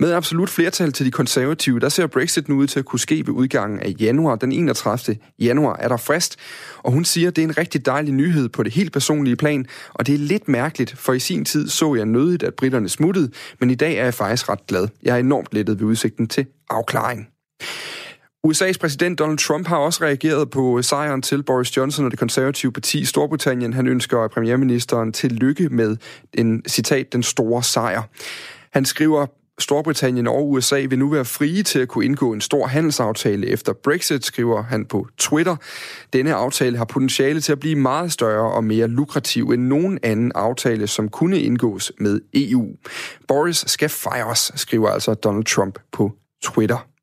Med 0.00 0.12
absolut 0.12 0.50
flertal 0.50 0.92
til 0.92 1.06
de 1.06 1.10
konservative, 1.10 1.80
der 1.80 1.88
ser 1.88 2.06
Brexit 2.06 2.48
nu 2.48 2.56
ud 2.56 2.66
til 2.66 2.78
at 2.78 2.84
kunne 2.84 3.00
ske 3.00 3.16
ved 3.16 3.34
udgangen 3.34 3.80
af 3.80 3.94
januar. 4.00 4.36
Den 4.36 4.52
31. 4.52 5.16
januar 5.38 5.76
er 5.76 5.88
der 5.88 5.96
frist, 5.96 6.36
og 6.82 6.92
hun 6.92 7.04
siger, 7.04 7.28
at 7.28 7.36
det 7.36 7.42
er 7.42 7.48
en 7.48 7.58
rigtig 7.58 7.86
dejlig 7.86 8.14
nyhed 8.14 8.48
på 8.48 8.62
det 8.62 8.72
helt 8.72 8.92
personlige 8.92 9.36
plan, 9.36 9.66
og 9.94 10.06
det 10.06 10.14
er 10.14 10.18
lidt 10.18 10.48
mærkeligt, 10.48 10.98
for 10.98 11.12
i 11.12 11.18
sin 11.18 11.44
tid 11.44 11.68
så 11.68 11.94
jeg 11.94 12.06
nødigt, 12.06 12.42
at 12.42 12.54
britterne 12.54 12.88
smuttede, 12.88 13.30
men 13.60 13.70
i 13.70 13.74
dag 13.74 13.96
er 13.96 14.04
jeg 14.04 14.14
faktisk 14.14 14.48
ret 14.48 14.66
glad. 14.66 14.88
Jeg 15.02 15.14
er 15.14 15.20
enormt 15.20 15.48
lettet 15.52 15.80
ved 15.80 15.86
udsigten 15.86 16.26
til 16.26 16.46
afklaring. 16.70 17.28
USA's 18.46 18.78
præsident 18.80 19.18
Donald 19.18 19.38
Trump 19.38 19.66
har 19.66 19.76
også 19.76 20.04
reageret 20.04 20.50
på 20.50 20.82
sejren 20.82 21.22
til 21.22 21.42
Boris 21.42 21.76
Johnson 21.76 22.04
og 22.04 22.10
det 22.10 22.18
konservative 22.18 22.72
parti 22.72 23.00
i 23.00 23.04
Storbritannien. 23.04 23.72
Han 23.72 23.86
ønsker 23.86 24.28
premierministeren 24.28 25.12
til 25.12 25.32
lykke 25.32 25.68
med 25.68 25.96
en 26.32 26.62
citat, 26.68 27.12
den 27.12 27.22
store 27.22 27.62
sejr. 27.62 28.02
Han 28.72 28.84
skriver, 28.84 29.26
Storbritannien 29.58 30.26
og 30.26 30.50
USA 30.50 30.86
vil 30.88 30.98
nu 30.98 31.08
være 31.08 31.24
frie 31.24 31.62
til 31.62 31.78
at 31.78 31.88
kunne 31.88 32.04
indgå 32.04 32.32
en 32.32 32.40
stor 32.40 32.66
handelsaftale 32.66 33.46
efter 33.46 33.72
Brexit, 33.72 34.24
skriver 34.24 34.62
han 34.62 34.86
på 34.86 35.06
Twitter. 35.18 35.56
Denne 36.12 36.34
aftale 36.34 36.76
har 36.78 36.84
potentiale 36.84 37.40
til 37.40 37.52
at 37.52 37.60
blive 37.60 37.76
meget 37.76 38.12
større 38.12 38.52
og 38.52 38.64
mere 38.64 38.88
lukrativ 38.88 39.50
end 39.50 39.62
nogen 39.62 39.98
anden 40.02 40.32
aftale, 40.34 40.86
som 40.86 41.08
kunne 41.08 41.40
indgås 41.40 41.92
med 41.98 42.20
EU. 42.34 42.68
Boris 43.28 43.64
skal 43.66 43.88
fejres, 43.88 44.52
skriver 44.56 44.88
altså 44.88 45.14
Donald 45.14 45.44
Trump 45.44 45.78
på 45.92 46.12
Twitter. 46.42 46.93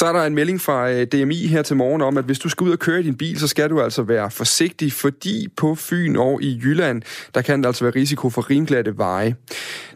Så 0.00 0.06
er 0.06 0.12
der 0.12 0.22
en 0.22 0.34
melding 0.34 0.60
fra 0.60 0.90
øh, 0.90 1.06
DMI 1.06 1.46
her 1.46 1.62
til 1.62 1.76
morgen 1.76 2.02
om, 2.02 2.18
at 2.18 2.24
hvis 2.24 2.38
du 2.38 2.48
skal 2.48 2.64
ud 2.64 2.72
og 2.72 2.78
køre 2.78 3.00
i 3.00 3.02
din 3.02 3.14
bil, 3.14 3.38
så 3.38 3.48
skal 3.48 3.70
du 3.70 3.80
altså 3.80 4.02
være 4.02 4.30
forsigtig, 4.30 4.92
fordi 4.92 5.48
på 5.56 5.74
Fyn 5.74 6.16
og 6.16 6.42
i 6.42 6.60
Jylland, 6.64 7.02
der 7.34 7.42
kan 7.42 7.62
der 7.62 7.68
altså 7.68 7.84
være 7.84 7.94
risiko 7.94 8.30
for 8.30 8.50
rimglatte 8.50 8.98
veje. 8.98 9.34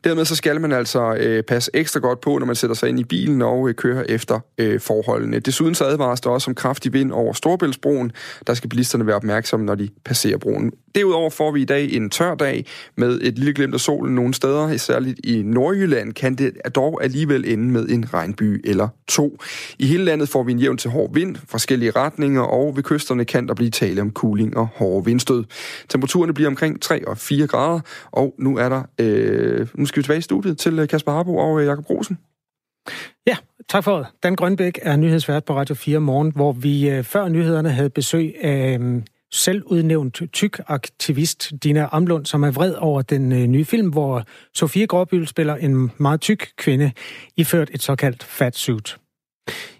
Dermed 0.04 0.24
så 0.24 0.36
skal 0.36 0.60
man 0.60 0.72
altså 0.72 1.14
øh, 1.14 1.42
passe 1.42 1.70
ekstra 1.74 2.00
godt 2.00 2.20
på, 2.20 2.38
når 2.38 2.46
man 2.46 2.56
sætter 2.56 2.76
sig 2.76 2.88
ind 2.88 3.00
i 3.00 3.04
bilen 3.04 3.42
og 3.42 3.68
øh, 3.68 3.74
kører 3.74 4.04
efter 4.08 4.40
øh, 4.58 4.80
forholdene. 4.80 5.38
Desuden 5.38 5.74
så 5.74 5.84
advares 5.84 6.20
der 6.20 6.30
også 6.30 6.50
om 6.50 6.54
kraftig 6.54 6.92
vind 6.92 7.12
over 7.12 7.32
Storbæltsbroen. 7.32 8.12
Der 8.46 8.54
skal 8.54 8.70
bilisterne 8.70 9.06
være 9.06 9.16
opmærksomme, 9.16 9.66
når 9.66 9.74
de 9.74 9.88
passerer 10.04 10.38
broen. 10.38 10.72
Derudover 10.94 11.30
får 11.30 11.52
vi 11.52 11.62
i 11.62 11.64
dag 11.64 11.92
en 11.92 12.10
tør 12.10 12.34
dag 12.34 12.66
med 12.96 13.20
et 13.22 13.38
lille 13.38 13.54
glimt 13.54 13.74
af 13.74 13.80
solen 13.80 14.14
nogle 14.14 14.34
steder, 14.34 14.76
særligt 14.76 15.20
i 15.24 15.42
Nordjylland, 15.42 16.12
kan 16.12 16.34
det 16.34 16.52
dog 16.74 17.04
alligevel 17.04 17.44
ende 17.52 17.64
med 17.64 17.88
en 17.88 18.14
regnby 18.14 18.60
eller 18.64 18.88
to. 19.08 19.38
I 19.78 19.86
hele 19.86 20.04
landet 20.04 20.28
får 20.28 20.42
vi 20.42 20.52
en 20.52 20.58
jævn 20.58 20.76
til 20.76 20.90
hård 20.90 21.14
vind, 21.14 21.36
forskellige 21.48 21.90
retninger, 21.90 22.42
og 22.42 22.76
ved 22.76 22.82
kysterne 22.82 23.24
kan 23.24 23.48
der 23.48 23.54
blive 23.54 23.70
tale 23.70 24.00
om 24.00 24.10
kuling 24.10 24.56
og 24.56 24.68
hårde 24.74 25.04
vindstød. 25.04 25.44
Temperaturerne 25.88 26.34
bliver 26.34 26.48
omkring 26.48 26.82
3 26.82 27.08
og 27.08 27.18
4 27.18 27.46
grader, 27.46 27.80
og 28.12 28.34
nu 28.38 28.58
er 28.58 28.68
der 28.68 28.82
øh, 28.98 29.66
nu 29.74 29.86
skal 29.94 30.00
vi 30.00 30.04
tilbage 30.04 30.18
i 30.18 30.22
studiet 30.22 30.59
til 30.59 30.78
øh, 30.78 30.88
Kasper 30.88 31.12
Harbo 31.12 31.37
og 31.37 31.61
øh, 31.61 31.66
Jakob 31.66 31.90
Rosen. 31.90 32.18
Ja, 33.26 33.37
tak 33.68 33.85
for 33.85 33.96
det. 33.96 34.07
Dan 34.22 34.37
Grønbæk 34.37 34.78
er 34.83 34.96
nyhedsvært 34.96 35.44
på 35.44 35.57
Radio 35.57 35.74
4 35.74 36.00
morgen, 36.00 36.33
hvor 36.35 36.52
vi 36.52 36.90
øh, 36.90 37.04
før 37.04 37.28
nyhederne 37.28 37.70
havde 37.70 37.90
besøg 37.90 38.44
af 38.44 38.80
selvudnævnt 39.33 40.22
tyk 40.33 40.61
aktivist 40.66 41.52
Dina 41.62 41.88
Amlund, 41.92 42.26
som 42.26 42.42
er 42.42 42.50
vred 42.50 42.74
over 42.74 43.02
den 43.02 43.52
nye 43.52 43.64
film, 43.64 43.88
hvor 43.88 44.24
Sofie 44.54 44.87
Gråbyl 44.87 45.26
spiller 45.26 45.57
en 45.57 45.90
meget 45.98 46.20
tyk 46.20 46.48
kvinde, 46.57 46.92
iført 47.37 47.70
et 47.74 47.83
såkaldt 47.83 48.24
fat 48.24 48.57
suit. 48.57 48.96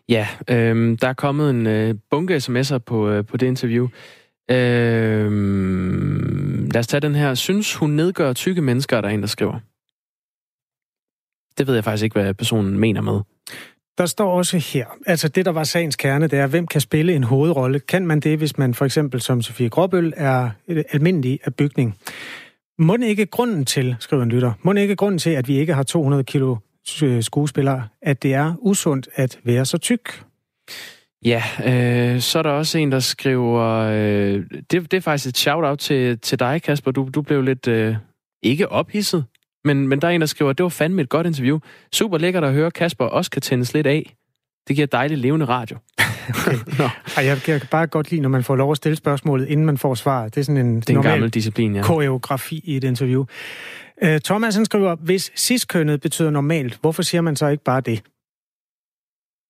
Ja, 0.09 0.29
øh, 0.51 0.99
der 1.01 1.09
er 1.09 1.13
kommet 1.13 1.51
en 1.51 1.67
øh, 1.67 1.95
bunke 2.11 2.37
sms'er 2.37 2.79
på, 2.79 3.09
øh, 3.09 3.27
på 3.27 3.37
det 3.37 3.47
interview. 3.47 3.89
Øh, 4.51 5.33
lad 6.73 6.79
os 6.79 6.87
tage 6.87 7.01
den 7.01 7.15
her. 7.15 7.35
Synes 7.35 7.75
hun 7.75 7.91
nedgør 7.91 8.33
tykke 8.33 8.63
mennesker, 8.63 9.01
der 9.01 9.09
er 9.09 9.13
en, 9.13 9.21
der 9.21 9.27
skriver? 9.27 9.61
Det 11.59 11.67
ved 11.67 11.75
jeg 11.75 11.85
faktisk 11.85 12.05
ikke, 12.05 12.21
hvad 12.21 12.35
personen 12.35 12.79
mener 12.79 13.01
med. 13.01 13.21
Der 13.99 14.07
står 14.07 14.39
også 14.39 14.59
her, 14.59 14.87
altså 15.07 15.29
det, 15.29 15.45
der 15.45 15.53
var 15.53 15.65
sagens 15.65 15.97
kerne, 15.97 16.27
det 16.27 16.39
er, 16.39 16.47
hvem 16.47 16.67
kan 16.67 16.81
spille 16.81 17.15
en 17.15 17.25
hovedrolle? 17.25 17.81
Kan 17.81 18.07
man 18.07 18.21
det, 18.21 18.39
hvis 18.39 18.59
man 18.59 18.75
for 18.75 18.85
eksempel 18.85 19.21
som 19.21 19.43
Sofie 19.43 19.69
Gråbøl 19.69 20.13
er 20.17 20.51
almindelig 20.69 21.41
af 21.45 21.55
bygning? 21.55 21.99
Må 22.79 22.97
ikke 22.97 23.27
grunden 23.27 23.65
til, 23.65 23.97
skriver 24.01 24.23
en 24.23 24.29
lytter, 24.29 24.53
må 24.63 24.73
ikke 24.73 24.97
grunden 24.97 25.19
til, 25.19 25.31
at 25.31 25.49
vi 25.49 25.59
ikke 25.59 25.75
har 25.75 25.83
200 25.83 26.25
kilo 26.25 26.57
øh, 27.03 27.23
skuespillere, 27.23 27.89
at 28.03 28.23
det 28.23 28.35
er 28.35 28.55
usundt 28.59 29.09
at 29.15 29.39
være 29.45 29.65
så 29.65 29.79
tyk? 29.79 30.25
Ja, 31.25 31.43
øh, 31.65 32.21
så 32.21 32.39
er 32.39 32.43
der 32.43 32.51
også 32.51 32.79
en, 32.79 32.93
der 32.93 32.99
skriver... 32.99 33.63
Øh, 33.63 34.45
det, 34.71 34.91
det 34.91 34.95
er 34.95 35.01
faktisk 35.01 35.29
et 35.29 35.37
shout-out 35.37 35.79
til, 35.79 36.19
til 36.19 36.39
dig, 36.39 36.63
Kasper. 36.63 36.91
Du, 36.91 37.09
du 37.15 37.23
blev 37.23 37.43
lidt... 37.43 37.69
Øh, 37.69 37.97
ikke 38.43 38.69
ophidset, 38.69 39.25
men, 39.65 39.89
men 39.89 40.01
der 40.01 40.09
er 40.09 40.13
en, 40.13 40.21
der 40.21 40.27
skriver, 40.27 40.53
det 40.53 40.63
var 40.63 40.69
fandme 40.69 41.03
et 41.03 41.09
godt 41.09 41.27
interview. 41.27 41.59
Super 41.93 42.19
lækkert 42.19 42.45
at 42.45 42.53
høre, 42.53 42.71
Kasper 42.71 43.05
også 43.05 43.31
kan 43.31 43.43
tændes 43.43 43.75
lidt 43.75 43.87
af. 43.87 44.17
Det 44.69 44.77
giver 44.77 44.87
dejligt 44.87 45.21
levende 45.21 45.47
radio. 45.47 45.79
okay. 46.47 46.59
Ej, 47.17 47.25
jeg 47.25 47.39
kan 47.39 47.61
bare 47.71 47.87
godt 47.87 48.11
lide, 48.11 48.21
når 48.21 48.29
man 48.29 48.45
får 48.45 48.57
lov 48.57 48.71
at 48.71 48.77
stille 48.77 48.97
spørgsmålet, 48.97 49.49
inden 49.49 49.67
man 49.67 49.79
får 49.79 49.95
svar. 49.95 50.29
Det 50.29 50.37
er 50.37 50.45
sådan 50.45 50.67
en, 50.67 50.81
det 50.81 50.91
er 50.91 50.97
en 50.97 51.03
gammel 51.03 51.31
disciplin, 51.31 51.77
ja. 51.77 51.83
koreografi 51.83 52.61
i 52.65 52.77
et 52.77 52.85
interview. 52.85 53.25
Øh, 54.03 54.21
Thomas 54.21 54.55
han 54.55 54.65
skriver, 54.65 54.95
hvis 54.95 55.33
cis-kønnet 55.37 56.01
betyder 56.01 56.31
normalt, 56.31 56.79
hvorfor 56.81 57.03
siger 57.03 57.21
man 57.21 57.37
så 57.37 57.47
ikke 57.47 57.65
bare 57.65 57.81
det? 57.81 58.03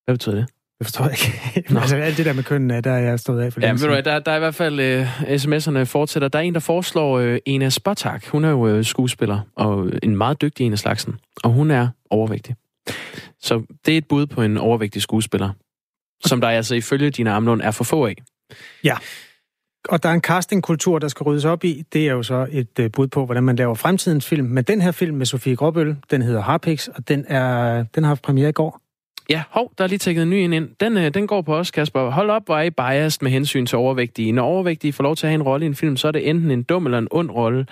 Hvad 0.04 0.14
betyder 0.14 0.34
det? 0.34 0.46
Det 0.85 0.93
forstår 0.93 1.05
jeg 1.05 1.57
ikke. 1.57 1.78
altså 1.80 1.97
alt 1.97 2.16
det 2.16 2.26
der 2.26 2.32
med 2.32 2.43
kønnene, 2.43 2.80
der 2.80 2.91
er 2.91 2.99
jeg 2.99 3.20
stået 3.20 3.43
af 3.43 3.53
for 3.53 3.61
Ja, 3.61 3.70
ved 3.70 3.78
du 3.78 3.89
hvad, 3.89 4.03
der, 4.03 4.18
der 4.18 4.32
er 4.32 4.37
i 4.37 4.39
hvert 4.39 4.55
fald 4.55 5.01
uh, 5.01 5.22
sms'erne 5.22 5.85
fortsætter. 5.85 6.28
Der 6.28 6.39
er 6.39 6.43
en, 6.43 6.55
der 6.55 6.61
foreslår 6.61 7.20
uh, 7.20 7.37
Ena 7.47 7.68
Spotak. 7.68 8.26
Hun 8.26 8.45
er 8.45 8.51
jo 8.51 8.78
uh, 8.78 8.85
skuespiller, 8.85 9.41
og 9.57 9.91
en 10.03 10.16
meget 10.16 10.41
dygtig 10.43 10.66
en 10.66 10.72
af 10.72 10.78
slagsen. 10.78 11.14
Og 11.45 11.51
hun 11.51 11.70
er 11.70 11.89
overvægtig. 12.11 12.57
Så 13.41 13.62
det 13.87 13.95
er 13.95 13.99
et 13.99 14.09
bud 14.09 14.26
på 14.26 14.43
en 14.43 14.57
overvægtig 14.57 15.03
skuespiller, 15.03 15.51
som 16.24 16.41
der 16.41 16.49
altså 16.49 16.74
ifølge 16.74 17.11
dine 17.11 17.30
Amlund 17.30 17.62
er 17.62 17.70
for 17.70 17.85
få 17.85 18.07
af. 18.07 18.14
Ja. 18.85 18.97
Og 19.89 20.03
der 20.03 20.09
er 20.09 20.12
en 20.12 20.20
castingkultur, 20.20 20.99
der 20.99 21.09
skal 21.09 21.24
ryddes 21.24 21.45
op 21.45 21.64
i. 21.64 21.85
Det 21.93 22.09
er 22.09 22.12
jo 22.12 22.22
så 22.22 22.47
et 22.51 22.78
uh, 22.78 22.87
bud 22.93 23.07
på, 23.07 23.24
hvordan 23.24 23.43
man 23.43 23.57
laver 23.57 23.74
fremtidens 23.74 24.26
film. 24.26 24.47
Men 24.47 24.64
den 24.64 24.80
her 24.80 24.91
film 24.91 25.16
med 25.16 25.26
Sofie 25.26 25.57
Gråbøl, 25.57 25.97
den 26.11 26.22
hedder 26.22 26.41
Harpix, 26.41 26.89
og 26.89 27.09
den, 27.09 27.24
er, 27.28 27.82
den 27.95 28.05
har 28.05 28.09
haft 28.09 28.22
premiere 28.22 28.49
i 28.49 28.53
går. 28.53 28.84
Ja, 29.31 29.43
hov, 29.51 29.72
der 29.79 29.85
er 29.85 29.89
lige 29.89 29.99
tækket 29.99 30.22
en 30.22 30.31
ny 30.31 30.35
ind. 30.35 30.68
Den, 30.81 30.97
øh, 30.97 31.14
den 31.14 31.27
går 31.27 31.43
på 31.43 31.57
os, 31.57 31.70
Kasper. 31.70 32.11
Hold 32.11 32.31
op, 32.31 32.43
hvor 32.45 32.57
er 32.57 32.62
I 32.62 32.70
biased 32.70 33.22
med 33.22 33.31
hensyn 33.31 33.66
til 33.66 33.79
overvægtige. 33.79 34.33
Når 34.33 34.43
overvægtige 34.43 34.93
får 34.93 35.03
lov 35.03 35.16
til 35.16 35.27
at 35.27 35.31
have 35.31 35.35
en 35.35 35.43
rolle 35.43 35.66
i 35.66 35.68
en 35.68 35.75
film, 35.75 35.97
så 35.97 36.09
er 36.09 36.12
det 36.12 36.29
enten 36.31 36.51
en 36.51 36.62
dum 36.62 36.87
eller 36.87 36.99
en 36.99 37.09
ond 37.11 37.31
rolle. 37.31 37.66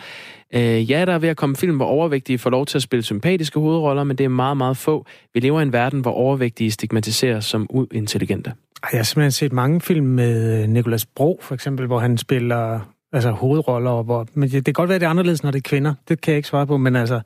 Øh, 0.54 0.90
ja, 0.90 1.04
der 1.04 1.12
er 1.12 1.18
ved 1.18 1.28
at 1.28 1.36
komme 1.36 1.56
film, 1.56 1.76
hvor 1.76 1.86
overvægtige 1.86 2.38
får 2.38 2.50
lov 2.50 2.66
til 2.66 2.78
at 2.78 2.82
spille 2.82 3.02
sympatiske 3.02 3.60
hovedroller, 3.60 4.04
men 4.04 4.18
det 4.18 4.24
er 4.24 4.28
meget, 4.28 4.56
meget 4.56 4.76
få. 4.76 5.06
Vi 5.34 5.40
lever 5.40 5.60
i 5.60 5.62
en 5.62 5.72
verden, 5.72 6.00
hvor 6.00 6.10
overvægtige 6.10 6.70
stigmatiseres 6.70 7.44
som 7.44 7.66
uintelligente. 7.70 8.52
Jeg 8.92 8.98
har 8.98 9.04
simpelthen 9.04 9.30
set 9.30 9.52
mange 9.52 9.80
film 9.80 10.06
med 10.06 10.66
Nicolas 10.66 11.06
Bro, 11.06 11.38
for 11.42 11.54
eksempel, 11.54 11.86
hvor 11.86 11.98
han 11.98 12.18
spiller 12.18 12.80
altså, 13.12 13.30
hovedroller. 13.30 14.02
Hvor, 14.02 14.26
men 14.34 14.48
det, 14.48 14.52
det 14.52 14.64
kan 14.64 14.72
godt 14.72 14.88
være, 14.88 14.98
det 14.98 15.06
er 15.06 15.10
anderledes, 15.10 15.42
når 15.42 15.50
det 15.50 15.58
er 15.58 15.68
kvinder. 15.68 15.94
Det 16.08 16.20
kan 16.20 16.32
jeg 16.32 16.36
ikke 16.36 16.48
svare 16.48 16.66
på, 16.66 16.76
men 16.76 16.96
altså... 16.96 17.20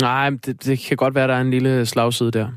Nej, 0.00 0.30
det, 0.30 0.64
det 0.64 0.78
kan 0.78 0.96
godt 0.96 1.14
være, 1.14 1.28
der 1.28 1.34
er 1.34 1.40
en 1.40 1.50
lille 1.50 1.86
slagside 1.86 2.30
der. 2.30 2.48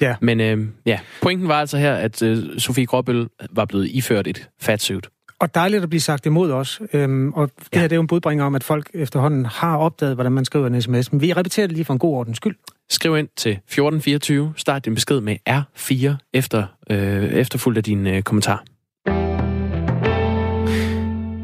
Ja. 0.00 0.14
Men 0.20 0.40
øh, 0.40 0.66
ja, 0.86 0.98
pointen 1.22 1.48
var 1.48 1.60
altså 1.60 1.78
her, 1.78 1.94
at 1.94 2.22
øh, 2.22 2.58
Sofie 2.58 2.86
Gråbøl 2.86 3.28
var 3.50 3.64
blevet 3.64 3.88
iført 3.88 4.26
et 4.26 4.48
fatsuit. 4.60 5.08
Og 5.40 5.54
dejligt 5.54 5.82
at 5.82 5.88
blive 5.88 6.00
sagt 6.00 6.26
imod 6.26 6.52
os. 6.52 6.80
Øhm, 6.92 7.32
og 7.32 7.50
det 7.58 7.68
ja. 7.74 7.80
her 7.80 7.88
det 7.88 7.92
er 7.92 7.96
jo 7.96 8.00
en 8.00 8.06
budbringer 8.06 8.44
om, 8.44 8.54
at 8.54 8.64
folk 8.64 8.90
efterhånden 8.94 9.46
har 9.46 9.76
opdaget, 9.76 10.14
hvordan 10.14 10.32
man 10.32 10.44
skriver 10.44 10.66
en 10.66 10.82
sms. 10.82 11.12
Men 11.12 11.20
vi 11.20 11.32
repeterer 11.32 11.66
det 11.66 11.76
lige 11.76 11.84
for 11.84 11.92
en 11.92 11.98
god 11.98 12.14
ordens 12.14 12.36
skyld. 12.36 12.56
Skriv 12.90 13.16
ind 13.16 13.28
til 13.36 13.50
1424. 13.50 14.52
Start 14.56 14.84
din 14.84 14.94
besked 14.94 15.20
med 15.20 15.36
R4 15.50 16.28
efter, 16.32 16.66
øh, 16.90 17.24
efterfulgt 17.24 17.78
af 17.78 17.84
din 17.84 18.06
øh, 18.06 18.22
kommentar. 18.22 18.64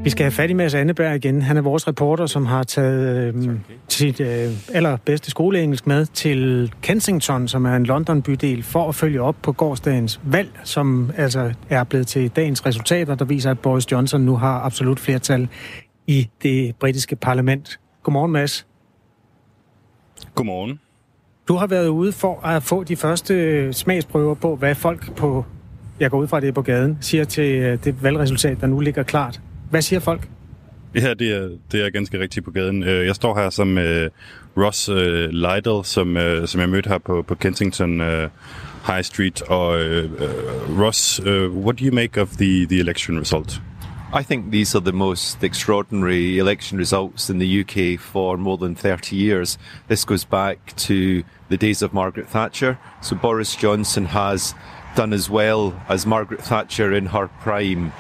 Vi 0.07 0.11
skal 0.11 0.25
have 0.25 0.33
fat 0.33 0.51
i 0.51 0.53
Mads 0.53 0.75
Anneberg 0.75 1.15
igen. 1.15 1.43
Han 1.43 1.57
er 1.57 1.61
vores 1.61 1.89
reporter, 1.89 2.27
som 2.27 2.47
har 2.47 2.63
taget 2.63 3.35
øh, 3.35 3.59
sit 3.89 4.21
øh, 4.21 4.53
allerbedste 4.73 5.31
skoleengelsk 5.31 5.87
med 5.87 6.07
til 6.07 6.73
Kensington, 6.83 7.49
som 7.49 7.65
er 7.65 7.77
en 7.77 7.87
London-bydel, 7.87 8.63
for 8.63 8.89
at 8.89 8.95
følge 8.95 9.23
op 9.23 9.37
på 9.43 9.53
gårdsdagens 9.53 10.21
valg, 10.25 10.51
som 10.65 11.11
altså 11.17 11.53
er 11.69 11.85
blevet 11.85 12.07
til 12.07 12.29
dagens 12.29 12.67
resultater, 12.67 13.15
der 13.15 13.25
viser, 13.25 13.51
at 13.51 13.59
Boris 13.59 13.93
Johnson 13.93 14.21
nu 14.21 14.37
har 14.37 14.61
absolut 14.61 15.01
flertal 15.01 15.49
i 16.07 16.29
det 16.43 16.77
britiske 16.77 17.17
parlament. 17.17 17.81
Godmorgen, 18.03 18.33
Mads. 18.33 18.67
Godmorgen. 20.35 20.81
Du 21.49 21.55
har 21.55 21.67
været 21.67 21.89
ude 21.89 22.13
for 22.13 22.47
at 22.47 22.63
få 22.63 22.85
de 22.85 22.97
første 22.97 23.73
smagsprøver 23.73 24.35
på, 24.35 24.57
hvad 24.57 24.75
folk 24.75 25.17
på, 25.17 25.45
jeg 26.01 26.11
går 26.11 26.19
ud 26.19 26.29
fra 26.29 26.41
det 26.41 26.55
på 26.55 26.63
gaden, 26.63 26.99
siger 27.01 27.25
til 27.25 27.55
øh, 27.55 27.85
det 27.85 28.03
valgresultat, 28.03 28.61
der 28.61 28.67
nu 28.67 28.81
ligger 28.81 29.03
klart. 29.03 29.41
Hvad 29.71 29.83
siger 29.83 30.01
folk? 30.01 30.29
Ja, 30.95 31.15
det 31.15 31.33
er, 31.37 31.49
det 31.73 31.87
er 31.87 31.91
ganske 31.91 32.21
rigtigt 32.21 32.45
på 32.45 32.51
gaden. 32.51 32.83
Øh, 32.83 33.07
Jeg 33.07 33.15
står 33.15 33.39
her 33.39 33.51
som 33.51 33.77
uh, 33.77 33.85
Ross 34.65 34.89
uh, 34.89 34.97
Lytle, 35.31 35.85
som, 35.85 36.17
uh, 36.17 36.47
som 36.47 36.61
jeg 36.61 36.69
mødte 36.69 36.89
her 36.89 36.99
på, 36.99 37.23
på 37.23 37.35
Kensington 37.35 38.01
uh, 38.01 38.07
High 38.87 39.03
Street. 39.03 39.43
Og 39.43 39.73
Ross, 40.79 41.21
what 41.65 41.79
do 41.81 41.85
you 41.85 41.95
make 41.95 42.21
of 42.21 42.29
the, 42.29 42.67
the 42.67 42.79
election 42.81 43.19
result? 43.21 43.61
I 44.21 44.23
think 44.23 44.53
these 44.53 44.75
are 44.79 44.85
the 44.85 44.93
most 44.93 45.43
extraordinary 45.45 46.39
election 46.39 46.79
results 46.79 47.29
in 47.31 47.39
the 47.41 47.61
UK 47.61 48.01
for 48.01 48.37
more 48.37 48.57
than 48.57 48.77
30 48.77 49.17
years. 49.17 49.59
This 49.89 50.05
goes 50.05 50.25
back 50.25 50.59
to 50.77 50.95
the 51.51 51.57
days 51.57 51.83
of 51.83 51.93
Margaret 51.93 52.29
Thatcher. 52.29 52.77
So 53.03 53.17
Boris 53.17 53.57
Johnson 53.63 54.07
has 54.07 54.55
done 54.97 55.13
as 55.13 55.29
well 55.29 55.73
as 55.89 56.07
Margaret 56.07 56.41
Thatcher 56.41 56.93
in 56.93 57.07
her 57.07 57.29
prime. 57.43 57.93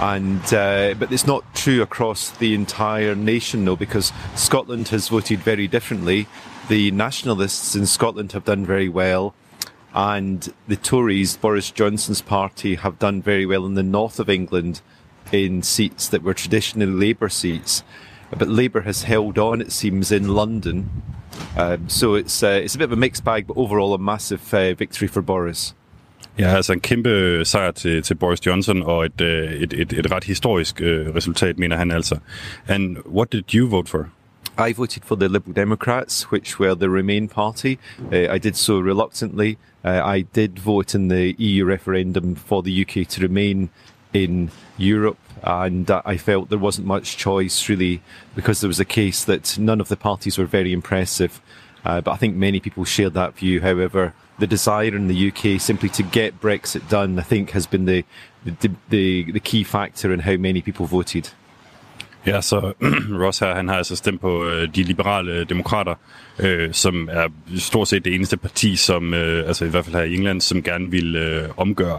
And 0.00 0.42
uh, 0.52 0.94
but 0.94 1.12
it's 1.12 1.26
not 1.26 1.54
true 1.54 1.80
across 1.80 2.30
the 2.30 2.54
entire 2.54 3.14
nation, 3.14 3.64
though, 3.64 3.76
because 3.76 4.12
Scotland 4.34 4.88
has 4.88 5.08
voted 5.08 5.38
very 5.40 5.68
differently. 5.68 6.26
The 6.68 6.90
nationalists 6.90 7.76
in 7.76 7.86
Scotland 7.86 8.32
have 8.32 8.44
done 8.44 8.66
very 8.66 8.88
well, 8.88 9.34
and 9.94 10.52
the 10.66 10.76
Tories, 10.76 11.36
Boris 11.36 11.70
Johnson's 11.70 12.22
party, 12.22 12.74
have 12.74 12.98
done 12.98 13.22
very 13.22 13.46
well 13.46 13.66
in 13.66 13.74
the 13.74 13.82
north 13.82 14.18
of 14.18 14.28
England 14.28 14.80
in 15.30 15.62
seats 15.62 16.08
that 16.08 16.22
were 16.22 16.34
traditionally 16.34 16.92
Labour 16.92 17.28
seats. 17.28 17.84
But 18.36 18.48
Labour 18.48 18.80
has 18.80 19.04
held 19.04 19.38
on, 19.38 19.60
it 19.60 19.70
seems, 19.70 20.10
in 20.10 20.28
London. 20.28 21.02
Um, 21.56 21.88
so 21.88 22.14
it's 22.14 22.42
uh, 22.42 22.60
it's 22.64 22.74
a 22.74 22.78
bit 22.78 22.84
of 22.84 22.92
a 22.92 22.96
mixed 22.96 23.24
bag, 23.24 23.46
but 23.46 23.56
overall 23.56 23.94
a 23.94 23.98
massive 23.98 24.52
uh, 24.52 24.74
victory 24.74 25.06
for 25.06 25.22
Boris. 25.22 25.74
Ja, 26.38 26.56
altså 26.56 26.72
en 26.72 26.80
kæmpe 26.80 27.44
sejr 27.44 27.70
til, 27.70 28.02
til 28.02 28.14
Boris 28.14 28.46
Johnson, 28.46 28.82
og 28.82 29.06
et, 29.06 29.20
øh, 29.20 29.52
et, 29.52 29.72
et, 29.72 29.92
et 29.92 30.10
ret 30.10 30.24
historisk 30.24 30.80
øh, 30.80 31.14
resultat, 31.14 31.58
mener 31.58 31.76
han 31.76 31.90
altså. 31.90 32.18
And 32.68 32.96
what 33.06 33.32
did 33.32 33.54
you 33.54 33.68
vote 33.68 33.90
for? 33.90 34.08
I 34.58 34.72
voted 34.76 35.02
for 35.04 35.16
the 35.16 35.28
Liberal 35.28 35.56
Democrats, 35.56 36.30
which 36.32 36.60
were 36.60 36.74
the 36.74 36.88
Remain 36.88 37.28
party. 37.28 37.76
Uh, 38.12 38.34
I 38.34 38.38
did 38.38 38.54
so 38.54 38.78
reluctantly. 38.78 39.58
Uh, 39.84 40.16
I 40.16 40.24
did 40.34 40.58
vote 40.58 40.94
in 40.94 41.08
the 41.08 41.34
EU 41.38 41.64
referendum 41.64 42.36
for 42.36 42.62
the 42.62 42.82
UK 42.82 43.08
to 43.08 43.20
remain 43.20 43.70
in 44.12 44.50
Europe, 44.78 45.18
and 45.42 45.90
uh, 45.90 46.02
I 46.04 46.16
felt 46.16 46.50
there 46.50 46.58
wasn't 46.58 46.86
much 46.86 47.16
choice 47.16 47.68
really 47.68 48.00
because 48.36 48.60
there 48.60 48.68
was 48.68 48.80
a 48.80 48.84
case 48.84 49.24
that 49.24 49.58
none 49.58 49.80
of 49.80 49.88
the 49.88 49.96
parties 49.96 50.38
were 50.38 50.46
very 50.46 50.72
impressive. 50.72 51.40
Uh, 51.84 52.00
but 52.00 52.12
I 52.12 52.16
think 52.16 52.36
many 52.36 52.60
people 52.60 52.84
shared 52.84 53.14
that 53.14 53.36
view. 53.36 53.60
However, 53.60 54.14
the 54.38 54.46
desire 54.46 54.96
in 54.96 55.08
the 55.08 55.28
UK 55.28 55.60
simply 55.60 55.88
to 55.88 56.02
get 56.12 56.40
Brexit 56.40 56.90
done, 56.90 57.18
I 57.18 57.22
think, 57.22 57.50
has 57.50 57.66
been 57.66 57.86
the 57.86 58.04
the, 58.44 58.70
the, 58.90 59.32
the 59.32 59.40
key 59.40 59.64
factor 59.64 60.12
in 60.12 60.20
how 60.20 60.36
many 60.36 60.60
people 60.60 60.86
voted. 60.86 61.24
Ja, 62.26 62.40
så 62.40 62.72
Ross 63.24 63.38
her, 63.38 63.54
han 63.54 63.68
har 63.68 63.76
altså 63.76 63.96
stemt 63.96 64.20
på 64.20 64.46
øh, 64.48 64.68
de 64.74 64.82
liberale 64.82 65.44
demokrater, 65.44 65.94
øh, 66.38 66.72
som 66.72 67.08
er 67.12 67.28
stort 67.58 67.88
set 67.88 68.04
det 68.04 68.14
eneste 68.14 68.36
parti, 68.36 68.76
som, 68.76 69.14
øh, 69.14 69.46
altså 69.46 69.64
i 69.64 69.68
hvert 69.68 69.84
fald 69.84 69.96
her 69.96 70.02
i 70.02 70.14
England, 70.14 70.40
som 70.40 70.62
gerne 70.62 70.90
vil 70.90 71.16
øh, 71.16 71.48
omgøre 71.56 71.98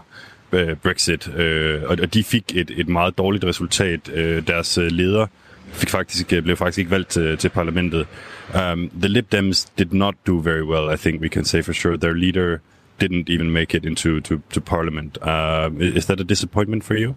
øh, 0.52 0.76
Brexit. 0.76 1.36
Øh, 1.36 1.84
og, 1.84 1.98
og 2.02 2.14
de 2.14 2.24
fik 2.24 2.44
et, 2.56 2.72
et 2.78 2.90
meget 2.90 3.18
dårligt 3.18 3.46
resultat. 3.46 4.10
Øh, 4.14 4.48
deres 4.48 4.78
øh, 4.78 4.92
leder 4.92 5.28
fik 5.76 5.90
faktisk, 5.90 6.34
øh, 6.34 6.44
blev 6.44 6.58
faktisk 6.58 6.78
ikke 6.78 6.92
valgt 6.92 7.10
til, 7.10 7.38
til 7.38 7.50
parlamentet. 7.50 8.08
Um, 8.54 8.90
the 8.90 9.08
Lib 9.08 9.32
Dems 9.32 9.66
did 9.78 9.94
not 9.94 10.16
do 10.28 10.40
very 10.40 10.64
well, 10.64 10.94
I 10.94 10.98
think 10.98 11.22
we 11.22 11.30
can 11.30 11.46
say 11.46 11.62
for 11.62 11.74
sure. 11.74 11.98
Their 11.98 12.14
leader 12.14 12.58
didn't 13.00 13.30
even 13.30 13.50
make 13.52 13.78
it 13.78 13.86
into 13.86 14.20
to, 14.20 14.42
to 14.50 14.62
parliament. 14.62 15.18
Uh, 15.22 15.70
is 15.80 16.06
that 16.06 16.20
a 16.20 16.24
disappointment 16.24 16.84
for 16.84 16.96
you? 16.96 17.16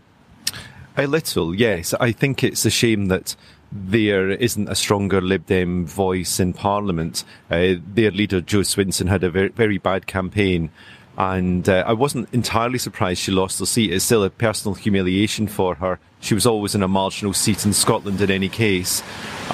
A 0.97 1.07
little, 1.07 1.55
yes. 1.55 1.95
I 2.01 2.13
think 2.13 2.43
it's 2.43 2.67
a 2.67 2.71
shame 2.71 3.07
that 3.07 3.37
there 3.71 4.31
isn't 4.31 4.69
a 4.69 4.75
stronger 4.75 5.21
Lib 5.21 5.47
Dem 5.47 5.87
voice 5.87 6.41
in 6.41 6.53
Parliament. 6.53 7.25
Uh, 7.51 7.75
their 7.95 8.11
leader, 8.11 8.41
Joe 8.41 8.61
Swinson, 8.61 9.09
had 9.09 9.23
a 9.23 9.31
very, 9.31 9.49
very 9.49 9.79
bad 9.79 10.07
campaign. 10.07 10.71
And 11.17 11.69
uh, 11.69 11.85
I 11.87 11.93
wasn't 11.93 12.29
entirely 12.33 12.79
surprised 12.79 13.21
she 13.21 13.33
lost 13.33 13.59
the 13.59 13.67
seat. 13.67 13.93
It's 13.93 14.05
still 14.05 14.25
a 14.25 14.31
personal 14.31 14.75
humiliation 14.75 15.49
for 15.49 15.75
her. 15.77 15.99
She 16.21 16.35
was 16.35 16.47
always 16.47 16.75
in 16.75 16.83
a 16.83 16.89
marginal 16.89 17.33
seat 17.33 17.65
in 17.65 17.73
Scotland 17.73 18.21
in 18.21 18.31
any 18.31 18.49
case. 18.49 19.03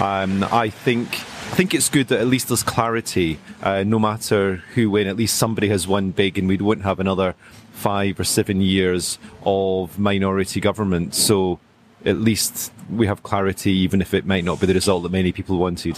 Um, 0.01 0.45
I 0.45 0.71
think 0.71 1.09
I 1.53 1.57
think 1.57 1.75
it's 1.75 1.89
good 1.89 2.09
that 2.09 2.21
at 2.21 2.27
least 2.27 2.49
there's 2.49 2.65
clarity. 2.65 3.39
Uh, 3.63 3.85
no 3.85 3.99
matter 3.99 4.63
who 4.75 4.91
win, 4.91 5.07
at 5.07 5.17
least 5.17 5.37
somebody 5.37 5.69
has 5.69 5.87
won 5.87 6.11
big, 6.11 6.39
and 6.39 6.49
we 6.49 6.57
won't 6.57 6.83
have 6.83 7.01
another 7.01 7.35
five 7.73 8.19
or 8.19 8.25
seven 8.25 8.61
years 8.61 9.19
of 9.45 9.99
minority 9.99 10.61
government. 10.61 11.15
So 11.15 11.59
at 12.05 12.21
least 12.21 12.73
we 12.91 13.07
have 13.07 13.23
clarity, 13.23 13.73
even 13.85 14.01
if 14.01 14.15
it 14.15 14.27
might 14.27 14.45
not 14.45 14.61
be 14.61 14.67
the 14.67 14.75
result 14.75 15.03
that 15.03 15.13
many 15.13 15.33
people 15.33 15.57
wanted. 15.59 15.97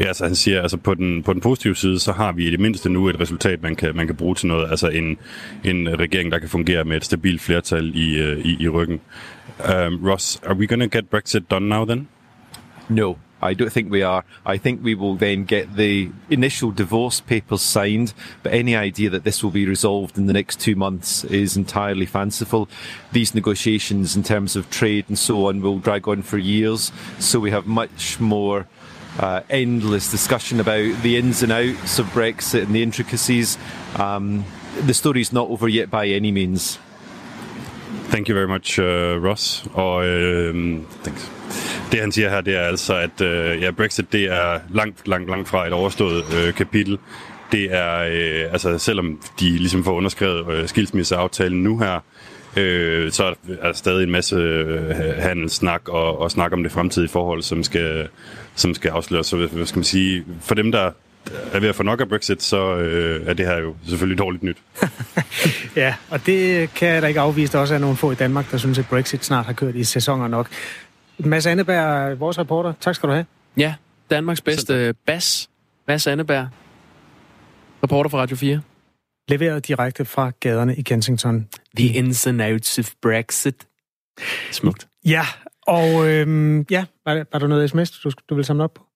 Ja, 0.00 0.06
altså 0.06 0.24
han 0.24 0.34
siger, 0.34 0.62
altså 0.62 0.76
på 0.76 0.94
den, 0.94 1.22
på 1.22 1.32
den 1.32 1.40
positive 1.40 1.74
side, 1.74 1.98
så 1.98 2.12
har 2.12 2.32
vi 2.32 2.46
i 2.46 2.50
det 2.50 2.60
mindste 2.60 2.88
nu 2.88 3.08
et 3.08 3.20
resultat, 3.20 3.62
man 3.62 3.76
kan, 3.76 3.96
man 3.96 4.06
kan 4.06 4.16
bruge 4.16 4.34
til 4.34 4.46
noget. 4.46 4.70
Altså 4.70 4.88
en, 4.88 5.18
en 5.64 6.00
regering, 6.00 6.32
der 6.32 6.38
kan 6.38 6.48
fungere 6.48 6.84
med 6.84 6.96
et 6.96 7.04
stabilt 7.04 7.40
flertal 7.40 7.92
i, 7.94 8.18
øh, 8.18 8.38
i, 8.38 8.56
i 8.60 8.68
ryggen. 8.68 9.00
Um, 9.60 10.00
Ross, 10.02 10.40
are 10.44 10.54
we 10.54 10.66
going 10.66 10.80
to 10.80 10.86
get 10.86 11.10
Brexit 11.10 11.48
done 11.48 11.68
now 11.68 11.84
then? 11.84 12.08
No, 12.88 13.18
I 13.40 13.54
don't 13.54 13.70
think 13.70 13.90
we 13.90 14.02
are. 14.02 14.24
I 14.44 14.56
think 14.56 14.82
we 14.82 14.94
will 14.94 15.14
then 15.14 15.44
get 15.44 15.76
the 15.76 16.10
initial 16.30 16.70
divorce 16.70 17.20
papers 17.20 17.62
signed, 17.62 18.12
but 18.42 18.52
any 18.52 18.74
idea 18.74 19.10
that 19.10 19.24
this 19.24 19.42
will 19.42 19.50
be 19.50 19.66
resolved 19.66 20.18
in 20.18 20.26
the 20.26 20.32
next 20.32 20.60
two 20.60 20.74
months 20.74 21.24
is 21.24 21.56
entirely 21.56 22.06
fanciful. 22.06 22.68
These 23.12 23.34
negotiations 23.34 24.16
in 24.16 24.22
terms 24.22 24.56
of 24.56 24.70
trade 24.70 25.04
and 25.08 25.18
so 25.18 25.46
on 25.46 25.60
will 25.60 25.78
drag 25.78 26.08
on 26.08 26.22
for 26.22 26.38
years, 26.38 26.90
so 27.18 27.38
we 27.38 27.50
have 27.50 27.66
much 27.66 28.18
more 28.18 28.66
uh, 29.18 29.42
endless 29.50 30.10
discussion 30.10 30.60
about 30.60 31.02
the 31.02 31.16
ins 31.16 31.42
and 31.42 31.52
outs 31.52 31.98
of 31.98 32.06
Brexit 32.06 32.62
and 32.62 32.74
the 32.74 32.82
intricacies. 32.82 33.58
Um, 33.96 34.44
the 34.80 34.94
story's 34.94 35.32
not 35.32 35.48
over 35.48 35.68
yet 35.68 35.90
by 35.90 36.06
any 36.06 36.32
means. 36.32 36.78
Thank 38.10 38.28
you 38.28 38.34
very 38.34 38.46
much, 38.46 38.80
uh, 38.80 39.24
Ross. 39.24 39.64
Og 39.74 40.06
øh, 40.06 40.54
thanks. 41.04 41.32
det 41.92 42.00
han 42.00 42.12
siger 42.12 42.30
her, 42.30 42.40
det 42.40 42.56
er 42.56 42.60
altså, 42.60 42.94
at 42.94 43.20
øh, 43.20 43.62
ja, 43.62 43.70
Brexit 43.70 44.12
det 44.12 44.24
er 44.24 44.60
langt, 44.70 45.08
langt, 45.08 45.30
langt 45.30 45.48
fra 45.48 45.66
et 45.66 45.72
overstået 45.72 46.24
øh, 46.36 46.54
kapitel. 46.54 46.98
Det 47.52 47.74
er, 47.74 47.98
øh, 47.98 48.52
altså 48.52 48.78
selvom 48.78 49.20
de 49.40 49.50
ligesom 49.50 49.84
får 49.84 49.92
underskrevet 49.92 50.52
øh, 50.52 50.68
skilsmisseaftalen 50.68 51.62
nu 51.62 51.78
her, 51.78 52.00
øh, 52.56 53.12
så 53.12 53.24
er 53.24 53.34
der 53.62 53.72
stadig 53.72 54.02
en 54.02 54.10
masse 54.10 54.36
øh, 54.36 54.90
handelssnak 55.18 55.88
og, 55.88 56.18
og 56.18 56.30
snak 56.30 56.52
om 56.52 56.62
det 56.62 56.72
fremtidige 56.72 57.08
forhold, 57.08 57.42
som 57.42 57.62
skal, 57.62 58.08
som 58.54 58.74
skal 58.74 58.90
afsløres. 58.90 59.26
Så 59.26 59.36
hvad 59.36 59.66
skal 59.66 59.78
man 59.78 59.84
sige, 59.84 60.24
for 60.40 60.54
dem, 60.54 60.72
der 60.72 60.90
er 61.52 61.60
ved 61.60 61.68
at 61.68 61.74
få 61.74 61.82
nok 61.82 62.00
af 62.00 62.08
Brexit, 62.08 62.42
så 62.42 62.76
øh, 62.76 63.26
er 63.26 63.34
det 63.34 63.46
her 63.46 63.58
jo 63.58 63.74
selvfølgelig 63.84 64.18
dårligt 64.18 64.42
nyt. 64.42 64.56
ja, 65.76 65.94
og 66.10 66.26
det 66.26 66.74
kan 66.74 66.88
jeg 66.88 67.02
da 67.02 67.06
ikke 67.06 67.20
afvise. 67.20 67.52
Der 67.52 67.58
også 67.58 67.74
er 67.74 67.78
nogle 67.78 67.96
få 67.96 68.10
i 68.10 68.14
Danmark, 68.14 68.50
der 68.50 68.56
synes, 68.56 68.78
at 68.78 68.88
Brexit 68.88 69.24
snart 69.24 69.46
har 69.46 69.52
kørt 69.52 69.74
i 69.74 69.84
sæsoner 69.84 70.28
nok. 70.28 70.48
Mads 71.18 71.46
Anneberg, 71.46 72.20
vores 72.20 72.38
reporter. 72.38 72.72
Tak 72.80 72.94
skal 72.94 73.08
du 73.08 73.12
have. 73.14 73.26
Ja, 73.56 73.74
Danmarks 74.10 74.40
bedste 74.40 74.94
bas. 75.06 75.50
Mads 75.88 76.06
Anneberg, 76.06 76.48
reporter 77.82 78.10
fra 78.10 78.18
Radio 78.18 78.36
4. 78.36 78.60
Leveret 79.28 79.68
direkte 79.68 80.04
fra 80.04 80.30
gaderne 80.40 80.76
i 80.76 80.82
Kensington. 80.82 81.48
The 81.76 81.88
ins 81.88 82.26
and 82.26 82.42
outs 82.42 82.78
of 82.78 82.90
Brexit. 83.02 83.66
Smukt. 84.50 84.88
Ja, 85.04 85.22
og 85.66 86.08
øhm, 86.08 86.66
ja, 86.70 86.84
var, 87.06 87.24
var 87.32 87.38
der 87.38 87.46
noget 87.46 87.70
sms, 87.70 87.90
du, 87.90 88.10
du 88.28 88.34
vil 88.34 88.44
samle 88.44 88.64
op 88.64 88.74
på? 88.74 88.87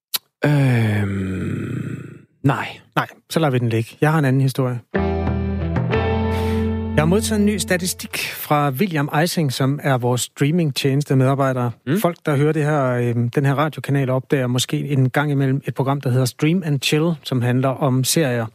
Øhm, 0.45 2.27
nej. 2.43 2.67
Nej, 2.97 3.07
så 3.31 3.41
lader 3.41 3.51
vi 3.51 3.59
den 3.59 3.69
ligge. 3.69 3.97
Jeg 4.01 4.13
har 4.13 4.19
en 4.19 4.25
anden 4.25 4.43
historie. 4.43 4.81
Jeg 6.97 7.01
har 7.01 7.05
modtaget 7.05 7.41
en 7.41 7.47
ny 7.47 7.57
statistik 7.57 8.19
fra 8.19 8.71
William 8.71 9.09
Eising, 9.21 9.53
som 9.53 9.81
er 9.83 9.99
vores 9.99 10.21
streamingtjeneste 10.21 11.17
medarbejder. 11.17 11.71
Mm. 11.87 12.01
Folk, 12.01 12.17
der 12.27 12.37
hører 12.37 12.53
det 12.53 12.65
her, 12.65 12.85
øh, 12.85 13.15
den 13.35 13.47
her 13.47 13.55
radiokanal, 13.55 14.11
opdager 14.11 14.47
måske 14.47 14.77
en 14.77 15.11
gang 15.11 15.31
imellem 15.31 15.63
et 15.65 15.75
program, 15.75 16.01
der 16.01 16.11
hedder 16.11 16.25
Stream 16.25 16.63
and 16.67 16.81
Chill, 16.81 17.13
som 17.23 17.43
handler 17.43 17.69
om 17.69 18.05
serier 18.05 18.47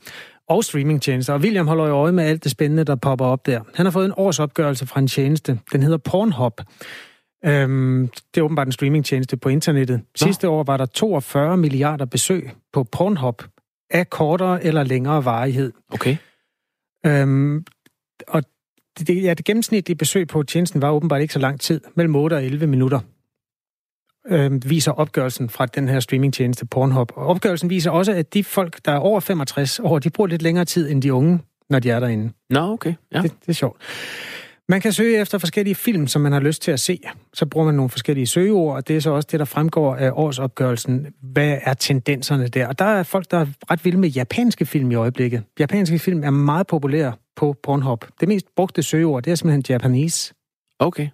og 0.50 0.64
streamingtjenester. 0.64 1.34
Og 1.34 1.40
William 1.40 1.68
holder 1.68 1.88
jo 1.88 1.94
øje 1.94 2.12
med 2.12 2.24
alt 2.24 2.44
det 2.44 2.52
spændende, 2.52 2.84
der 2.84 2.96
popper 2.96 3.26
op 3.26 3.46
der. 3.46 3.62
Han 3.76 3.86
har 3.86 3.92
fået 3.92 4.06
en 4.06 4.14
årsopgørelse 4.18 4.88
fra 4.88 5.00
en 5.00 5.08
tjeneste. 5.08 5.60
Den 5.72 5.84
hedder 5.84 5.98
Pornhub. 5.98 6.62
Øhm, 7.46 8.10
det 8.34 8.40
er 8.40 8.46
åbenbart 8.46 8.68
en 8.68 8.72
streamingtjeneste 8.72 9.38
på 9.38 9.50
internettet. 9.50 9.98
Nå. 9.98 10.04
Sidste 10.16 10.50
år 10.50 10.64
var 10.64 10.78
der 10.78 10.86
42 10.86 11.58
milliarder 11.58 12.06
besøg 12.06 12.52
på 12.74 12.84
Pornhub 12.84 13.44
af 13.90 14.10
kortere 14.10 14.64
eller 14.64 14.84
længere 14.84 15.26
varighed. 15.26 15.74
Okay. 15.90 16.18
Øhm, 17.06 17.66
og 18.28 18.44
det, 19.00 19.24
ja, 19.24 19.34
det 19.34 19.46
gennemsnitlige 19.46 19.98
besøg 19.98 20.28
på 20.28 20.44
tjenesten 20.44 20.82
var 20.82 20.92
åbenbart 20.92 21.22
ikke 21.22 21.34
så 21.34 21.40
lang 21.40 21.60
tid, 21.60 21.82
mellem 21.96 22.16
8 22.16 22.34
og 22.34 22.44
11 22.46 22.68
minutter, 22.68 23.00
øh, 24.28 24.70
viser 24.70 24.92
opgørelsen 24.92 25.50
fra 25.50 25.66
den 25.66 25.88
her 25.88 26.00
streamingtjeneste 26.00 26.66
Pornhub. 26.66 27.12
Og 27.16 27.28
opgørelsen 27.28 27.70
viser 27.70 27.92
også, 27.92 28.12
at 28.12 28.34
de 28.34 28.44
folk, 28.44 28.80
der 28.86 28.92
er 28.92 28.98
over 28.98 29.20
65 29.20 29.80
år, 29.80 30.00
de 30.00 30.10
bruger 30.10 30.28
lidt 30.28 30.42
længere 30.42 30.66
tid 30.66 30.90
end 30.92 31.02
de 31.02 31.14
unge, 31.14 31.40
når 31.70 31.80
de 31.80 31.90
er 31.90 32.00
derinde. 32.00 32.34
Nå, 32.50 32.60
okay. 32.60 32.94
Ja. 33.14 33.22
Det, 33.22 33.32
det 33.42 33.50
er 33.50 33.54
sjovt. 33.54 33.82
Man 34.70 34.82
kan 34.82 34.93
søge 34.93 35.22
efter 35.22 35.38
forskellige 35.38 35.76
film, 35.76 36.07
som 36.07 36.22
man 36.22 36.32
har 36.32 36.39
lyst 36.39 36.61
til 36.61 36.72
at 36.72 36.80
se. 36.80 36.99
Så 37.34 37.45
bruger 37.45 37.65
man 37.65 37.76
nogle 37.76 37.89
forskellige 37.89 38.28
søgeord, 38.28 38.76
og 38.76 38.88
det 38.88 38.95
er 38.95 38.99
så 38.99 39.11
også 39.11 39.28
det, 39.32 39.39
der 39.39 39.45
fremgår 39.45 39.95
af 39.95 40.11
årsopgørelsen. 40.13 41.07
Hvad 41.22 41.57
er 41.61 41.74
tendenserne 41.74 42.47
der? 42.47 42.68
Og 42.68 42.80
der 42.80 42.86
er 42.86 43.03
folk, 43.03 43.32
der 43.32 43.38
er 43.38 43.45
ret 43.72 43.86
vilde 43.86 43.97
med 43.97 44.09
japanske 44.09 44.65
film 44.65 44.91
i 44.91 44.95
øjeblikket. 44.95 45.43
Japanske 45.59 45.99
film 45.99 46.24
er 46.24 46.30
meget 46.30 46.68
populære 46.68 47.13
på 47.36 47.55
Pornhub. 47.63 48.05
Det 48.20 48.28
mest 48.28 48.45
brugte 48.55 48.84
søgeord, 48.84 49.24
det 49.24 49.32
er 49.32 49.36
simpelthen 49.36 49.63
Japanese. 49.70 50.34
Okay. 50.80 51.07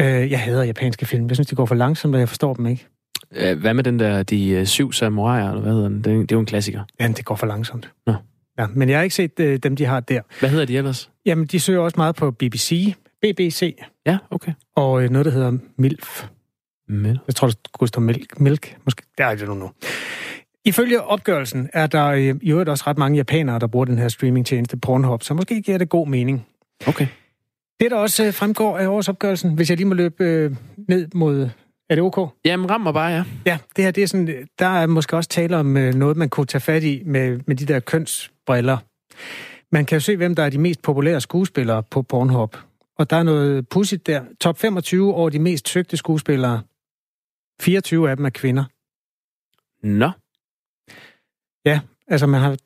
Øh, 0.00 0.30
jeg 0.30 0.40
hader 0.40 0.64
japanske 0.64 1.06
film. 1.06 1.28
Jeg 1.28 1.36
synes, 1.36 1.48
de 1.48 1.54
går 1.54 1.66
for 1.66 1.74
langsomt, 1.74 2.14
og 2.14 2.20
jeg 2.20 2.28
forstår 2.28 2.54
dem 2.54 2.66
ikke. 2.66 2.86
Øh, 3.32 3.58
hvad 3.58 3.74
med 3.74 3.84
den 3.84 3.98
der, 3.98 4.22
de 4.22 4.48
øh, 4.48 4.66
syv 4.66 4.92
samuraier, 4.92 5.48
eller 5.48 5.62
hvad 5.62 5.72
hedder 5.72 5.88
den? 5.88 5.96
Det, 5.96 6.04
det 6.04 6.32
er 6.32 6.36
jo 6.36 6.40
en 6.40 6.46
klassiker. 6.46 6.82
Ja, 7.00 7.08
det 7.08 7.24
går 7.24 7.34
for 7.34 7.46
langsomt. 7.46 7.90
Nå. 8.06 8.14
Ja, 8.58 8.66
men 8.74 8.88
jeg 8.88 8.98
har 8.98 9.02
ikke 9.02 9.14
set 9.14 9.40
øh, 9.40 9.58
dem, 9.58 9.76
de 9.76 9.84
har 9.84 10.00
der. 10.00 10.20
Hvad 10.40 10.50
hedder 10.50 10.64
de 10.64 10.76
ellers? 10.76 11.10
Jamen, 11.26 11.46
de 11.46 11.60
søger 11.60 11.80
også 11.80 11.94
meget 11.96 12.16
på 12.16 12.30
BBC, 12.30 12.94
BBC. 13.22 13.78
Ja, 14.06 14.18
okay. 14.30 14.52
Og 14.74 15.02
øh, 15.02 15.10
noget, 15.10 15.24
der 15.24 15.30
hedder 15.30 15.58
MILF. 15.78 16.26
MILF? 16.88 17.18
Jeg 17.26 17.34
tror, 17.34 17.48
det 17.48 17.58
skulle 17.74 17.88
stå 17.88 18.00
Milk. 18.00 18.40
Milk. 18.40 18.76
Måske. 18.84 19.02
Det 19.18 19.24
er 19.24 19.30
ikke 19.30 19.46
nu. 19.46 19.70
Ifølge 20.64 21.02
opgørelsen 21.02 21.70
er 21.72 21.86
der 21.86 22.06
øh, 22.06 22.34
i 22.42 22.50
øvrigt 22.50 22.68
også 22.68 22.84
ret 22.86 22.98
mange 22.98 23.16
japanere, 23.16 23.58
der 23.58 23.66
bruger 23.66 23.84
den 23.84 23.98
her 23.98 24.08
streamingtjeneste 24.08 24.76
Pornhub, 24.76 25.22
så 25.22 25.34
måske 25.34 25.62
giver 25.62 25.78
det 25.78 25.88
god 25.88 26.08
mening. 26.08 26.46
Okay. 26.86 27.06
Det, 27.80 27.90
der 27.90 27.96
også 27.96 28.24
øh, 28.24 28.32
fremgår 28.32 28.78
af 28.78 28.86
årsopgørelsen, 28.86 29.54
hvis 29.54 29.70
jeg 29.70 29.76
lige 29.76 29.88
må 29.88 29.94
løbe 29.94 30.24
øh, 30.24 30.56
ned 30.88 31.08
mod... 31.14 31.48
Er 31.90 31.94
det 31.94 32.04
ok? 32.04 32.30
Jamen, 32.44 32.70
ram 32.70 32.80
mig 32.80 32.94
bare, 32.94 33.10
ja. 33.10 33.24
Ja, 33.46 33.58
det 33.76 33.84
her, 33.84 33.90
det 33.90 34.02
er 34.02 34.06
sådan... 34.06 34.48
Der 34.58 34.66
er 34.66 34.86
måske 34.86 35.16
også 35.16 35.30
tale 35.30 35.56
om 35.56 35.76
øh, 35.76 35.94
noget, 35.94 36.16
man 36.16 36.28
kunne 36.28 36.46
tage 36.46 36.60
fat 36.60 36.82
i 36.82 37.02
med, 37.06 37.40
med 37.46 37.56
de 37.56 37.66
der 37.66 37.80
kønsbriller. 38.46 38.78
Man 39.72 39.86
kan 39.86 39.96
jo 39.96 40.00
se, 40.00 40.16
hvem 40.16 40.34
der 40.34 40.42
er 40.42 40.50
de 40.50 40.58
mest 40.58 40.82
populære 40.82 41.20
skuespillere 41.20 41.82
på 41.82 42.02
Pornhub. 42.02 42.56
Og 42.98 43.10
der 43.10 43.16
er 43.16 43.22
noget 43.22 43.68
pudsigt 43.68 44.06
der. 44.06 44.24
Top 44.40 44.58
25 44.58 45.14
over 45.14 45.30
de 45.30 45.38
mest 45.38 45.68
søgte 45.68 45.96
skuespillere. 45.96 46.62
24 47.60 48.10
af 48.10 48.16
dem 48.16 48.26
er 48.26 48.30
kvinder. 48.30 48.64
Nå. 49.86 50.10
Ja, 51.64 51.80
altså 52.08 52.26
man 52.26 52.40
har 52.40 52.56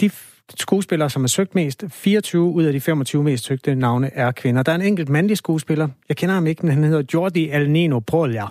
de 0.00 0.10
skuespillere, 0.56 1.10
som 1.10 1.24
er 1.24 1.28
søgt 1.28 1.54
mest, 1.54 1.84
24 1.88 2.42
ud 2.42 2.64
af 2.64 2.72
de 2.72 2.80
25 2.80 3.22
mest 3.22 3.44
søgte 3.44 3.74
navne 3.74 4.10
er 4.14 4.32
kvinder. 4.32 4.62
Der 4.62 4.72
er 4.72 4.76
en 4.76 4.82
enkelt 4.82 5.08
mandlig 5.08 5.36
skuespiller, 5.36 5.88
jeg 6.08 6.16
kender 6.16 6.34
ham 6.34 6.46
ikke, 6.46 6.66
men 6.66 6.74
han 6.74 6.84
hedder 6.84 7.02
Jordi 7.14 7.48
Alnino 7.48 8.00
Prolja. 8.00 8.46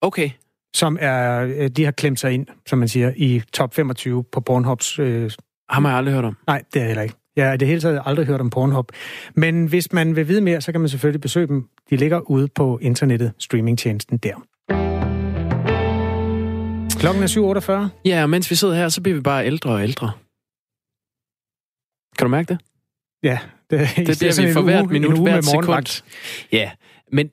Okay. 0.00 0.30
Som 0.74 0.98
er, 1.00 1.40
øh, 1.40 1.68
de 1.68 1.84
har 1.84 1.92
klemt 1.92 2.20
sig 2.20 2.32
ind, 2.32 2.46
som 2.66 2.78
man 2.78 2.88
siger, 2.88 3.12
i 3.16 3.42
top 3.52 3.74
25 3.74 4.24
på 4.24 4.40
Pornhubs... 4.40 4.98
Øh... 4.98 5.30
Ham 5.70 5.84
har 5.84 5.92
jeg 5.92 5.98
aldrig 5.98 6.14
hørt 6.14 6.24
om. 6.24 6.36
Nej, 6.46 6.62
det 6.74 6.82
er 6.82 6.86
heller 6.86 7.02
ikke. 7.02 7.14
Jeg 7.36 7.48
har 7.48 7.56
det 7.56 7.68
hele 7.68 7.80
taget 7.80 8.02
aldrig 8.04 8.26
hørt 8.26 8.40
om 8.40 8.50
Pornhub. 8.50 8.92
Men 9.34 9.66
hvis 9.66 9.92
man 9.92 10.16
vil 10.16 10.28
vide 10.28 10.40
mere, 10.40 10.60
så 10.60 10.72
kan 10.72 10.80
man 10.80 10.88
selvfølgelig 10.88 11.20
besøge 11.20 11.46
dem. 11.46 11.68
De 11.90 11.96
ligger 11.96 12.30
ude 12.30 12.48
på 12.48 12.78
internettet, 12.82 13.32
streamingtjenesten 13.38 14.18
der. 14.18 14.34
Klokken 17.00 17.22
er 17.22 17.86
7.48. 17.92 18.00
Ja, 18.04 18.22
og 18.22 18.30
mens 18.30 18.50
vi 18.50 18.54
sidder 18.54 18.74
her, 18.74 18.88
så 18.88 19.02
bliver 19.02 19.16
vi 19.16 19.22
bare 19.22 19.46
ældre 19.46 19.70
og 19.70 19.82
ældre. 19.82 20.12
Kan 22.18 22.24
du 22.24 22.28
mærke 22.28 22.48
det? 22.48 22.58
Ja, 23.22 23.38
det, 23.70 23.80
det 23.96 24.18
bliver 24.18 24.46
vi 24.46 24.52
for 24.52 24.62
hvert 24.62 24.90
minut, 24.90 25.18
hvert 25.18 25.44
sekund. 25.44 26.02
Ja, 26.52 26.70
men, 27.12 27.30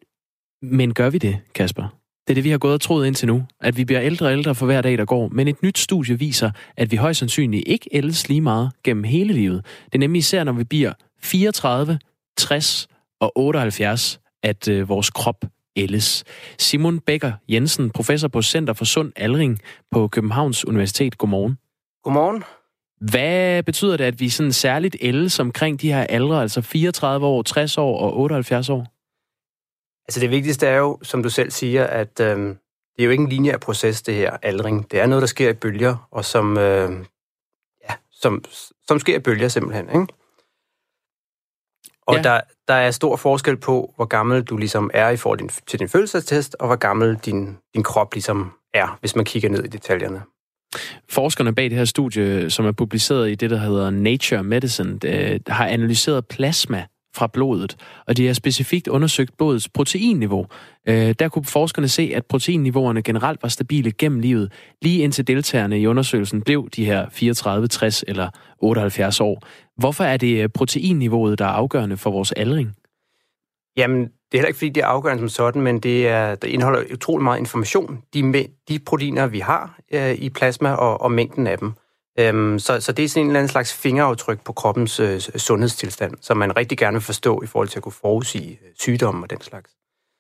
men 0.62 0.94
gør 0.94 1.10
vi 1.10 1.18
det, 1.18 1.40
Kasper? 1.56 1.98
Det 2.28 2.34
er 2.34 2.36
det, 2.36 2.43
vi 2.43 2.49
har 2.49 2.57
gået 2.57 2.73
og 2.73 2.82
troet 2.82 3.07
indtil 3.07 3.28
nu. 3.28 3.43
At 3.61 3.78
vi 3.78 3.86
bliver 3.86 4.01
ældre 4.01 4.25
og 4.25 4.32
ældre 4.32 4.55
for 4.55 4.65
hver 4.65 4.82
dag, 4.82 4.97
der 4.97 5.05
går. 5.05 5.28
Men 5.28 5.47
et 5.47 5.63
nyt 5.63 5.78
studie 5.78 6.19
viser, 6.19 6.51
at 6.78 6.91
vi 6.91 6.95
højst 6.95 7.19
sandsynligt 7.19 7.63
ikke 7.67 7.89
ældes 7.91 8.30
lige 8.30 8.41
meget 8.41 8.71
gennem 8.84 9.03
hele 9.03 9.34
livet. 9.34 9.65
Det 9.86 9.95
er 9.95 9.99
nemlig 9.99 10.19
især, 10.19 10.43
når 10.43 10.51
vi 10.51 10.63
bliver 10.63 10.93
34, 11.21 11.99
60 12.38 12.88
og 13.19 13.32
78, 13.36 14.19
at 14.43 14.67
øh, 14.67 14.89
vores 14.89 15.09
krop 15.09 15.45
ældes. 15.75 16.23
Simon 16.57 16.99
Becker 16.99 17.32
Jensen, 17.49 17.89
professor 17.89 18.28
på 18.28 18.41
Center 18.41 18.73
for 18.73 18.86
Sund 18.86 19.11
Aldring 19.15 19.59
på 19.91 20.07
Københavns 20.07 20.67
Universitet. 20.67 21.17
Godmorgen. 21.17 21.57
Godmorgen. 22.03 22.43
Hvad 23.01 23.63
betyder 23.63 23.97
det, 23.97 24.03
at 24.03 24.19
vi 24.19 24.30
sådan 24.30 24.51
særligt 24.51 24.95
ældes 25.01 25.39
omkring 25.39 25.82
de 25.82 25.93
her 25.93 26.03
aldre, 26.03 26.41
altså 26.41 26.61
34 26.61 27.28
år, 27.28 27.41
60 27.41 27.78
år 27.78 27.99
og 27.99 28.19
78 28.19 28.69
år? 28.69 28.97
Altså 30.08 30.20
det 30.20 30.32
vigtigste 30.32 30.68
er 30.68 30.78
jo, 30.78 30.99
som 31.03 31.24
du 31.24 31.30
selv 31.30 31.51
siger, 31.51 31.88
at 31.88 32.20
øh, 32.20 32.38
det 32.38 33.03
er 33.03 33.03
jo 33.03 33.12
ikke 33.12 33.24
en 33.24 33.30
lineær 33.30 33.58
proces, 33.58 34.01
det 34.01 34.16
her 34.16 34.38
aldring. 34.41 34.91
Det 34.91 34.99
er 34.99 35.08
noget, 35.08 35.22
der 35.22 35.28
sker 35.28 35.49
i 35.49 35.53
bølger, 35.53 36.08
og 36.12 36.26
som, 36.26 36.58
øh, 36.58 36.91
ja, 37.89 37.93
som, 38.12 38.43
som 38.88 38.99
sker 38.99 39.16
i 39.16 39.20
bølger 39.20 39.47
simpelthen. 39.47 39.89
Ikke? 39.89 40.08
Og 42.08 42.16
ja. 42.16 42.22
der, 42.22 42.41
der 42.68 42.74
er 42.74 42.91
stor 42.91 43.16
forskel 43.16 43.58
på, 43.58 43.93
hvor 43.95 44.05
gammel 44.05 44.43
du 44.43 44.58
ligesom 44.58 44.91
er 44.93 45.10
i 45.10 45.18
forhold 45.18 45.66
til 45.68 45.80
din 45.80 45.89
følelsestest, 45.89 46.55
og 46.60 46.68
hvor 46.68 46.76
gammel 46.76 47.16
din, 47.16 47.58
din 47.74 47.84
krop 47.84 48.14
ligesom 48.14 48.51
er, 48.74 48.97
hvis 48.99 49.16
man 49.16 49.26
kigger 49.26 49.49
ned 49.49 49.64
i 49.64 49.68
detaljerne. 49.68 50.22
Forskerne 51.10 51.55
bag 51.55 51.70
det 51.70 51.78
her 51.78 51.86
studie, 51.86 52.49
som 52.49 52.66
er 52.66 52.72
publiceret 52.72 53.30
i 53.30 53.36
det, 53.36 53.49
der 53.49 53.58
hedder 53.58 53.89
Nature 53.89 54.43
Medicine, 54.43 54.99
har 55.47 55.68
analyseret 55.68 56.28
plasma 56.28 56.86
fra 57.18 57.28
blodet, 57.28 57.78
og 58.07 58.18
de 58.18 58.28
har 58.28 58.34
specifikt 58.34 58.88
undersøgt 58.88 59.38
blodets 59.38 59.70
proteinniveau. 59.70 60.45
Øh, 60.88 61.15
der 61.20 61.30
kunne 61.30 61.45
forskerne 61.45 61.88
se, 61.88 62.11
at 62.15 62.26
proteinniveauerne 62.26 63.01
generelt 63.01 63.43
var 63.43 63.49
stabile 63.49 63.91
gennem 63.91 64.20
livet, 64.20 64.51
lige 64.82 65.03
indtil 65.03 65.28
deltagerne 65.28 65.80
i 65.80 65.88
undersøgelsen 65.88 66.41
blev 66.41 66.70
de 66.70 66.86
her 66.86 67.09
34, 67.11 67.68
60 67.68 68.03
eller 68.07 68.30
78 68.59 69.20
år. 69.20 69.41
Hvorfor 69.78 70.03
er 70.03 70.18
det 70.18 70.43
øh, 70.43 70.49
proteinniveauet, 70.49 71.39
der 71.39 71.45
er 71.45 71.49
afgørende 71.49 71.97
for 71.97 72.11
vores 72.11 72.32
aldring? 72.32 72.76
Jamen, 73.78 73.99
det 74.01 74.09
er 74.34 74.38
heller 74.38 74.47
ikke, 74.47 74.57
fordi 74.57 74.70
det 74.70 74.84
er 74.84 74.88
afgørende 74.88 75.22
som 75.22 75.30
sådan, 75.30 75.61
men 75.61 75.80
det, 75.80 76.07
er, 76.07 76.36
det 76.36 76.47
indeholder 76.47 76.84
utrolig 76.93 77.24
meget 77.24 77.39
information. 77.39 78.01
De, 78.13 78.47
de 78.70 78.80
proteiner, 78.80 79.28
vi 79.28 79.39
har 79.39 79.80
øh, 79.93 80.13
i 80.13 80.30
plasma, 80.30 80.72
og, 80.72 81.01
og 81.01 81.11
mængden 81.11 81.47
af 81.47 81.57
dem. 81.57 81.74
Øhm, 82.20 82.59
så, 82.59 82.80
så 82.80 82.91
det 82.91 83.05
er 83.05 83.09
sådan 83.09 83.24
en 83.24 83.28
eller 83.28 83.39
anden 83.39 83.51
slags 83.51 83.74
fingeraftryk 83.74 84.43
på 84.43 84.53
kroppens 84.53 84.99
øh, 84.99 85.20
sundhedstilstand, 85.20 86.13
som 86.22 86.38
man 86.38 86.57
rigtig 86.57 86.78
gerne 86.78 86.95
vil 86.95 87.01
forstå 87.01 87.41
i 87.43 87.45
forhold 87.45 87.68
til 87.68 87.80
at 87.80 87.84
kunne 87.84 87.93
forudsige 88.01 88.51
øh, 88.51 88.70
sygdomme 88.80 89.26
og 89.26 89.30
den 89.30 89.41
slags. 89.41 89.72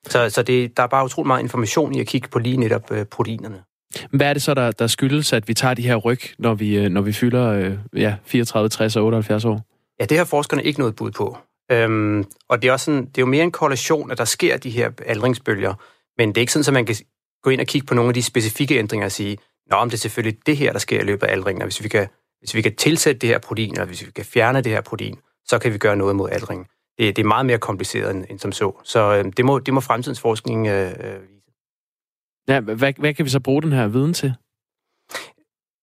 Så, 0.07 0.29
så 0.29 0.43
det, 0.43 0.77
der 0.77 0.83
er 0.83 0.87
bare 0.87 1.05
utrolig 1.05 1.27
meget 1.27 1.41
information 1.41 1.95
i 1.95 1.99
at 1.99 2.07
kigge 2.07 2.27
på 2.27 2.39
lige 2.39 2.57
netop 2.57 2.91
øh, 2.91 3.05
proteinerne. 3.05 3.63
Hvad 4.11 4.27
er 4.27 4.33
det 4.33 4.41
så, 4.41 4.53
der, 4.53 4.71
der 4.71 4.87
skyldes, 4.87 5.33
at 5.33 5.47
vi 5.47 5.53
tager 5.53 5.73
de 5.73 5.81
her 5.81 5.95
ryg, 5.95 6.19
når 6.39 6.53
vi, 6.53 6.77
øh, 6.77 6.89
når 6.89 7.01
vi 7.01 7.13
fylder 7.13 7.49
øh, 7.49 7.77
ja, 7.95 8.15
34, 8.25 8.69
60 8.69 8.95
og 8.95 9.05
78 9.05 9.45
år? 9.45 9.61
Ja, 9.99 10.05
det 10.05 10.17
har 10.17 10.25
forskerne 10.25 10.63
ikke 10.63 10.79
noget 10.79 10.95
bud 10.95 11.11
på. 11.11 11.37
Øhm, 11.71 12.25
og 12.49 12.61
det 12.61 12.67
er, 12.67 12.71
også 12.71 12.85
sådan, 12.85 13.05
det 13.05 13.17
er 13.17 13.21
jo 13.21 13.25
mere 13.25 13.43
en 13.43 13.51
korrelation, 13.51 14.11
at 14.11 14.17
der 14.17 14.25
sker 14.25 14.57
de 14.57 14.69
her 14.69 14.91
aldringsbølger. 15.05 15.73
Men 16.17 16.29
det 16.29 16.37
er 16.37 16.41
ikke 16.41 16.53
sådan, 16.53 16.69
at 16.69 16.73
man 16.73 16.85
kan 16.85 16.95
gå 17.43 17.49
ind 17.49 17.61
og 17.61 17.67
kigge 17.67 17.87
på 17.87 17.93
nogle 17.93 18.09
af 18.09 18.13
de 18.13 18.23
specifikke 18.23 18.77
ændringer 18.79 19.05
og 19.05 19.11
sige, 19.11 19.37
Nå, 19.69 19.77
om 19.77 19.89
det 19.89 19.97
er 19.97 20.01
selvfølgelig 20.01 20.39
det 20.45 20.57
her, 20.57 20.71
der 20.71 20.79
sker 20.79 21.01
i 21.01 21.03
løbet 21.03 21.27
af 21.27 21.31
aldringen, 21.31 21.61
og 21.61 21.65
hvis 21.65 21.83
vi 21.83 21.89
kan, 21.89 22.07
hvis 22.39 22.55
vi 22.55 22.61
kan 22.61 22.75
tilsætte 22.75 23.19
det 23.19 23.29
her 23.29 23.39
protein, 23.39 23.71
eller 23.71 23.85
hvis 23.85 24.05
vi 24.05 24.11
kan 24.11 24.25
fjerne 24.25 24.61
det 24.61 24.71
her 24.71 24.81
protein, 24.81 25.19
så 25.45 25.59
kan 25.59 25.73
vi 25.73 25.77
gøre 25.77 25.95
noget 25.95 26.15
mod 26.15 26.29
aldring. 26.29 26.67
Det, 26.97 27.15
det 27.15 27.23
er 27.23 27.27
meget 27.27 27.45
mere 27.45 27.57
kompliceret 27.57 28.15
end, 28.15 28.25
end 28.29 28.39
som 28.39 28.51
så. 28.51 28.81
Så 28.83 29.15
øh, 29.15 29.25
det, 29.37 29.45
må, 29.45 29.59
det 29.59 29.73
må 29.73 29.79
fremtidens 29.79 30.19
forskning 30.19 30.67
øh, 30.67 30.91
øh, 30.91 31.21
vise. 31.21 31.51
Ja, 32.47 32.59
hvad, 32.59 32.93
hvad 32.97 33.13
kan 33.13 33.25
vi 33.25 33.29
så 33.29 33.39
bruge 33.39 33.61
den 33.61 33.71
her 33.71 33.87
viden 33.87 34.13
til? 34.13 34.33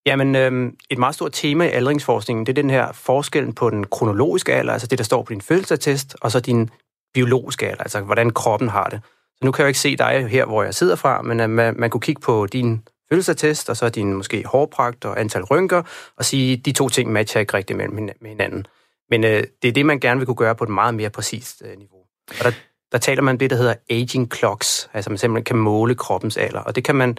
Jamen, 0.07 0.37
øh, 0.37 0.73
et 0.91 0.99
meget 0.99 1.15
stort 1.15 1.33
tema 1.33 1.65
i 1.65 1.71
aldringsforskningen, 1.71 2.47
det 2.47 2.59
er 2.59 2.63
den 2.63 2.71
her 2.71 2.93
forskellen 2.93 3.55
på 3.55 3.71
den 3.71 3.85
kronologiske 3.85 4.55
alder, 4.55 4.73
altså 4.73 4.87
det, 4.87 4.99
der 4.99 5.05
står 5.05 5.23
på 5.23 5.33
din 5.33 5.41
fødselsattest, 5.41 6.17
og 6.21 6.31
så 6.31 6.41
din 6.41 6.71
biologiske 7.15 7.69
alder, 7.69 7.83
altså 7.83 8.01
hvordan 8.01 8.31
kroppen 8.31 8.69
har 8.69 8.85
det. 8.85 9.01
Så 9.37 9.45
nu 9.45 9.53
kan 9.53 9.63
jeg 9.63 9.67
jo 9.67 9.69
ikke 9.69 9.79
se 9.79 9.97
dig 9.97 10.29
her, 10.29 10.45
hvor 10.45 10.63
jeg 10.63 10.75
sidder 10.75 10.97
fra, 10.97 11.23
men 11.23 11.41
uh, 11.41 11.51
man, 11.51 11.75
man 11.77 11.91
kunne 11.91 12.01
kigge 12.01 12.21
på 12.21 12.47
din 12.47 12.83
fødselsattest, 13.15 13.71
og 13.71 13.77
så 13.77 13.89
din 13.89 14.15
måske 14.15 14.45
hårpragt 14.47 15.05
og 15.05 15.21
antal 15.21 15.43
rynker, 15.43 15.83
og 16.17 16.25
sige, 16.25 16.57
de 16.57 16.73
to 16.73 16.89
ting 16.89 17.13
matcher 17.13 17.41
ikke 17.41 17.55
rigtigt 17.55 17.77
mellem 17.77 17.95
med 18.21 18.29
hinanden. 18.29 18.67
Men 19.11 19.25
øh, 19.25 19.43
det 19.63 19.69
er 19.69 19.73
det, 19.73 19.87
man 19.87 20.01
gerne 20.01 20.21
vil 20.21 20.27
kunne 20.27 20.35
gøre 20.35 20.55
på 20.55 20.65
et 20.65 20.71
meget 20.71 20.95
mere 20.95 21.11
præcist 21.11 21.63
øh, 21.65 21.79
niveau. 21.79 21.99
Og 22.29 22.45
der, 22.45 22.53
der 22.93 22.99
taler 22.99 23.23
man 23.23 23.41
det, 23.41 23.51
der 23.51 23.57
hedder 23.57 23.75
aging 23.91 24.35
clocks, 24.35 24.91
altså 24.93 25.11
man 25.11 25.19
simpelthen 25.19 25.45
kan 25.45 25.57
måle 25.57 25.95
kroppens 25.95 26.37
alder. 26.37 26.61
Og 26.61 26.77
det 26.77 26.85
kan 26.85 26.95
man, 26.95 27.19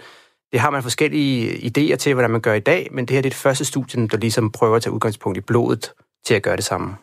det 0.52 0.60
har 0.60 0.70
man 0.70 0.82
forskellige 0.82 1.50
øh, 1.50 1.70
idéer 1.70 1.96
til, 1.96 2.14
hvordan 2.14 2.30
man 2.30 2.40
gør 2.40 2.54
i 2.54 2.60
dag, 2.60 2.88
men 2.92 3.06
det 3.06 3.14
her 3.14 3.22
det 3.22 3.28
er 3.28 3.30
det 3.30 3.38
første 3.38 3.64
studie, 3.64 4.08
der 4.08 4.16
ligesom 4.16 4.52
prøver 4.52 4.76
at 4.76 4.82
tage 4.82 4.92
udgangspunkt 4.92 5.38
i 5.38 5.40
blodet 5.40 5.92
til 6.26 6.34
at 6.34 6.42
gøre 6.42 6.56
det 6.56 6.64
samme. 6.64 6.96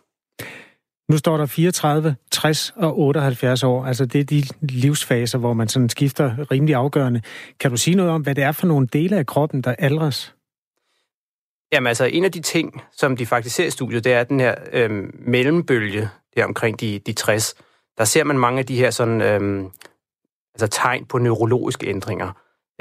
Nu 1.09 1.17
står 1.17 1.37
der 1.37 1.45
34, 1.45 2.15
60 2.31 2.73
og 2.75 2.99
78 2.99 3.63
år. 3.63 3.85
Altså 3.85 4.05
det 4.05 4.21
er 4.21 4.25
de 4.25 4.43
livsfaser, 4.61 5.37
hvor 5.37 5.53
man 5.53 5.67
sådan 5.67 5.89
skifter 5.89 6.51
rimelig 6.51 6.75
afgørende. 6.75 7.21
Kan 7.59 7.71
du 7.71 7.77
sige 7.77 7.95
noget 7.95 8.11
om, 8.11 8.21
hvad 8.21 8.35
det 8.35 8.43
er 8.43 8.51
for 8.51 8.67
nogle 8.67 8.87
dele 8.87 9.17
af 9.17 9.25
kroppen, 9.25 9.61
der 9.61 9.75
aldres? 9.79 10.35
Jamen 11.73 11.87
altså, 11.87 12.05
en 12.05 12.25
af 12.25 12.31
de 12.31 12.41
ting, 12.41 12.81
som 12.91 13.17
de 13.17 13.25
faktisk 13.25 13.55
ser 13.55 13.65
i 13.65 13.69
studiet, 13.69 14.03
det 14.03 14.13
er 14.13 14.23
den 14.23 14.39
her 14.39 14.55
øhm, 14.73 15.15
mellembølge, 15.19 16.09
der 16.35 16.45
omkring 16.45 16.79
de, 16.79 16.99
de 16.99 17.13
60. 17.13 17.55
Der 17.97 18.03
ser 18.03 18.23
man 18.23 18.39
mange 18.39 18.59
af 18.59 18.65
de 18.65 18.75
her 18.75 18.91
sådan, 18.91 19.21
øhm, 19.21 19.69
altså 20.55 20.67
tegn 20.67 21.05
på 21.05 21.17
neurologiske 21.17 21.87
ændringer. 21.87 22.31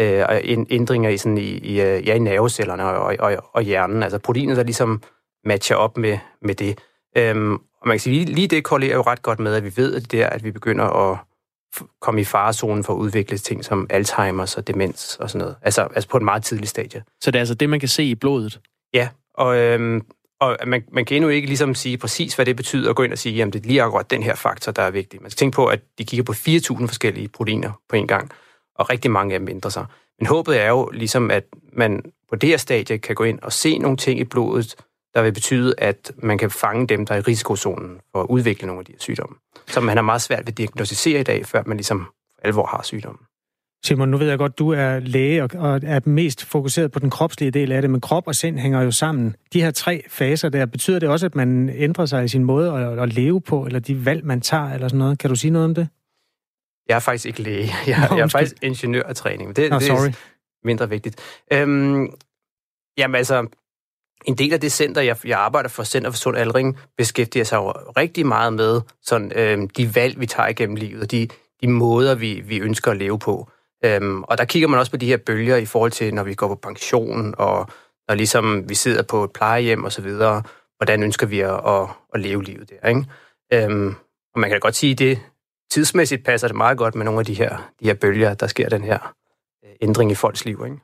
Øh, 0.01 0.25
og 0.29 0.41
ændringer 0.71 1.11
i, 1.11 1.17
sådan 1.17 1.39
i, 1.39 1.51
i, 1.51 1.81
øh, 1.81 2.09
ja, 2.09 2.15
i 2.15 2.19
nervecellerne 2.19 2.85
og, 2.85 3.17
og, 3.19 3.37
og 3.53 3.63
hjernen. 3.63 4.03
Altså 4.03 4.19
proteiner, 4.19 4.55
der 4.55 4.63
ligesom 4.63 5.03
matcher 5.45 5.77
op 5.77 5.97
med, 5.97 6.19
med 6.43 6.55
det. 6.55 6.79
Øhm, 7.17 7.59
og 7.83 7.89
man 7.89 7.95
kan 7.95 8.01
sige, 8.01 8.25
lige, 8.25 8.49
det 8.49 8.65
korrelerer 8.65 8.95
jo 8.95 9.03
ret 9.03 9.23
godt 9.23 9.41
med, 9.41 9.55
at 9.55 9.65
vi 9.65 9.73
ved, 9.77 9.95
at 9.95 10.13
det 10.13 10.23
er, 10.23 10.29
at 10.29 10.45
vi 10.45 10.51
begynder 10.51 10.85
at 10.85 11.19
komme 12.01 12.21
i 12.21 12.25
farezonen 12.25 12.85
for 12.85 12.93
at 12.93 12.99
udvikle 12.99 13.39
ting 13.39 13.65
som 13.65 13.87
Alzheimer's 13.93 14.57
og 14.57 14.67
demens 14.67 15.17
og 15.21 15.31
sådan 15.31 15.39
noget. 15.39 15.57
Altså, 15.63 15.89
altså 15.95 16.09
på 16.09 16.17
et 16.17 16.23
meget 16.23 16.45
tidligt 16.45 16.71
stadie. 16.71 17.03
Så 17.21 17.31
det 17.31 17.39
er 17.39 17.41
altså 17.41 17.55
det, 17.55 17.69
man 17.69 17.81
kan 17.81 17.89
se 17.89 18.05
i 18.05 18.15
blodet? 18.15 18.61
Ja, 18.95 19.09
og, 19.35 19.59
øhm, 19.59 20.03
og 20.41 20.57
man, 20.67 20.85
man 20.93 21.05
kan 21.05 21.17
endnu 21.17 21.29
ikke 21.29 21.47
ligesom 21.47 21.75
sige 21.75 21.99
præcis, 21.99 22.35
hvad 22.35 22.47
det 22.47 22.57
betyder 22.57 22.91
at 22.91 22.97
gå 22.97 23.03
ind 23.03 23.13
og 23.13 23.19
sige, 23.19 23.43
at 23.43 23.53
det 23.53 23.63
er 23.63 23.69
lige 23.69 23.83
akkurat 23.83 24.11
den 24.11 24.23
her 24.23 24.35
faktor, 24.35 24.73
der 24.73 24.83
er 24.83 24.91
vigtig. 24.91 25.23
Man 25.23 25.31
skal 25.31 25.39
tænke 25.39 25.55
på, 25.55 25.67
at 25.67 25.81
de 25.99 26.05
kigger 26.05 26.25
på 26.25 26.33
4.000 26.33 26.87
forskellige 26.87 27.29
proteiner 27.29 27.71
på 27.89 27.97
en 27.97 28.07
gang, 28.07 28.31
og 28.75 28.91
rigtig 28.91 29.11
mange 29.11 29.35
af 29.35 29.41
dem 29.41 29.49
ændrer 29.49 29.71
sig. 29.71 29.87
Men 30.19 30.27
håbet 30.27 30.61
er 30.61 30.69
jo 30.69 30.91
ligesom, 30.93 31.31
at 31.31 31.45
man 31.73 32.03
på 32.31 32.37
det 32.37 32.49
her 32.49 32.57
stadie 32.57 32.99
kan 32.99 33.15
gå 33.15 33.25
ind 33.25 33.39
og 33.43 33.53
se 33.53 33.79
nogle 33.79 33.97
ting 33.97 34.21
i 34.21 34.25
blodet, 34.25 34.77
der 35.15 35.23
vil 35.23 35.33
betyde, 35.33 35.75
at 35.79 36.13
man 36.17 36.39
kan 36.39 36.51
fange 36.51 36.87
dem, 36.87 37.07
der 37.07 37.15
er 37.15 37.19
i 37.19 37.21
risikozonen 37.21 38.01
for 38.13 38.23
at 38.23 38.27
udvikle 38.31 38.67
nogle 38.67 38.81
af 38.81 38.85
de 38.85 38.93
her 38.93 38.99
sygdomme, 39.01 39.37
som 39.67 39.85
man 39.85 39.97
har 39.97 40.03
meget 40.03 40.23
svært 40.23 40.41
ved 40.41 40.49
at 40.49 40.59
diagnostisere 40.59 41.21
i 41.21 41.23
dag, 41.23 41.47
før 41.47 41.63
man 41.67 41.77
ligesom 41.77 42.07
for 42.35 42.47
alvor 42.47 42.67
har 42.67 42.83
sygdommen. 42.83 43.21
Simon, 43.85 44.09
nu 44.09 44.17
ved 44.17 44.29
jeg 44.29 44.39
godt, 44.39 44.59
du 44.59 44.71
er 44.71 44.99
læge 44.99 45.43
og 45.43 45.81
er 45.83 46.01
mest 46.05 46.45
fokuseret 46.45 46.93
på 46.93 46.99
den 46.99 47.11
kropslige 47.11 47.51
del 47.51 47.73
af 47.73 47.83
det, 47.83 47.91
men 47.91 48.01
krop 48.01 48.27
og 48.27 48.35
sind 48.35 48.59
hænger 48.59 48.83
jo 48.83 48.91
sammen. 48.91 49.37
De 49.53 49.63
her 49.63 49.71
tre 49.71 50.05
faser 50.09 50.49
der, 50.49 50.67
betyder 50.67 50.99
det 50.99 51.09
også, 51.09 51.27
at 51.27 51.35
man 51.35 51.69
ændrer 51.69 52.07
sig 52.07 52.25
i 52.25 52.29
sin 52.29 52.45
måde 52.45 52.73
at, 52.73 52.99
at 52.99 53.13
leve 53.13 53.41
på, 53.41 53.67
eller 53.67 53.79
de 53.79 54.05
valg, 54.05 54.27
man 54.27 54.41
tager, 54.41 54.75
eller 54.75 54.89
sådan 54.89 54.99
noget? 54.99 55.19
Kan 55.19 55.31
du 55.31 55.37
sige 55.37 55.51
noget 55.51 55.65
om 55.65 55.75
det? 55.75 55.89
Jeg 56.89 56.95
er 56.95 57.01
faktisk 57.01 57.27
ikke 57.27 57.43
læge. 57.43 57.71
Jeg, 57.87 58.07
Nå, 58.11 58.17
jeg 58.17 58.23
er 58.23 58.29
faktisk 58.29 58.57
ingeniør 58.63 59.03
af 59.03 59.15
træning. 59.15 59.57
Det, 59.57 59.71
Nå, 59.71 59.79
det 59.79 59.87
sorry. 59.87 60.09
er 60.09 60.13
mindre 60.65 60.89
vigtigt. 60.89 61.21
Øhm, 61.53 62.09
jamen 62.99 63.15
altså, 63.15 63.47
en 64.25 64.35
del 64.35 64.53
af 64.53 64.61
det 64.61 64.73
center, 64.73 65.01
jeg, 65.01 65.17
jeg 65.25 65.39
arbejder 65.39 65.69
for, 65.69 65.83
Center 65.83 66.11
for 66.11 66.17
Sund 66.17 66.37
Aldring, 66.37 66.79
beskæftiger 66.97 67.45
sig 67.45 67.57
jo 67.57 67.71
rigtig 67.71 68.27
meget 68.27 68.53
med 68.53 68.81
sådan, 69.03 69.33
øhm, 69.37 69.69
de 69.69 69.95
valg, 69.95 70.21
vi 70.21 70.27
tager 70.27 70.49
igennem 70.49 70.77
livet, 70.77 71.03
og 71.03 71.11
de, 71.11 71.29
de 71.61 71.69
måder, 71.69 72.15
vi, 72.15 72.43
vi 72.45 72.59
ønsker 72.59 72.91
at 72.91 72.97
leve 72.97 73.19
på. 73.19 73.51
Øhm, 73.85 74.23
og 74.23 74.39
der 74.39 74.45
kigger 74.45 74.69
man 74.69 74.79
også 74.79 74.91
på 74.91 74.97
de 74.97 75.07
her 75.07 75.17
bølger 75.17 75.57
i 75.57 75.67
forhold 75.67 75.91
til, 75.91 76.15
når 76.15 76.23
vi 76.23 76.35
går 76.35 76.49
på 76.49 76.55
pension, 76.55 77.35
og 77.39 77.67
når 78.09 78.15
ligesom 78.15 78.69
vi 78.69 78.75
sidder 78.75 79.03
på 79.03 79.25
et 79.25 79.33
plejehjem 79.33 79.85
og 79.85 79.93
så 79.93 80.03
videre, 80.03 80.43
hvordan 80.77 81.03
ønsker 81.03 81.27
vi 81.27 81.41
at, 81.41 81.61
at, 81.67 81.89
at 82.15 82.21
leve 82.21 82.45
livet 82.45 82.71
der, 82.71 82.89
ikke? 82.89 83.05
Øhm, 83.53 83.95
og 84.35 84.41
man 84.41 84.51
kan 84.51 84.55
da 84.55 84.59
godt 84.59 84.75
sige, 84.75 84.93
at 84.93 84.99
det 84.99 85.21
tidsmæssigt 85.71 86.25
passer 86.25 86.49
det 86.49 86.57
meget 86.57 86.79
godt 86.79 86.95
med 86.95 87.05
nogle 87.05 87.21
af 87.21 87.27
de 87.27 87.35
her, 87.35 87.71
de 87.81 87.85
her 87.85 87.95
bølger, 87.95 88.35
der 88.35 88.47
sker 88.47 88.69
den 88.69 88.85
her 88.85 89.15
øh, 89.65 89.71
ændring 89.81 90.11
i 90.11 90.15
folks 90.15 90.45
liv, 90.45 90.63
ikke? 90.65 90.77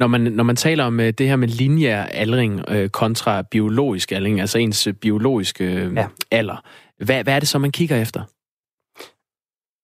Når 0.00 0.06
man, 0.06 0.20
når 0.20 0.44
man 0.44 0.56
taler 0.56 0.84
om 0.84 0.98
uh, 0.98 1.08
det 1.08 1.28
her 1.28 1.36
med 1.36 1.48
lineær 1.48 2.02
aldring 2.02 2.70
uh, 2.70 2.88
kontra 2.88 3.42
biologisk 3.42 4.12
aldring, 4.12 4.40
altså 4.40 4.58
ens 4.58 4.86
uh, 4.86 4.92
biologiske 4.92 5.92
ja. 5.96 6.08
alder, 6.30 6.56
hvad, 7.04 7.24
hvad 7.24 7.34
er 7.34 7.38
det 7.38 7.48
så, 7.48 7.58
man 7.58 7.72
kigger 7.72 7.96
efter? 7.96 8.24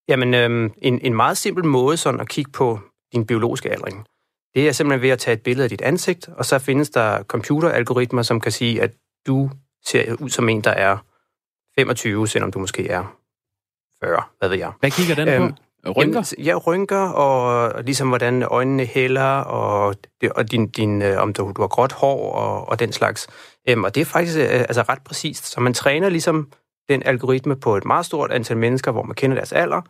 Jamen, 0.09 0.35
øhm, 0.35 0.73
en, 0.83 1.01
en 1.03 1.15
meget 1.15 1.37
simpel 1.37 1.65
måde 1.65 1.97
sådan 1.97 2.21
at 2.21 2.29
kigge 2.29 2.51
på 2.51 2.79
din 3.13 3.27
biologiske 3.27 3.71
aldring, 3.71 4.07
det 4.55 4.69
er 4.69 4.73
simpelthen 4.73 5.03
ved 5.03 5.11
at 5.11 5.19
tage 5.19 5.35
et 5.35 5.43
billede 5.43 5.65
af 5.65 5.71
dit 5.71 5.81
ansigt, 5.81 6.29
og 6.29 6.45
så 6.45 6.59
findes 6.59 6.91
der 6.91 7.23
computeralgoritmer, 7.23 8.23
som 8.23 8.41
kan 8.41 8.53
sige, 8.53 8.83
at 8.83 8.93
du 9.27 9.51
ser 9.85 10.17
ud 10.21 10.29
som 10.29 10.49
en, 10.49 10.61
der 10.61 10.71
er 10.71 10.99
25, 11.79 12.29
selvom 12.29 12.53
du 12.53 12.59
måske 12.59 12.89
er 12.89 13.17
40, 14.05 14.23
hvad 14.39 14.49
ved 14.49 14.59
jeg. 14.59 14.73
Hvad 14.81 14.91
kigger 14.91 15.15
den 15.15 15.29
øhm, 15.29 15.53
på? 15.53 15.57
Øh, 15.87 15.91
rynker? 15.91 16.35
Jamen, 16.39 16.47
ja, 16.47 16.55
rynker, 16.55 17.09
og, 17.09 17.73
ligesom 17.85 18.09
hvordan 18.09 18.43
øjnene 18.43 18.85
hælder, 18.85 19.41
og, 19.41 19.95
det, 20.21 20.33
og 20.33 20.51
din, 20.51 20.69
din, 20.69 21.03
øh, 21.03 21.23
om 21.23 21.33
du, 21.33 21.53
du 21.57 21.63
har 21.63 21.69
gråt 21.69 21.93
hår, 21.93 22.33
og, 22.33 22.69
og 22.69 22.79
den 22.79 22.93
slags. 22.93 23.29
Øhm, 23.69 23.85
og 23.85 23.95
det 23.95 24.01
er 24.01 24.05
faktisk 24.05 24.39
øh, 24.39 24.45
altså 24.51 24.83
ret 24.83 25.03
præcist. 25.05 25.47
Så 25.47 25.61
man 25.61 25.75
træner 25.75 26.09
ligesom 26.09 26.49
den 26.89 27.03
algoritme 27.03 27.57
på 27.57 27.77
et 27.77 27.85
meget 27.85 28.07
stort 28.07 28.33
antal 28.33 28.57
mennesker, 28.57 28.93
hvor 28.93 29.03
man 29.03 29.15
kender 29.15 29.37
deres 29.37 29.53
alder, 29.53 29.81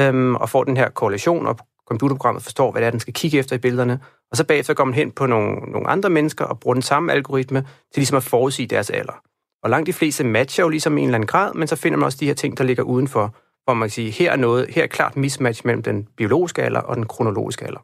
øhm, 0.00 0.34
og 0.36 0.50
får 0.50 0.64
den 0.64 0.76
her 0.76 0.88
korrelation, 0.90 1.46
og 1.46 1.58
computerprogrammet 1.88 2.42
forstår, 2.42 2.70
hvad 2.70 2.82
det 2.82 2.86
er, 2.86 2.90
den 2.90 3.00
skal 3.00 3.14
kigge 3.14 3.38
efter 3.38 3.56
i 3.56 3.58
billederne. 3.58 4.00
Og 4.30 4.36
så 4.36 4.44
bagefter 4.44 4.74
går 4.74 4.84
man 4.84 4.94
hen 4.94 5.10
på 5.10 5.26
nogle, 5.26 5.56
nogle 5.56 5.88
andre 5.88 6.10
mennesker 6.10 6.44
og 6.44 6.60
bruger 6.60 6.74
den 6.74 6.82
samme 6.82 7.12
algoritme 7.12 7.60
til 7.60 8.00
ligesom 8.00 8.16
at 8.16 8.22
forudsige 8.22 8.66
deres 8.66 8.90
alder. 8.90 9.22
Og 9.62 9.70
langt 9.70 9.86
de 9.86 9.92
fleste 9.92 10.24
matcher 10.24 10.64
jo 10.64 10.68
ligesom 10.68 10.98
i 10.98 11.00
en 11.00 11.08
eller 11.08 11.14
anden 11.14 11.26
grad, 11.26 11.54
men 11.54 11.68
så 11.68 11.76
finder 11.76 11.98
man 11.98 12.04
også 12.04 12.18
de 12.20 12.26
her 12.26 12.34
ting, 12.34 12.58
der 12.58 12.64
ligger 12.64 12.82
udenfor, 12.82 13.34
hvor 13.64 13.74
man 13.74 13.88
kan 13.88 13.90
sige, 13.90 14.10
her 14.10 14.32
er 14.32 14.36
noget, 14.36 14.66
her 14.70 14.82
er 14.82 14.86
klart 14.86 15.16
mismatch 15.16 15.66
mellem 15.66 15.82
den 15.82 16.08
biologiske 16.16 16.62
alder 16.62 16.80
og 16.80 16.96
den 16.96 17.06
kronologiske 17.06 17.66
alder. 17.66 17.80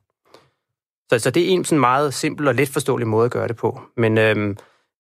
Så, 1.13 1.19
så 1.19 1.31
det 1.31 1.43
er 1.43 1.49
en 1.49 1.65
sådan 1.65 1.81
meget 1.81 2.15
simpel 2.15 2.49
og 2.49 2.55
let 2.55 2.69
forståelig 2.69 3.09
måde 3.09 3.25
at 3.25 3.31
gøre 3.31 3.49
det 3.49 3.57
på. 3.57 3.81
Men, 3.97 4.19
øhm, 4.19 4.57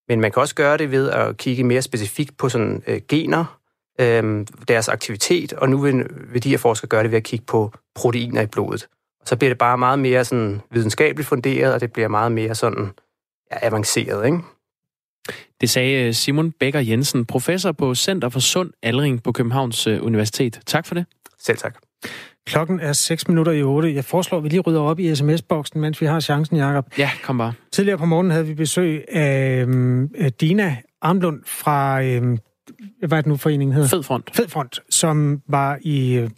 men 0.08 0.20
man 0.20 0.32
kan 0.32 0.40
også 0.40 0.54
gøre 0.54 0.76
det 0.76 0.90
ved 0.90 1.10
at 1.10 1.36
kigge 1.36 1.64
mere 1.64 1.82
specifikt 1.82 2.36
på 2.36 2.48
sådan 2.48 2.82
øh, 2.86 3.00
gener, 3.08 3.58
øh, 4.00 4.46
deres 4.68 4.88
aktivitet, 4.88 5.52
og 5.52 5.68
nu 5.68 5.78
vil, 5.78 6.06
vil 6.32 6.42
de 6.42 6.50
her 6.50 6.58
forskere 6.58 6.88
gøre 6.88 7.02
det 7.02 7.10
ved 7.10 7.18
at 7.18 7.24
kigge 7.24 7.44
på 7.46 7.72
proteiner 7.94 8.42
i 8.42 8.46
blodet. 8.46 8.88
Og 9.20 9.28
så 9.28 9.36
bliver 9.36 9.50
det 9.50 9.58
bare 9.58 9.78
meget 9.78 9.98
mere 9.98 10.24
sådan 10.24 10.60
videnskabeligt 10.70 11.28
funderet, 11.28 11.74
og 11.74 11.80
det 11.80 11.92
bliver 11.92 12.08
meget 12.08 12.32
mere 12.32 12.54
sådan 12.54 12.90
ja, 13.52 13.66
avanceret, 13.66 14.26
ikke? 14.26 14.38
Det 15.60 15.70
sagde 15.70 16.14
Simon 16.14 16.52
Becker 16.60 16.80
Jensen, 16.80 17.24
professor 17.24 17.72
på 17.72 17.94
Center 17.94 18.28
for 18.28 18.40
Sund 18.40 18.70
Aldring 18.82 19.22
på 19.22 19.32
Københavns 19.32 19.86
Universitet. 19.86 20.60
Tak 20.66 20.86
for 20.86 20.94
det. 20.94 21.04
Selv 21.38 21.58
tak. 21.58 21.76
Klokken 22.46 22.80
er 22.80 22.92
6 22.92 23.28
minutter 23.28 23.52
i 23.52 23.62
8. 23.62 23.94
Jeg 23.94 24.04
foreslår, 24.04 24.38
at 24.38 24.44
vi 24.44 24.48
lige 24.48 24.60
rydder 24.60 24.80
op 24.80 24.98
i 24.98 25.14
sms-boksen, 25.14 25.80
mens 25.80 26.00
vi 26.00 26.06
har 26.06 26.20
chancen, 26.20 26.56
Jacob. 26.56 26.86
Ja, 26.98 27.10
kom 27.22 27.38
bare. 27.38 27.52
Tidligere 27.72 27.98
på 27.98 28.04
morgenen 28.04 28.30
havde 28.30 28.46
vi 28.46 28.54
besøg 28.54 29.04
af 29.08 29.64
øh, 29.66 30.30
Dina 30.40 30.76
Armlund 31.02 31.42
fra 31.46 32.02
øh, 32.02 32.38
hvad 32.98 33.18
er 33.18 33.22
det 33.22 33.26
nu 33.26 33.36
foreningen 33.36 33.74
hedder? 33.74 33.88
Fed 33.88 34.02
Front. 34.02 34.30
Fed 34.36 34.48
Front, 34.48 34.80
som 34.90 35.42
var 35.48 35.78
i, 35.80 36.28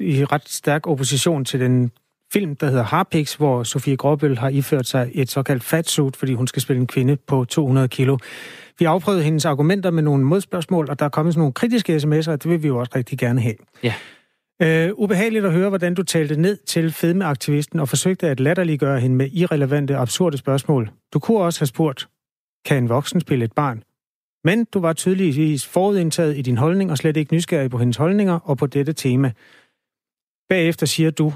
i 0.00 0.24
ret 0.24 0.48
stærk 0.48 0.86
opposition 0.86 1.44
til 1.44 1.60
den 1.60 1.90
film, 2.32 2.56
der 2.56 2.66
hedder 2.66 2.82
Harpix, 2.82 3.34
hvor 3.34 3.62
Sofie 3.62 3.96
Gråbøl 3.96 4.38
har 4.38 4.48
iført 4.48 4.86
sig 4.86 5.10
et 5.14 5.30
såkaldt 5.30 5.64
fatsuit, 5.64 6.16
fordi 6.16 6.34
hun 6.34 6.46
skal 6.46 6.62
spille 6.62 6.80
en 6.80 6.86
kvinde 6.86 7.16
på 7.16 7.44
200 7.44 7.88
kilo. 7.88 8.18
Vi 8.78 8.84
afprøvede 8.84 9.22
hendes 9.22 9.44
argumenter 9.44 9.90
med 9.90 10.02
nogle 10.02 10.24
modspørgsmål, 10.24 10.90
og 10.90 10.98
der 10.98 11.04
er 11.04 11.08
kommet 11.08 11.34
sådan 11.34 11.40
nogle 11.40 11.52
kritiske 11.52 11.96
sms'er, 11.96 12.30
og 12.30 12.42
det 12.42 12.50
vil 12.50 12.62
vi 12.62 12.68
jo 12.68 12.78
også 12.78 12.92
rigtig 12.96 13.18
gerne 13.18 13.40
have. 13.40 13.54
Ja. 13.82 13.94
Øh, 14.62 14.92
ubehageligt 14.94 15.44
at 15.44 15.52
høre, 15.52 15.68
hvordan 15.68 15.94
du 15.94 16.02
talte 16.02 16.40
ned 16.40 16.56
til 16.56 16.92
fedmeaktivisten 16.92 17.80
og 17.80 17.88
forsøgte 17.88 18.28
at 18.28 18.40
latterliggøre 18.40 19.00
hende 19.00 19.16
med 19.16 19.28
irrelevante, 19.32 19.96
absurde 19.96 20.38
spørgsmål. 20.38 20.90
Du 21.12 21.18
kunne 21.18 21.38
også 21.38 21.60
have 21.60 21.66
spurgt, 21.66 22.08
kan 22.64 22.76
en 22.76 22.88
voksen 22.88 23.20
spille 23.20 23.44
et 23.44 23.52
barn? 23.52 23.82
Men 24.44 24.64
du 24.64 24.80
var 24.80 24.92
tydeligvis 24.92 25.66
forudindtaget 25.66 26.38
i 26.38 26.42
din 26.42 26.56
holdning 26.56 26.90
og 26.90 26.98
slet 26.98 27.16
ikke 27.16 27.34
nysgerrig 27.34 27.70
på 27.70 27.78
hendes 27.78 27.96
holdninger 27.96 28.38
og 28.38 28.58
på 28.58 28.66
dette 28.66 28.92
tema. 28.92 29.32
Bagefter 30.48 30.86
siger 30.86 31.10
du, 31.10 31.32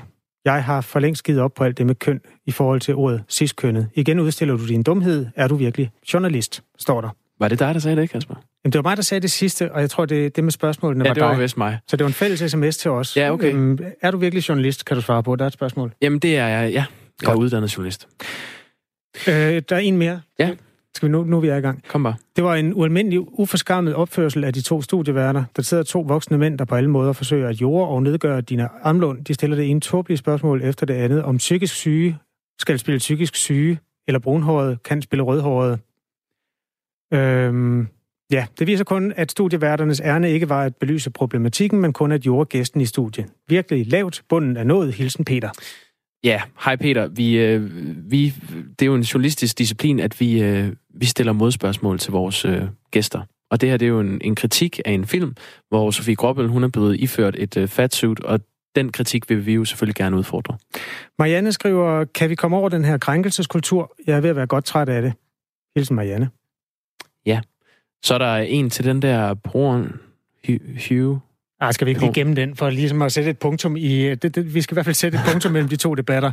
jeg 0.46 0.64
har 0.64 0.80
for 0.80 1.00
længst 1.00 1.24
givet 1.24 1.40
op 1.40 1.54
på 1.54 1.64
alt 1.64 1.78
det 1.78 1.86
med 1.86 1.94
køn 1.94 2.20
i 2.46 2.50
forhold 2.50 2.80
til 2.80 2.94
ordet 2.94 3.22
cis-kønnet. 3.30 3.88
Igen 3.94 4.20
udstiller 4.20 4.56
du 4.56 4.66
din 4.68 4.82
dumhed. 4.82 5.26
Er 5.36 5.48
du 5.48 5.56
virkelig 5.56 5.90
journalist, 6.12 6.62
står 6.78 7.00
der. 7.00 7.08
Var 7.40 7.48
det 7.48 7.58
dig, 7.58 7.74
der 7.74 7.80
sagde 7.80 8.00
det, 8.00 8.10
Kasper? 8.10 8.34
Jamen, 8.64 8.72
det 8.72 8.78
var 8.78 8.82
mig, 8.90 8.96
der 8.96 9.02
sagde 9.02 9.20
det 9.20 9.30
sidste, 9.30 9.72
og 9.72 9.80
jeg 9.80 9.90
tror, 9.90 10.04
det, 10.04 10.36
det 10.36 10.44
med 10.44 10.52
spørgsmålene 10.52 11.04
Ja, 11.04 11.10
var 11.10 11.14
det 11.14 11.22
var 11.22 11.30
dig. 11.32 11.40
vist 11.42 11.56
mig. 11.56 11.78
Så 11.88 11.96
det 11.96 12.04
var 12.04 12.08
en 12.08 12.14
fælles 12.14 12.50
sms 12.50 12.76
til 12.76 12.90
os. 12.90 13.16
Ja, 13.16 13.32
okay. 13.32 13.54
Øhm, 13.54 13.78
er 14.02 14.10
du 14.10 14.18
virkelig 14.18 14.48
journalist, 14.48 14.84
kan 14.84 14.96
du 14.96 15.00
svare 15.02 15.22
på. 15.22 15.36
Der 15.36 15.44
er 15.44 15.46
et 15.46 15.52
spørgsmål. 15.52 15.92
Jamen, 16.02 16.18
det 16.18 16.36
er 16.36 16.46
jeg, 16.46 16.72
ja. 16.72 16.84
Jeg 17.22 17.30
er 17.30 17.34
uddannet 17.36 17.76
journalist. 17.76 18.08
Øh, 19.28 19.32
der 19.68 19.76
er 19.76 19.78
en 19.78 19.96
mere. 19.96 20.20
Ja. 20.38 20.50
Skal 20.96 21.08
vi 21.08 21.12
nu, 21.12 21.24
nu 21.24 21.36
er 21.36 21.40
vi 21.40 21.48
er 21.48 21.56
i 21.56 21.60
gang. 21.60 21.82
Kom 21.88 22.02
bare. 22.02 22.14
Det 22.36 22.44
var 22.44 22.54
en 22.54 22.74
ualmindelig 22.74 23.38
uforskammet 23.38 23.94
opførsel 23.94 24.44
af 24.44 24.52
de 24.52 24.60
to 24.60 24.82
studieværter. 24.82 25.44
Der 25.56 25.62
sidder 25.62 25.82
to 25.82 26.00
voksne 26.00 26.38
mænd, 26.38 26.58
der 26.58 26.64
på 26.64 26.74
alle 26.74 26.90
måder 26.90 27.12
forsøger 27.12 27.48
at 27.48 27.60
jorde 27.60 27.88
og 27.88 28.02
nedgøre 28.02 28.40
dine 28.40 28.68
armlån. 28.82 29.22
De 29.22 29.34
stiller 29.34 29.56
det 29.56 29.70
ene 29.70 29.80
tåbelige 29.80 30.18
spørgsmål 30.18 30.62
efter 30.62 30.86
det 30.86 30.94
andet 30.94 31.22
om 31.22 31.36
psykisk 31.36 31.74
syge 31.74 32.18
skal 32.58 32.78
spille 32.78 32.98
psykisk 32.98 33.36
syge, 33.36 33.78
eller 34.08 34.18
brunhåret 34.18 34.82
kan 34.82 35.02
spille 35.02 35.22
rødhåret. 35.22 35.80
Øhm, 37.14 37.88
ja, 38.32 38.46
det 38.58 38.66
viser 38.66 38.84
kun, 38.84 39.12
at 39.16 39.30
studieværternes 39.30 40.00
ærne 40.00 40.30
ikke 40.30 40.48
var 40.48 40.62
at 40.62 40.76
belyse 40.76 41.10
problematikken, 41.10 41.80
men 41.80 41.92
kun 41.92 42.12
at 42.12 42.26
jorde 42.26 42.46
gæsten 42.46 42.80
i 42.80 42.86
studiet. 42.86 43.26
Virkelig 43.48 43.86
lavt, 43.86 44.22
bunden 44.28 44.56
er 44.56 44.64
nået, 44.64 44.92
hilsen 44.92 45.24
Peter. 45.24 45.50
Ja, 46.24 46.42
hej 46.64 46.76
Peter. 46.76 47.06
Vi, 47.06 47.38
øh, 47.38 47.70
vi, 48.10 48.34
det 48.78 48.82
er 48.82 48.86
jo 48.86 48.94
en 48.94 49.02
journalistisk 49.02 49.58
disciplin, 49.58 50.00
at 50.00 50.20
vi, 50.20 50.42
øh, 50.42 50.72
vi 50.94 51.06
stiller 51.06 51.32
modspørgsmål 51.32 51.98
til 51.98 52.12
vores 52.12 52.44
øh, 52.44 52.62
gæster. 52.90 53.22
Og 53.50 53.60
det 53.60 53.68
her 53.68 53.76
det 53.76 53.86
er 53.86 53.90
jo 53.90 54.00
en, 54.00 54.20
en 54.24 54.34
kritik 54.34 54.80
af 54.84 54.92
en 54.92 55.06
film, 55.06 55.34
hvor 55.68 55.90
Sofie 55.90 56.14
Gråbøl, 56.14 56.48
hun 56.48 56.64
er 56.64 56.68
blevet 56.68 57.00
iført 57.00 57.36
et 57.38 57.56
øh, 57.56 57.68
fatsuit, 57.68 58.20
og 58.20 58.40
den 58.76 58.92
kritik 58.92 59.30
vil 59.30 59.46
vi 59.46 59.54
jo 59.54 59.64
selvfølgelig 59.64 59.94
gerne 59.94 60.16
udfordre. 60.16 60.56
Marianne 61.18 61.52
skriver, 61.52 62.04
kan 62.04 62.30
vi 62.30 62.34
komme 62.34 62.56
over 62.56 62.68
den 62.68 62.84
her 62.84 62.98
krænkelseskultur? 62.98 63.94
Jeg 64.06 64.16
er 64.16 64.20
ved 64.20 64.30
at 64.30 64.36
være 64.36 64.46
godt 64.46 64.64
træt 64.64 64.88
af 64.88 65.02
det. 65.02 65.12
Hilsen 65.76 65.96
Marianne. 65.96 66.30
Ja. 67.26 67.40
Så 68.02 68.14
er 68.14 68.18
der 68.18 68.36
en 68.36 68.70
til 68.70 68.84
den 68.84 69.02
der 69.02 69.34
broren, 69.34 69.92
Hugh. 70.88 71.18
Ej, 71.60 71.72
skal 71.72 71.84
vi 71.84 71.90
ikke 71.90 72.00
lige 72.00 72.12
gemme 72.12 72.34
den, 72.34 72.56
for 72.56 72.70
ligesom 72.70 73.02
at 73.02 73.12
sætte 73.12 73.30
et 73.30 73.38
punktum 73.38 73.76
i... 73.76 74.14
Det, 74.14 74.34
det, 74.34 74.54
vi 74.54 74.62
skal 74.62 74.74
i 74.74 74.76
hvert 74.76 74.84
fald 74.86 74.94
sætte 74.94 75.18
et 75.18 75.24
punktum 75.30 75.52
mellem 75.52 75.68
de 75.68 75.76
to 75.76 75.94
debatter. 75.94 76.32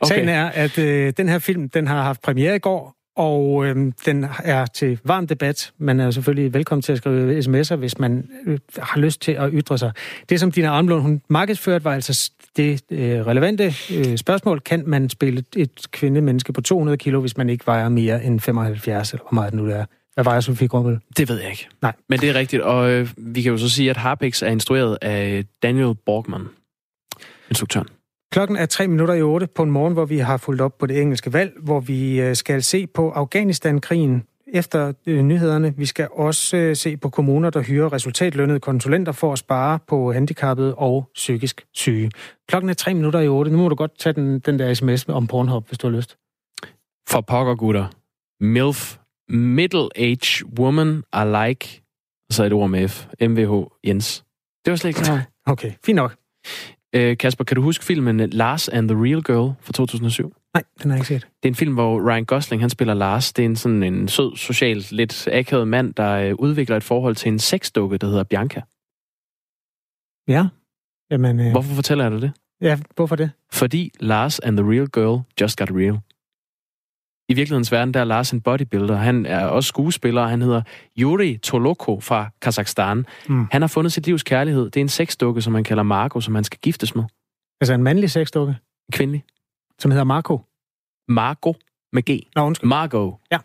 Okay. 0.00 0.14
Sagen 0.14 0.28
er, 0.28 0.46
at 0.46 0.78
øh, 0.78 1.12
den 1.16 1.28
her 1.28 1.38
film, 1.38 1.68
den 1.68 1.86
har 1.86 2.02
haft 2.02 2.22
premiere 2.22 2.56
i 2.56 2.58
går, 2.58 2.94
og 3.16 3.66
øh, 3.66 3.92
den 4.06 4.26
er 4.44 4.66
til 4.66 5.00
varm 5.04 5.26
debat. 5.26 5.72
Man 5.78 6.00
er 6.00 6.04
jo 6.04 6.12
selvfølgelig 6.12 6.54
velkommen 6.54 6.82
til 6.82 6.92
at 6.92 6.98
skrive 6.98 7.38
sms'er, 7.38 7.76
hvis 7.76 7.98
man 7.98 8.28
øh, 8.46 8.58
har 8.78 9.00
lyst 9.00 9.20
til 9.20 9.32
at 9.32 9.50
ytre 9.52 9.78
sig. 9.78 9.92
Det, 10.28 10.40
som 10.40 10.52
Dina 10.52 10.68
Armlund 10.68 11.02
hun 11.02 11.22
markedsførte, 11.28 11.84
var 11.84 11.92
altså 11.94 12.30
det 12.56 12.82
øh, 12.90 13.26
relevante 13.26 13.74
øh, 13.94 14.16
spørgsmål. 14.16 14.60
Kan 14.60 14.82
man 14.86 15.10
spille 15.10 15.44
et 15.56 15.86
kvindemenneske 15.90 16.52
på 16.52 16.60
200 16.60 16.98
kilo, 16.98 17.20
hvis 17.20 17.36
man 17.36 17.50
ikke 17.50 17.66
vejer 17.66 17.88
mere 17.88 18.24
end 18.24 18.40
75, 18.40 19.12
eller 19.12 19.22
hvor 19.22 19.34
meget 19.34 19.52
det 19.52 19.60
nu 19.60 19.66
er? 19.70 19.84
Hvad 20.14 20.24
vejer 20.24 20.40
Sofie 20.40 20.68
Gråbøl? 20.68 20.98
Det 21.16 21.28
ved 21.28 21.40
jeg 21.40 21.50
ikke. 21.50 21.68
Nej. 21.82 21.92
Men 22.08 22.20
det 22.20 22.30
er 22.30 22.34
rigtigt, 22.34 22.62
og 22.62 22.90
øh, 22.90 23.08
vi 23.16 23.42
kan 23.42 23.52
jo 23.52 23.58
så 23.58 23.70
sige, 23.70 23.90
at 23.90 23.96
Harpix 23.96 24.42
er 24.42 24.46
instrueret 24.46 24.98
af 25.02 25.44
Daniel 25.62 25.94
Borgman, 26.06 26.48
instruktøren. 27.50 27.88
Klokken 28.32 28.56
er 28.56 28.66
tre 28.66 28.88
minutter 28.88 29.14
i 29.14 29.22
otte 29.22 29.46
på 29.46 29.62
en 29.62 29.70
morgen, 29.70 29.92
hvor 29.92 30.04
vi 30.04 30.18
har 30.18 30.36
fulgt 30.36 30.60
op 30.60 30.78
på 30.78 30.86
det 30.86 31.00
engelske 31.00 31.32
valg, 31.32 31.52
hvor 31.62 31.80
vi 31.80 32.20
øh, 32.20 32.36
skal 32.36 32.62
se 32.62 32.86
på 32.86 33.10
Afghanistan-krigen 33.10 34.22
efter 34.54 34.92
øh, 35.06 35.22
nyhederne. 35.22 35.74
Vi 35.76 35.86
skal 35.86 36.08
også 36.12 36.56
øh, 36.56 36.76
se 36.76 36.96
på 36.96 37.08
kommuner, 37.08 37.50
der 37.50 37.62
hyrer 37.62 37.92
resultatlønnede 37.92 38.60
konsulenter 38.60 39.12
for 39.12 39.32
at 39.32 39.38
spare 39.38 39.78
på 39.88 40.12
handicappede 40.12 40.74
og 40.74 41.10
psykisk 41.14 41.66
syge. 41.74 42.10
Klokken 42.48 42.70
er 42.70 42.74
tre 42.74 42.94
minutter 42.94 43.20
i 43.20 43.28
otte. 43.28 43.50
Nu 43.50 43.56
må 43.56 43.68
du 43.68 43.74
godt 43.74 43.98
tage 43.98 44.12
den, 44.12 44.38
den 44.38 44.58
der 44.58 44.74
sms 44.74 45.08
om 45.08 45.26
Pornhub, 45.26 45.68
hvis 45.68 45.78
du 45.78 45.86
har 45.86 45.96
lyst. 45.96 46.16
For 47.08 47.20
pokker, 47.20 47.54
gutter. 47.54 47.86
MILF. 48.40 48.96
Middle-age 49.30 50.44
woman 50.58 51.02
I 51.12 51.24
like. 51.48 51.82
Og 52.28 52.34
så 52.34 52.44
et 52.44 52.52
ord 52.52 52.70
med 52.70 52.88
F. 52.88 53.06
MVH 53.20 53.66
Jens. 53.86 54.24
Det 54.64 54.70
var 54.70 54.76
slet 54.76 54.88
ikke 54.88 55.00
klar. 55.00 55.22
Okay, 55.46 55.72
fint 55.84 55.96
nok. 55.96 56.16
Øh, 56.94 57.16
Kasper, 57.16 57.44
kan 57.44 57.54
du 57.54 57.62
huske 57.62 57.84
filmen 57.84 58.30
Lars 58.30 58.68
and 58.68 58.88
the 58.88 58.98
Real 58.98 59.22
Girl 59.22 59.54
fra 59.60 59.72
2007? 59.72 60.34
Nej, 60.54 60.62
den 60.82 60.90
har 60.90 60.96
jeg 60.96 61.00
ikke 61.00 61.08
set. 61.08 61.22
Det 61.42 61.48
er 61.48 61.52
en 61.52 61.54
film, 61.54 61.74
hvor 61.74 62.10
Ryan 62.10 62.24
Gosling 62.24 62.62
han 62.62 62.70
spiller 62.70 62.94
Lars. 62.94 63.32
Det 63.32 63.42
er 63.42 63.46
en 63.46 63.56
sådan 63.56 63.82
en 63.82 64.08
sød, 64.08 64.36
socialt 64.36 64.92
lidt 64.92 65.28
akavet 65.28 65.68
mand, 65.68 65.94
der 65.94 66.10
øh, 66.12 66.34
udvikler 66.34 66.76
et 66.76 66.84
forhold 66.84 67.16
til 67.16 67.28
en 67.32 67.38
sexdukke, 67.38 67.98
der 67.98 68.06
hedder 68.06 68.24
Bianca. 68.24 68.62
Ja. 70.28 70.46
Jamen, 71.10 71.40
øh, 71.40 71.50
Hvorfor 71.50 71.74
fortæller 71.74 72.04
jeg 72.04 72.12
dig 72.12 72.22
det? 72.22 72.32
Ja, 72.60 72.78
hvorfor 72.94 73.16
det? 73.16 73.30
Fordi 73.52 73.90
Lars 74.00 74.38
and 74.38 74.56
the 74.56 74.70
Real 74.70 74.88
Girl 74.88 75.22
just 75.40 75.58
got 75.58 75.70
real. 75.70 75.98
I 77.28 77.34
virkelighedens 77.34 77.72
verden, 77.72 77.94
der 77.94 78.00
er 78.00 78.04
Lars 78.04 78.30
en 78.30 78.40
bodybuilder. 78.40 78.96
Han 78.96 79.26
er 79.26 79.46
også 79.46 79.68
skuespiller, 79.68 80.22
og 80.22 80.28
han 80.28 80.42
hedder 80.42 80.62
Yuri 80.98 81.36
Toloko 81.36 82.00
fra 82.00 82.30
Kazakhstan. 82.42 83.06
Mm. 83.28 83.46
Han 83.50 83.62
har 83.62 83.68
fundet 83.68 83.92
sit 83.92 84.06
livs 84.06 84.22
kærlighed. 84.22 84.64
Det 84.64 84.76
er 84.76 84.80
en 84.80 84.88
sexdukke, 84.88 85.42
som 85.42 85.52
man 85.52 85.64
kalder 85.64 85.82
Marco, 85.82 86.20
som 86.20 86.34
han 86.34 86.44
skal 86.44 86.58
giftes 86.62 86.94
med. 86.94 87.04
Altså 87.60 87.74
en 87.74 87.82
mandlig 87.82 88.10
sexdukke? 88.10 88.56
Kvindelig. 88.92 89.24
Som 89.78 89.90
hedder 89.90 90.04
Marco? 90.04 90.40
Marco 91.08 91.54
med 91.94 92.02
G. 92.02 92.22
Nå, 92.36 92.42
undskyld. 92.42 92.68
Margot. 92.68 93.14
Ja. 93.32 93.38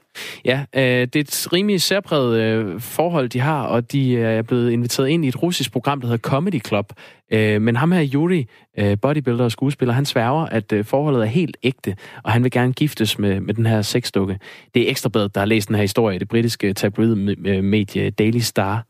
Ja, 0.45 0.65
øh, 0.75 1.07
det 1.07 1.15
er 1.15 1.19
et 1.19 1.53
rimelig 1.53 1.81
særpræget 1.81 2.39
øh, 2.41 2.81
forhold, 2.81 3.29
de 3.29 3.39
har, 3.39 3.63
og 3.63 3.91
de 3.91 4.17
er 4.17 4.41
blevet 4.41 4.71
inviteret 4.71 5.09
ind 5.09 5.25
i 5.25 5.27
et 5.27 5.43
russisk 5.43 5.71
program, 5.71 6.01
der 6.01 6.07
hedder 6.07 6.29
Comedy 6.29 6.65
Club. 6.65 6.93
Øh, 7.31 7.61
men 7.61 7.75
ham 7.75 7.91
her, 7.91 8.09
Yuri, 8.13 8.47
øh, 8.77 8.97
bodybuilder 9.01 9.43
og 9.43 9.51
skuespiller, 9.51 9.93
han 9.93 10.05
sværger, 10.05 10.45
at 10.45 10.71
øh, 10.71 10.85
forholdet 10.85 11.21
er 11.21 11.25
helt 11.25 11.57
ægte, 11.63 11.95
og 12.23 12.31
han 12.31 12.43
vil 12.43 12.51
gerne 12.51 12.73
giftes 12.73 13.19
med, 13.19 13.39
med 13.39 13.53
den 13.53 13.65
her 13.65 13.81
sexdukke. 13.81 14.39
Det 14.73 14.87
er 14.87 14.89
Ekstrabladet, 14.89 15.35
der 15.35 15.41
har 15.41 15.45
læst 15.45 15.67
den 15.67 15.75
her 15.75 15.81
historie 15.81 16.15
i 16.15 16.19
det 16.19 16.27
britiske 16.27 16.73
tabloid-medie 16.73 18.09
Daily 18.09 18.39
Star. 18.39 18.85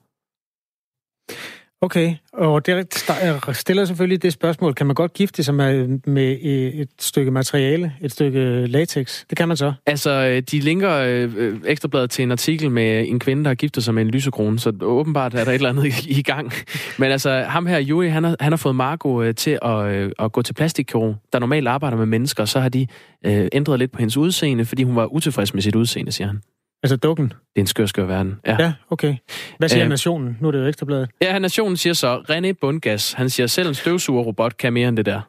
Okay, 1.82 2.16
og 2.34 2.66
det 2.66 3.06
stiller 3.52 3.86
selvfølgelig 3.86 4.24
det 4.24 4.34
spørgsmål, 4.34 4.74
kan 4.74 4.88
man 4.88 4.96
godt 4.96 5.14
gifte 5.14 5.44
sig 5.44 5.56
med, 5.56 5.88
med 6.08 6.38
et 6.42 6.90
stykke 7.00 7.32
materiale, 7.32 7.94
et 8.02 8.12
stykke 8.12 8.68
latex? 8.68 9.24
Det 9.30 9.38
kan 9.38 9.48
man 9.48 9.58
så. 9.58 9.74
Altså, 9.86 10.10
øh, 10.12 10.42
de 10.42 10.60
linker 10.60 10.94
øh, 10.94 11.34
øh, 11.38 11.60
Ekstrabladet 11.66 12.10
til 12.10 12.24
en 12.24 12.32
artikel 12.32 12.72
med 12.72 13.08
en 13.08 13.20
kvinde, 13.20 13.44
der 13.44 13.50
har 13.50 13.56
giftet 13.56 13.84
sig 13.84 13.94
med 13.94 14.02
en 14.02 14.10
lysekrone, 14.10 14.60
så 14.60 14.74
åbenbart 14.82 15.34
er 15.34 15.44
der 15.44 15.52
et 15.52 15.56
eller 15.56 15.70
andet 15.70 15.86
i, 15.86 16.20
i 16.20 16.22
gang. 16.22 16.52
Men 16.98 17.12
altså, 17.12 17.42
ham 17.42 17.66
her, 17.66 17.78
Joey, 17.78 18.10
han 18.10 18.24
har, 18.24 18.36
han 18.40 18.52
har 18.52 18.58
fået 18.58 18.76
Marco 18.76 19.22
øh, 19.22 19.36
til 19.36 19.60
at, 19.62 19.86
øh, 19.86 20.12
at 20.20 20.32
gå 20.32 20.42
til 20.42 20.54
plastikkirurg, 20.54 21.16
der 21.34 21.40
normalt 21.40 21.68
arbejder 21.68 21.98
med 21.98 22.06
mennesker, 22.06 22.46
så 22.46 22.60
har 22.60 22.70
de 22.70 22.88
øh, 23.26 23.48
ændret 23.54 23.80
lidt 23.80 23.92
på 23.92 24.00
hendes 24.00 24.18
udseende, 24.18 24.66
fordi 24.66 24.84
hun 24.84 24.96
var 24.96 25.06
utilfreds 25.06 25.54
med 25.54 25.62
sit 25.62 25.76
udseende, 25.76 26.12
siger 26.12 26.28
han. 26.28 26.42
Altså 26.84 26.96
dukken? 26.96 27.26
Det 27.28 27.36
er 27.56 27.60
en 27.60 27.68
skør, 27.68 27.86
skør 27.86 28.06
verden. 28.06 28.40
Ja, 28.46 28.56
Ja, 28.60 28.74
okay. 28.90 29.16
Hvad 29.58 29.70
siger 29.70 29.84
Øh, 29.84 29.90
Nationen? 29.90 30.38
Nu 30.42 30.48
er 30.48 30.52
det 30.52 30.60
jo 30.60 30.66
ekstrabladet. 30.66 31.10
ja 31.22 31.40
Nationen 31.40 31.78
siger 31.78 31.94
så, 31.94 32.18
René 32.30 32.52
Bundgas, 32.62 33.14
han 33.14 33.30
siger, 33.30 33.48
selv 33.48 33.68
en 33.68 33.74
støvsugerrobot 33.76 34.58
kan 34.58 34.74
mere 34.74 34.90
end 34.90 34.98
det 34.98 35.06
der. 35.06 35.22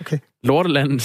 Okay. 0.00 0.18
Lorteland, 0.44 1.00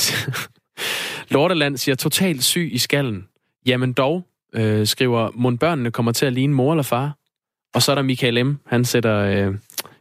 Lorteland 1.34 1.78
siger, 1.78 1.96
totalt 1.96 2.44
syg 2.44 2.70
i 2.74 2.78
skallen. 2.78 3.28
Jamen 3.66 3.94
dog, 3.94 4.28
øh, 4.54 4.88
skriver, 4.88 5.30
mon 5.34 5.58
børnene 5.58 5.92
kommer 5.92 6.12
til 6.12 6.26
at 6.26 6.34
ligne 6.34 6.54
mor 6.54 6.74
eller 6.74 6.84
far? 6.84 7.18
Og 7.74 7.82
så 7.82 7.92
er 7.92 7.96
der 7.96 8.02
Michael 8.02 8.46
M., 8.46 8.58
han 8.66 8.86
sætter 8.86 9.16
øh, 9.18 9.56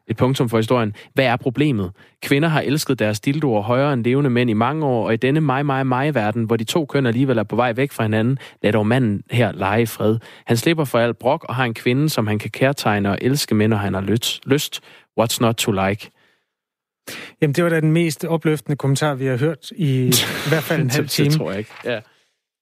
et 0.08 0.16
punktum 0.16 0.48
for 0.48 0.56
historien. 0.56 0.94
Hvad 1.14 1.24
er 1.24 1.36
problemet? 1.36 1.90
Kvinder 2.22 2.48
har 2.48 2.60
elsket 2.60 2.98
deres 2.98 3.20
dildoer 3.20 3.62
højere 3.62 3.92
end 3.92 4.04
levende 4.04 4.30
mænd 4.30 4.50
i 4.50 4.52
mange 4.52 4.86
år, 4.86 5.06
og 5.06 5.14
i 5.14 5.16
denne 5.16 5.40
mig, 5.40 5.66
mig, 5.66 5.86
mig-verden, 5.86 6.44
hvor 6.44 6.56
de 6.56 6.64
to 6.64 6.84
køn 6.86 7.06
alligevel 7.06 7.38
er 7.38 7.42
på 7.42 7.56
vej 7.56 7.72
væk 7.72 7.92
fra 7.92 8.02
hinanden, 8.02 8.38
lad 8.62 8.72
dog 8.72 8.86
manden 8.86 9.22
her 9.30 9.52
lege 9.52 9.82
i 9.82 9.86
fred. 9.86 10.18
Han 10.46 10.56
slipper 10.56 10.84
for 10.84 10.98
alt 10.98 11.18
brok 11.18 11.44
og 11.48 11.54
har 11.54 11.64
en 11.64 11.74
kvinde, 11.74 12.08
som 12.08 12.26
han 12.26 12.38
kan 12.38 12.50
kærtegne 12.50 13.10
og 13.10 13.18
elske 13.20 13.54
med, 13.54 13.68
når 13.68 13.76
han 13.76 13.94
har 13.94 14.00
lyst. 14.46 14.80
What's 15.20 15.38
not 15.40 15.54
to 15.54 15.72
like? 15.72 16.10
Jamen, 17.42 17.54
det 17.54 17.64
var 17.64 17.70
da 17.70 17.80
den 17.80 17.92
mest 17.92 18.24
opløftende 18.24 18.76
kommentar, 18.76 19.14
vi 19.14 19.26
har 19.26 19.36
hørt 19.36 19.70
i, 19.70 20.06
i 20.06 20.12
hvert 20.50 20.62
fald 20.62 20.82
en 20.82 20.90
halv 20.90 21.08
time. 21.08 21.28
det 21.28 21.38
tror 21.38 21.50
jeg 21.50 21.58
ikke. 21.58 21.70
Ja. 21.84 22.00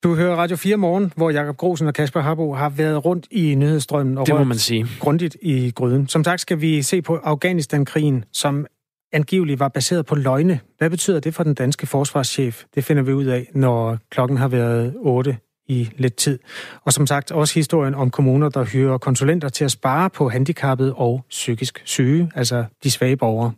Du 0.03 0.15
hører 0.15 0.37
Radio 0.37 0.57
4 0.57 0.77
morgen, 0.77 1.13
hvor 1.17 1.31
Jakob 1.31 1.57
Grosen 1.57 1.87
og 1.87 1.95
Kasper 1.95 2.21
Harbo 2.21 2.55
har 2.55 2.69
været 2.69 3.05
rundt 3.05 3.27
i 3.31 3.55
nyhedsstrømmen 3.55 4.19
og 4.19 4.27
Det 4.27 4.35
må 4.35 4.45
man 4.45 4.59
sige. 4.59 4.87
grundigt 5.01 5.37
i 5.43 5.71
gryden. 5.71 6.09
Som 6.09 6.25
sagt 6.25 6.41
skal 6.41 6.61
vi 6.61 6.83
se 6.83 7.03
på 7.03 7.17
Afghanistan-krigen, 7.17 8.25
som 8.33 8.67
angiveligt 9.13 9.61
var 9.61 9.69
baseret 9.69 10.07
på 10.07 10.15
løgne. 10.15 10.61
Hvad 10.79 10.91
betyder 10.91 11.21
det 11.21 11.35
for 11.35 11.43
den 11.43 11.55
danske 11.55 11.87
forsvarschef? 11.87 12.65
Det 12.75 12.85
finder 12.85 13.03
vi 13.03 13.13
ud 13.13 13.25
af, 13.25 13.49
når 13.55 13.99
klokken 14.11 14.39
har 14.39 14.49
været 14.49 14.95
8 14.99 15.37
i 15.69 15.91
lidt 15.97 16.17
tid. 16.17 16.39
Og 16.85 16.93
som 16.93 17.07
sagt 17.07 17.33
også 17.33 17.55
historien 17.55 17.95
om 17.95 18.11
kommuner, 18.11 18.49
der 18.49 18.65
hyrer 18.65 18.99
konsulenter 18.99 19.49
til 19.49 19.65
at 19.65 19.71
spare 19.71 20.11
på 20.11 20.29
handicappede 20.29 20.95
og 20.95 21.25
psykisk 21.31 21.83
syge, 21.85 22.31
altså 22.35 22.65
de 22.85 22.91
svage 22.91 23.17
borgere. 23.17 23.53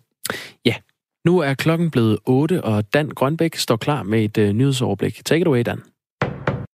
Ja, 0.64 0.74
nu 1.24 1.38
er 1.38 1.54
klokken 1.54 1.90
blevet 1.90 2.18
8, 2.26 2.64
og 2.64 2.94
Dan 2.94 3.08
Grønbæk 3.08 3.56
står 3.56 3.76
klar 3.76 4.02
med 4.02 4.24
et 4.24 4.48
uh, 4.48 4.56
nyhedsoverblik. 4.56 5.24
Take 5.24 5.40
it 5.40 5.46
away, 5.46 5.62
Dan. 5.66 5.80